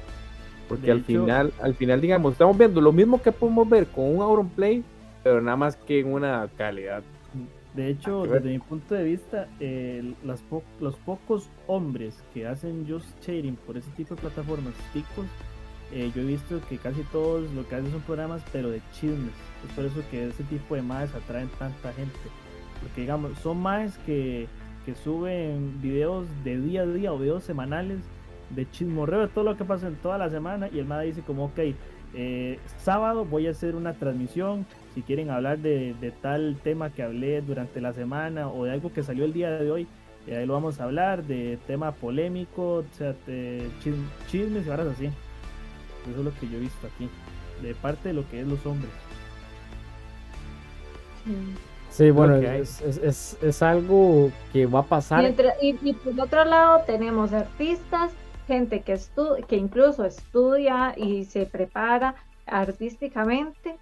[0.67, 3.87] Porque De al hecho- final, al final, digamos, estamos viendo lo mismo que podemos ver
[3.87, 4.83] con un Auronplay,
[5.23, 7.03] pero nada más que en una calidad.
[7.73, 8.41] De hecho, ver.
[8.41, 13.55] desde mi punto de vista, el- las po- los pocos hombres que hacen just chatting
[13.65, 15.25] por ese tipo de plataformas, ticos,
[15.93, 19.31] eh, yo he visto que casi todos lo que hacen son programas, pero de chismes.
[19.67, 22.17] Es por eso que ese tipo de maes atraen tanta gente.
[22.81, 24.47] Porque, digamos, son maes que,
[24.85, 27.99] que suben videos de día a día o videos semanales
[28.49, 30.67] de chismorreo de todo lo que pasa en toda la semana.
[30.73, 31.59] Y el mae dice, como, ok,
[32.13, 34.65] eh, sábado voy a hacer una transmisión.
[34.95, 38.91] Si quieren hablar de, de tal tema que hablé durante la semana o de algo
[38.91, 39.87] que salió el día de hoy,
[40.27, 43.95] eh, ahí lo vamos a hablar, de tema polémico, sea, de chis-
[44.29, 45.05] chismes y varas así.
[45.05, 47.07] Eso es lo que yo he visto aquí,
[47.61, 48.91] de parte de lo que es los hombres.
[51.25, 51.35] Sí.
[51.89, 55.21] Sí, bueno, es, es, es, es algo que va a pasar.
[55.23, 58.11] Mientras- y, y por otro lado tenemos artistas,
[58.47, 62.15] gente que, estu que incluso estudia y se prepara
[62.47, 63.75] artísticamente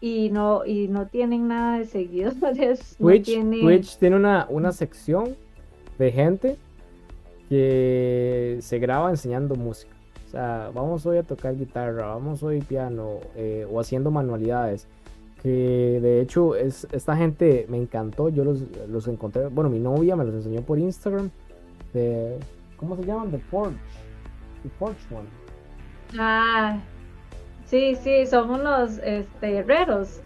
[0.00, 2.96] y no, y no tienen nada de seguidores.
[3.00, 5.34] no Twitch, tienen- Twitch tiene una, una sección
[5.98, 6.56] de gente
[7.48, 9.92] que se graba enseñando música.
[10.26, 14.86] O sea, vamos hoy a tocar guitarra, vamos hoy piano eh, o haciendo manualidades.
[15.48, 20.14] Que de hecho es, esta gente me encantó, yo los, los encontré, bueno, mi novia
[20.14, 21.30] me los enseñó por Instagram.
[21.94, 22.36] De,
[22.76, 23.30] ¿Cómo se llaman?
[23.30, 23.78] The Forge.
[24.62, 25.26] The Forge One.
[26.18, 26.78] Ah,
[27.64, 30.20] Sí, sí, son unos este, herreros.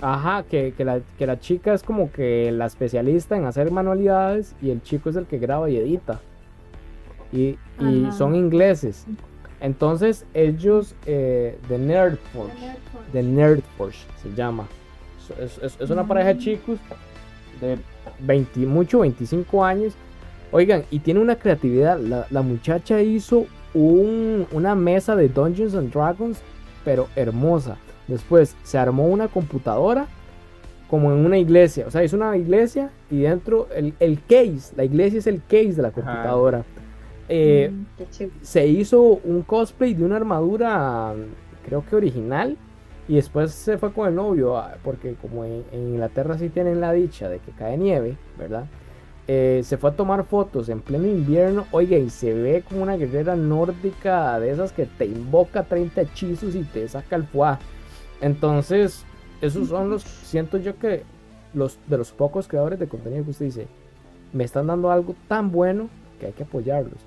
[0.00, 4.56] Ajá, que, que, la, que la chica es como que la especialista en hacer manualidades
[4.62, 6.20] y el chico es el que graba y edita.
[7.34, 9.06] Y, y son ingleses.
[9.60, 12.52] Entonces ellos, eh, de Nerdforge,
[13.12, 14.66] de Nerdforge se llama.
[15.40, 16.78] Es, es- es una pareja de chicos
[17.60, 17.78] de
[18.20, 19.94] 20, mucho 25 años.
[20.52, 21.98] Oigan, y tiene una creatividad.
[21.98, 26.38] La, la muchacha hizo un- una mesa de Dungeons and Dragons,
[26.84, 27.76] pero hermosa.
[28.06, 30.06] Después se armó una computadora
[30.88, 31.84] como en una iglesia.
[31.86, 35.74] O sea, hizo una iglesia y dentro el, el case, la iglesia es el case
[35.74, 36.64] de la computadora.
[37.28, 37.84] Eh, Mm,
[38.42, 41.14] se hizo un cosplay de una armadura,
[41.64, 42.56] creo que original,
[43.06, 46.80] y después se fue con el novio, ah, porque como en, en Inglaterra sí tienen
[46.80, 48.66] la dicha de que cae nieve, ¿verdad?
[49.26, 52.96] Eh, se fue a tomar fotos en pleno invierno, oiga, y se ve como una
[52.96, 57.58] guerrera nórdica de esas que te invoca 30 hechizos y te saca el fuá.
[58.22, 59.04] Entonces,
[59.42, 61.02] esos son los, siento yo que
[61.54, 63.68] los de los pocos creadores de contenido que usted dice,
[64.32, 67.06] me están dando algo tan bueno que hay que apoyarlos.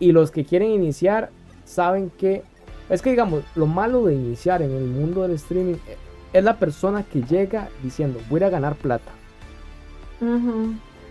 [0.00, 1.30] Y los que quieren iniciar
[1.64, 2.42] saben que
[2.88, 5.96] es que digamos, lo malo de iniciar en el mundo del streaming eh,
[6.32, 9.10] es la persona que llega diciendo, voy a ganar plata.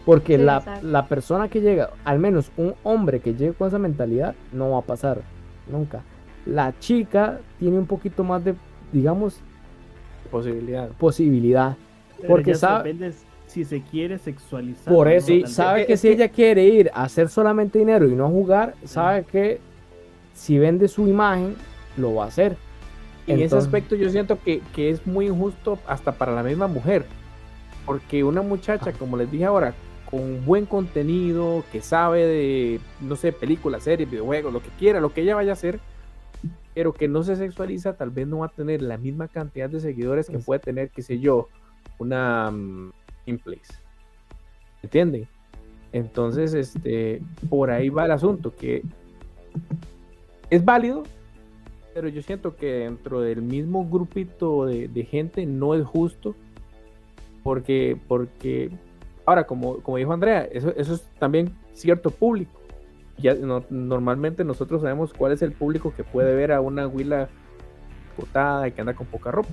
[0.06, 3.78] Porque Sí, la, la persona que llega, al menos un hombre que llegue con esa
[3.80, 5.22] mentalidad, no va a pasar
[5.70, 6.02] nunca.
[6.46, 8.56] La chica tiene un poquito más de,
[8.94, 9.40] digamos,
[10.32, 10.90] Posibilidad.
[10.98, 11.76] posibilidad.
[12.18, 12.94] Pero Porque sabe-
[13.58, 14.94] si se quiere sexualizar.
[14.94, 15.52] Por no, eso, vez.
[15.52, 18.30] sabe que Es si que- ella quiere ir a hacer solamente dinero y no a
[18.30, 19.60] jugar, sabe que
[20.34, 21.56] si vende su imagen,
[21.98, 22.56] lo va a hacer.
[23.26, 27.06] En ese aspecto yo siento que, que es muy injusto hasta para la misma mujer.
[27.86, 29.74] Porque una muchacha, como les dije ahora,
[30.10, 35.12] con buen contenido, que sabe de, no sé, películas, series, videojuegos, lo que quiera, lo
[35.14, 35.80] que ella vaya a hacer,
[36.74, 39.80] pero que no se sexualiza, tal vez no va a tener la misma cantidad de
[39.80, 41.50] seguidores que puede tener, qué sé yo,
[42.00, 42.54] una
[43.28, 43.74] Inplace.
[44.82, 45.28] ¿Entienden?
[45.92, 48.84] Entonces, este, por ahí va el asunto, que
[50.50, 51.04] es válido,
[51.94, 56.36] pero yo siento que dentro del mismo grupito de, gente no es justo,
[57.44, 58.70] porque, porque
[59.26, 62.52] ahora, como, como dijo Andrea, eso, eso es también cierto público.
[63.18, 67.30] Ya no- normalmente nosotros sabemos cuál es el público que puede ver a una huila
[68.18, 69.50] botada y que anda con poca ropa.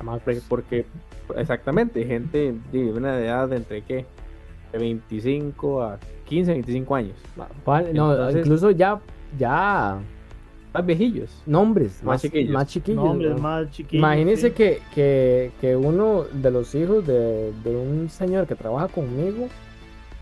[0.00, 0.86] Además, Porque, porque,
[1.36, 4.06] exactamente, gente de una edad de entre qué,
[4.72, 7.16] de 25 a 15, 25 años,
[7.66, 8.98] vale, no, incluso ya,
[9.38, 9.98] ya
[10.72, 11.42] más viejillos.
[11.44, 12.50] nombres Más más, chiquillos.
[12.54, 13.04] más chiquillos.
[13.04, 13.38] Nombres ¿no?
[13.38, 13.98] más chiquitos.
[13.98, 14.54] Imagínense sí.
[14.54, 19.48] que, que, que uno de los hijos de, de un señor que trabaja conmigo,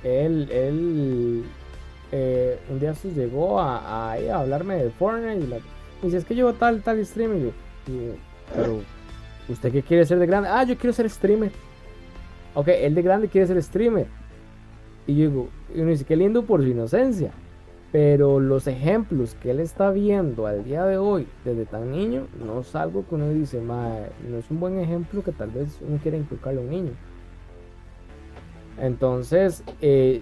[0.02, 1.44] él, él
[2.10, 5.62] eh, un día se llegó a, a, hablarme de Fortnite y la, me
[6.02, 7.48] dice, es que yo tal, tal stream y yo,
[7.86, 8.16] y-
[8.56, 8.80] pero
[9.48, 10.48] ¿usted qué quiere ser de grande?
[10.48, 11.52] Ah, yo quiero ser streamer.
[12.54, 14.06] Ok, él de grande quiere ser streamer.
[15.06, 17.32] Y yo digo, y uno dice, qué lindo por su inocencia.
[17.90, 22.60] Pero los ejemplos que él está viendo al día de hoy, desde tan niño, no
[22.60, 25.98] es algo que uno dice, "Mae, no es un buen ejemplo que tal vez uno
[26.02, 26.90] quiera inculcarle a un niño.
[28.78, 30.20] Entonces, eh,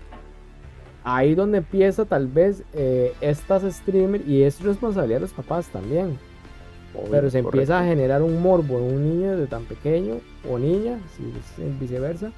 [1.03, 6.19] ahí donde empieza tal vez eh, estas streamers, y es responsabilidad de los papás también.
[7.11, 10.17] Pero se empieza a generar un morbo en un niño desde tan pequeño,
[10.51, 12.33] o niña, si es viceversa,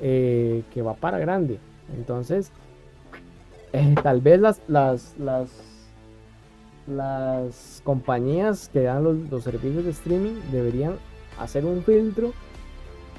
[0.00, 1.58] eh, que va para grande.
[1.96, 2.50] Entonces,
[3.72, 5.50] eh, tal vez las, las, las,
[6.86, 10.94] las compañías que dan los, los servicios de streaming deberían
[11.38, 12.32] hacer un filtro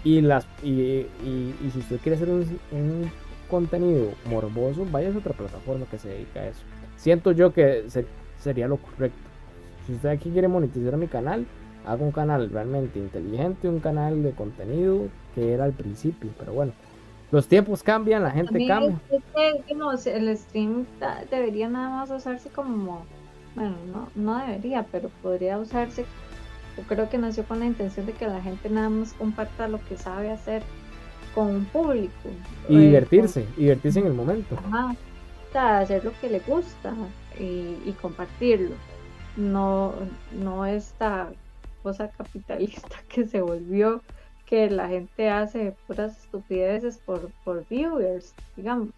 [0.03, 2.39] y las y, y- y si usted quiere hacer un,
[2.71, 3.11] un
[3.49, 6.61] contenido morboso, vaya a otra plataforma que se dedica a eso.
[6.95, 8.05] Siento yo que se-
[8.39, 9.17] sería lo correcto.
[9.87, 11.47] Si usted aquí quiere monetizar mi canal,
[11.85, 16.73] haga un canal realmente inteligente, un canal de contenido que era al principio, pero bueno,
[17.31, 18.99] los tiempos cambian, la gente cambia.
[20.05, 20.85] el stream
[21.31, 23.05] debería nada más usarse como,
[23.55, 26.03] bueno, no, no debería, pero podría usarse,
[26.75, 29.79] yo creo que nació con la intención de que la gente nada más comparta lo
[29.85, 30.63] que sabe hacer
[31.33, 32.11] con un público.
[32.67, 34.57] Y eh, divertirse, divertirse en el momento.
[34.57, 34.95] ajá,
[35.47, 36.93] o sea, hacer lo que le gusta
[37.39, 38.75] y, y compartirlo.
[39.37, 39.93] No,
[40.33, 41.31] no esta
[41.83, 44.01] cosa capitalista que se volvió
[44.47, 48.89] que la gente hace puras estupideces por, por viewers, digamos.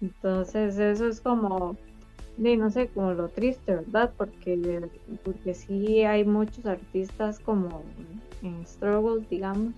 [0.00, 1.76] Entonces eso es como,
[2.36, 4.12] de, no sé, como lo triste, ¿verdad?
[4.16, 4.82] Porque,
[5.24, 7.82] porque sí hay muchos artistas como
[8.42, 9.74] en struggles, digamos,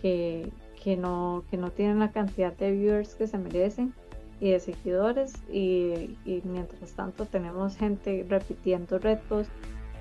[0.00, 0.48] que,
[0.82, 3.92] que, no, que no tienen la cantidad de viewers que se merecen
[4.40, 9.46] y de seguidores y, y mientras tanto tenemos gente repitiendo retos,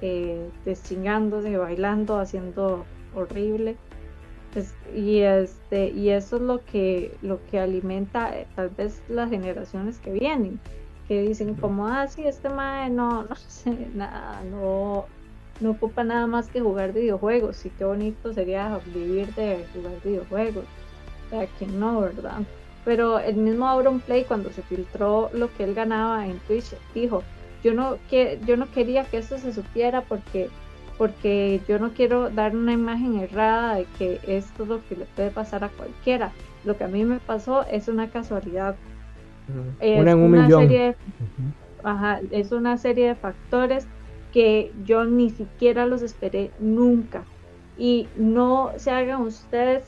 [0.02, 2.86] eh, deschingándose, bailando, haciendo
[3.16, 3.78] horrible.
[4.94, 10.00] y este y eso es lo que lo que alimenta eh, tal vez las generaciones
[10.00, 10.60] que vienen
[11.10, 15.06] que dicen como ah sí este mae no no sé nada no
[15.60, 20.66] no ocupa nada más que jugar videojuegos y qué bonito sería vivir de jugar videojuegos
[21.32, 22.42] o que no verdad
[22.86, 27.24] pero el mismo Auron Play cuando se filtró lo que él ganaba en Twitch dijo
[27.64, 30.50] yo no que yo no quería que esto se supiera porque
[30.98, 35.06] porque yo no quiero dar una imagen errada de que esto es lo que le
[35.06, 36.32] puede pasar a cualquiera.
[36.64, 38.76] Lo que a mí me pasó es una casualidad.
[39.80, 40.96] Es una, Serie
[42.32, 43.88] es una serie de factores
[44.34, 47.24] que yo ni siquiera los esperé nunca.
[47.78, 49.84] Y no se hagan ustedes,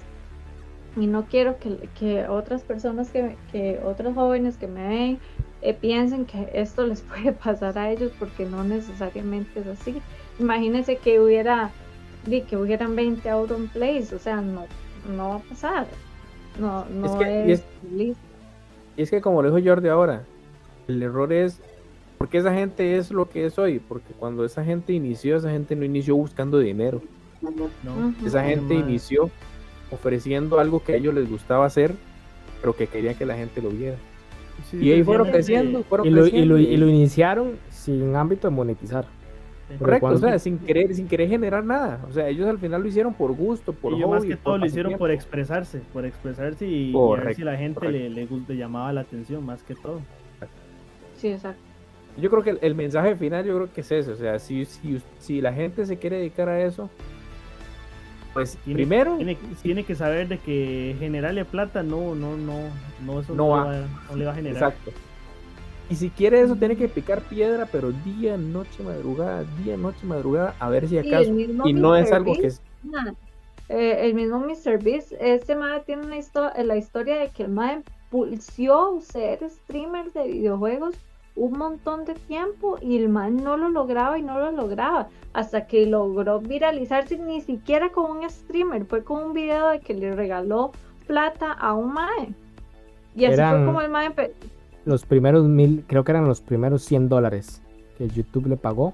[0.97, 5.19] y no quiero que, que otras personas, que, que otros jóvenes que me ven,
[5.61, 10.01] eh, piensen que esto les puede pasar a ellos porque no necesariamente es así.
[10.39, 11.71] Imagínense que hubiera
[12.49, 14.65] que hubieran 20 Auron Plays, o sea, no,
[15.15, 15.87] no va a pasar.
[16.59, 17.63] No, no es, que, es,
[18.97, 20.23] y es, que como lo dijo Jordi ahora,
[20.89, 21.61] el error es
[22.17, 25.75] porque esa gente es lo que es hoy, porque cuando esa gente inició, esa gente
[25.75, 27.01] no inició buscando dinero.
[28.25, 29.29] Esa gente inició
[29.91, 31.93] ofreciendo algo que a ellos les gustaba hacer,
[32.61, 33.97] pero que querían que la gente lo viera.
[34.73, 39.05] y ahí fueron creciendo, y, lo, y, lo, y lo iniciaron sin ámbito de monetizar.
[39.79, 41.99] Correcto, o sea, sin querer, sin querer generar nada.
[42.09, 44.65] O sea, ellos al final lo hicieron por gusto, por y más que todo lo
[44.65, 49.01] hicieron por expresarse, por expresarse y, a ver si la gente le, le, llamaba la
[49.01, 49.99] atención, más que todo.
[51.17, 51.61] Sí, exacto.
[52.17, 54.13] Yo creo que el, mensaje final, yo creo que es eso.
[54.13, 56.89] O sea, si, si, si la gente se quiere dedicar a eso,
[58.37, 59.17] pues primero
[59.63, 62.59] tiene, que saber de que generarle plata no, no, no,
[63.03, 64.61] no, eso no, va, no le va a generar.
[64.61, 64.91] Exacto.
[65.89, 70.53] Y si quiere eso, tiene que picar piedra, pero día, noche, madrugada, día, noche, madrugada,
[70.59, 71.31] a ver si acaso.
[71.33, 72.61] Y, no es algo que es.
[73.69, 74.83] Eh, el mismo Mr.
[74.83, 77.81] Beast, este madre tiene una historia, la historia de que el madre
[78.11, 80.93] impulsó ser streamer de videojuegos
[81.37, 85.67] un montón de tiempo y el man no lo lograba y no lo lograba hasta
[85.67, 90.15] que logró viralizarse ni siquiera con un streamer, fue con un video de que le
[90.15, 90.71] regaló
[91.05, 92.33] plata a un mae.
[93.15, 94.11] Y así fue como el mae
[94.85, 97.61] los primeros mil, creo que eran los primeros 100 dólares
[97.97, 98.93] que YouTube le pagó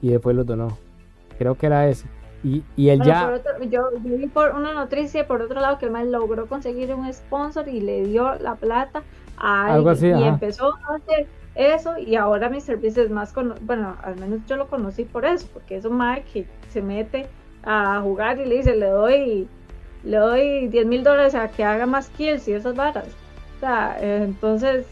[0.00, 0.78] y después los donó.
[1.38, 2.06] Creo que era ese.
[2.44, 3.40] Y, y él ya.
[3.68, 7.68] yo, vi por una noticia, por otro lado, que el man logró conseguir un sponsor
[7.68, 9.02] y le dio la plata
[9.36, 11.98] a Algo así, y empezó a hacer eso.
[11.98, 13.32] Y ahora mi servicio es más.
[13.32, 16.82] Con, bueno, al menos yo lo conocí por eso, porque es un man que se
[16.82, 17.26] mete
[17.64, 19.48] a jugar y le dice: Le doy,
[20.04, 23.08] le doy 10 mil dólares a que haga más kills y esas varas
[24.00, 24.86] entonces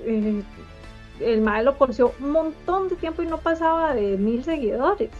[0.00, 0.42] eh,
[1.20, 5.10] el mae lo conoció un montón de tiempo y no pasaba de mil seguidores.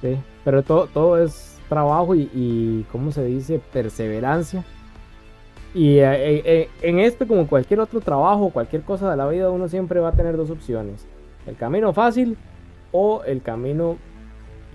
[0.00, 3.60] Sí, pero todo, todo es trabajo y, y ¿cómo se dice?
[3.72, 4.64] Perseverancia.
[5.74, 9.68] Y eh, eh, en esto, como cualquier otro trabajo, cualquier cosa de la vida, uno
[9.68, 11.06] siempre va a tener dos opciones.
[11.46, 12.36] El camino fácil
[12.92, 13.96] o el camino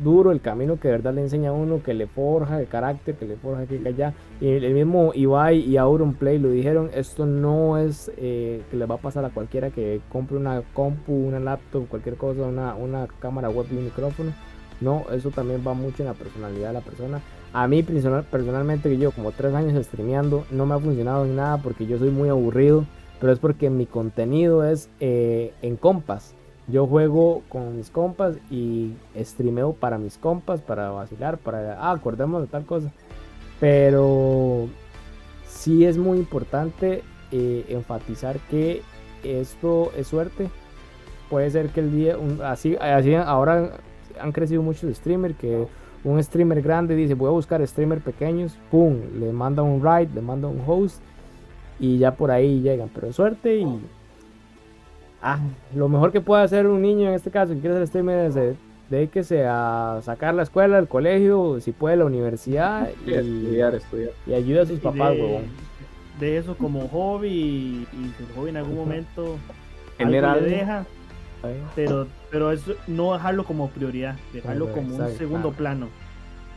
[0.04, 3.16] duro, el camino que de verdad le enseña a uno, que le forja el carácter,
[3.16, 4.14] que le forja aquí y allá.
[4.42, 8.86] Y el mismo Ibai y Auron Play lo dijeron, esto no es eh, que le
[8.86, 13.08] va a pasar a cualquiera que compre una compu, una laptop, cualquier cosa, una, una
[13.20, 14.32] cámara web y un micrófono.
[14.80, 17.22] No, eso también va mucho en la personalidad de la persona.
[17.54, 21.36] A mí personal, personalmente, que yo como tres años streameando, no me ha funcionado en
[21.36, 22.86] nada porque yo soy muy aburrido,
[23.20, 26.36] pero es porque mi contenido es eh, en compas
[26.68, 32.42] yo juego con mis compas y streameo para mis compas, para vacilar, para, ah, acordemos
[32.42, 32.92] de tal cosa.
[33.60, 34.68] Pero
[35.48, 38.82] sí es muy importante eh, enfatizar que
[39.24, 40.50] esto es suerte.
[41.30, 43.78] Puede ser que el día, así, así ahora
[44.20, 45.68] han crecido muchos streamers que
[46.08, 50.22] un streamer grande dice voy a buscar streamers pequeños, pum, le manda un ride, le
[50.22, 51.02] manda un host
[51.80, 52.90] y ya por ahí llegan.
[52.94, 53.80] Pero suerte y
[55.22, 55.40] ah,
[55.76, 58.36] lo mejor que puede hacer un niño en este caso que quiere ser streamer es
[58.36, 58.56] de,
[58.90, 64.12] dedíquese a sacar la escuela, el colegio, si puede la universidad y, estudiar, estudiar.
[64.26, 65.42] y ayude a sus papás, de,
[66.20, 69.38] De eso como hobby y, si el hobby en algún momento
[69.98, 70.86] General, le deja,
[71.76, 75.88] pero, pero eso, no dejarlo como prioridad, dejarlo como un segundo plano.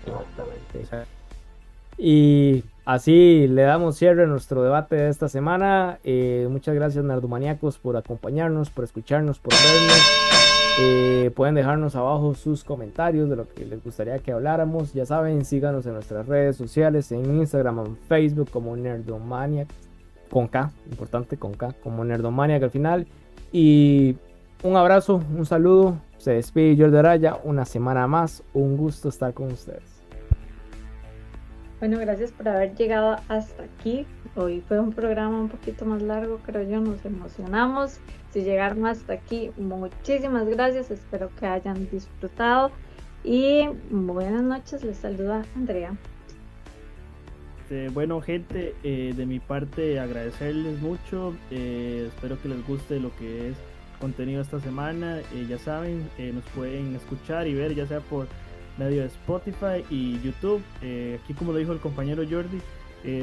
[0.06, 1.06] Exactamente.
[1.98, 6.00] Y Así le damos cierre a nuestro debate de esta semana.
[6.02, 10.10] Eh, muchas gracias, Nardumaniacos, por acompañarnos, por escucharnos, por vernos.
[10.80, 14.92] Eh, pueden dejarnos abajo sus comentarios de lo que les gustaría que habláramos.
[14.92, 19.72] Ya saben, síganos en nuestras redes sociales, en Instagram, en Facebook como Nerdomaniacs.
[20.28, 23.06] con K, importante con K, como Nerdomania que al final.
[23.52, 24.16] Y
[24.62, 25.98] un abrazo, un saludo.
[26.18, 28.42] Se despide Jordi Araya una semana más.
[28.52, 30.02] Un gusto estar con ustedes.
[31.78, 34.06] Bueno, gracias por haber llegado hasta aquí.
[34.36, 38.00] Hoy fue un programa un poquito más largo, creo yo, nos emocionamos.
[38.32, 42.70] Si llegaron hasta aquí, muchísimas gracias, espero que hayan disfrutado
[43.24, 45.96] y buenas noches, les saluda Andrea.
[47.92, 51.34] Bueno, gente, eh, de mi parte agradecerles mucho.
[51.52, 53.56] Eh, espero que les guste lo que es
[54.00, 55.18] contenido esta semana.
[55.18, 58.26] Eh, ya saben, nos pueden escuchar y ver ya sea por
[58.78, 60.62] medio de Spotify y YouTube.
[61.22, 62.60] aquí como lo dijo el compañero Jordi,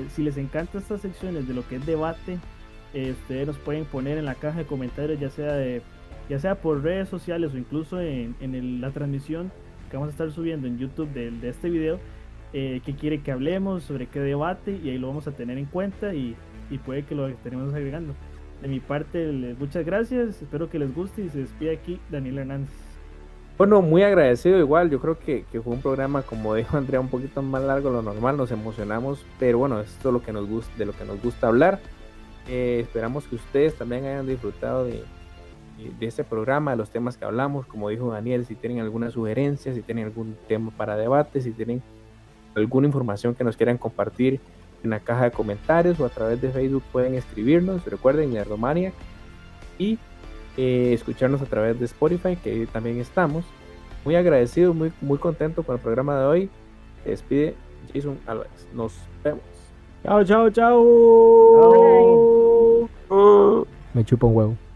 [0.10, 2.38] si les encantan estas secciones de lo que es debate,
[2.94, 5.82] ustedes nos pueden poner en la caja de comentarios, ya sea de
[6.30, 9.52] ya sea por redes sociales o incluso en, la transmisión
[9.90, 11.99] que vamos a estar subiendo en YouTube de, de este video
[12.54, 15.66] eh, qué quiere que hablemos, sobre qué debate, y ahí lo vamos a tener en
[15.66, 16.36] cuenta y,
[16.86, 18.14] puede que lo estaremos agregando.
[18.61, 22.69] De mi parte, muchas gracias, espero que les guste y se despide aquí Daniel Hernández.
[23.57, 27.41] Bueno, muy agradecido igual, yo creo que, fue un programa, como dijo Andrea, un poquito
[27.41, 30.71] más largo de lo normal, nos emocionamos, pero bueno, esto es lo que nos gusta,
[30.77, 31.79] de lo que nos gusta hablar.
[32.47, 35.03] Eh, esperamos que ustedes también hayan disfrutado de,
[35.99, 39.73] de este programa, de los temas que hablamos, como dijo Daniel, si tienen alguna sugerencia,
[39.73, 41.81] si tienen algún tema para debate, si tienen
[42.55, 44.39] alguna información que nos quieran compartir
[44.84, 48.91] en la caja de comentarios o a través de Facebook pueden escribirnos, recuerden Nerdomania
[49.78, 49.98] y
[50.58, 53.45] eh, escucharnos a través de Spotify, que también estamos.
[54.06, 56.49] Muy agradecido, muy, muy contento con el programa de hoy.
[57.04, 57.56] Se despide
[57.94, 58.68] Jason Álvarez.
[58.74, 58.94] Nos
[59.24, 59.41] vemos.
[60.04, 60.84] Chao, chao, chao.
[63.10, 63.68] chao.
[63.94, 64.66] Me chupa un huevo.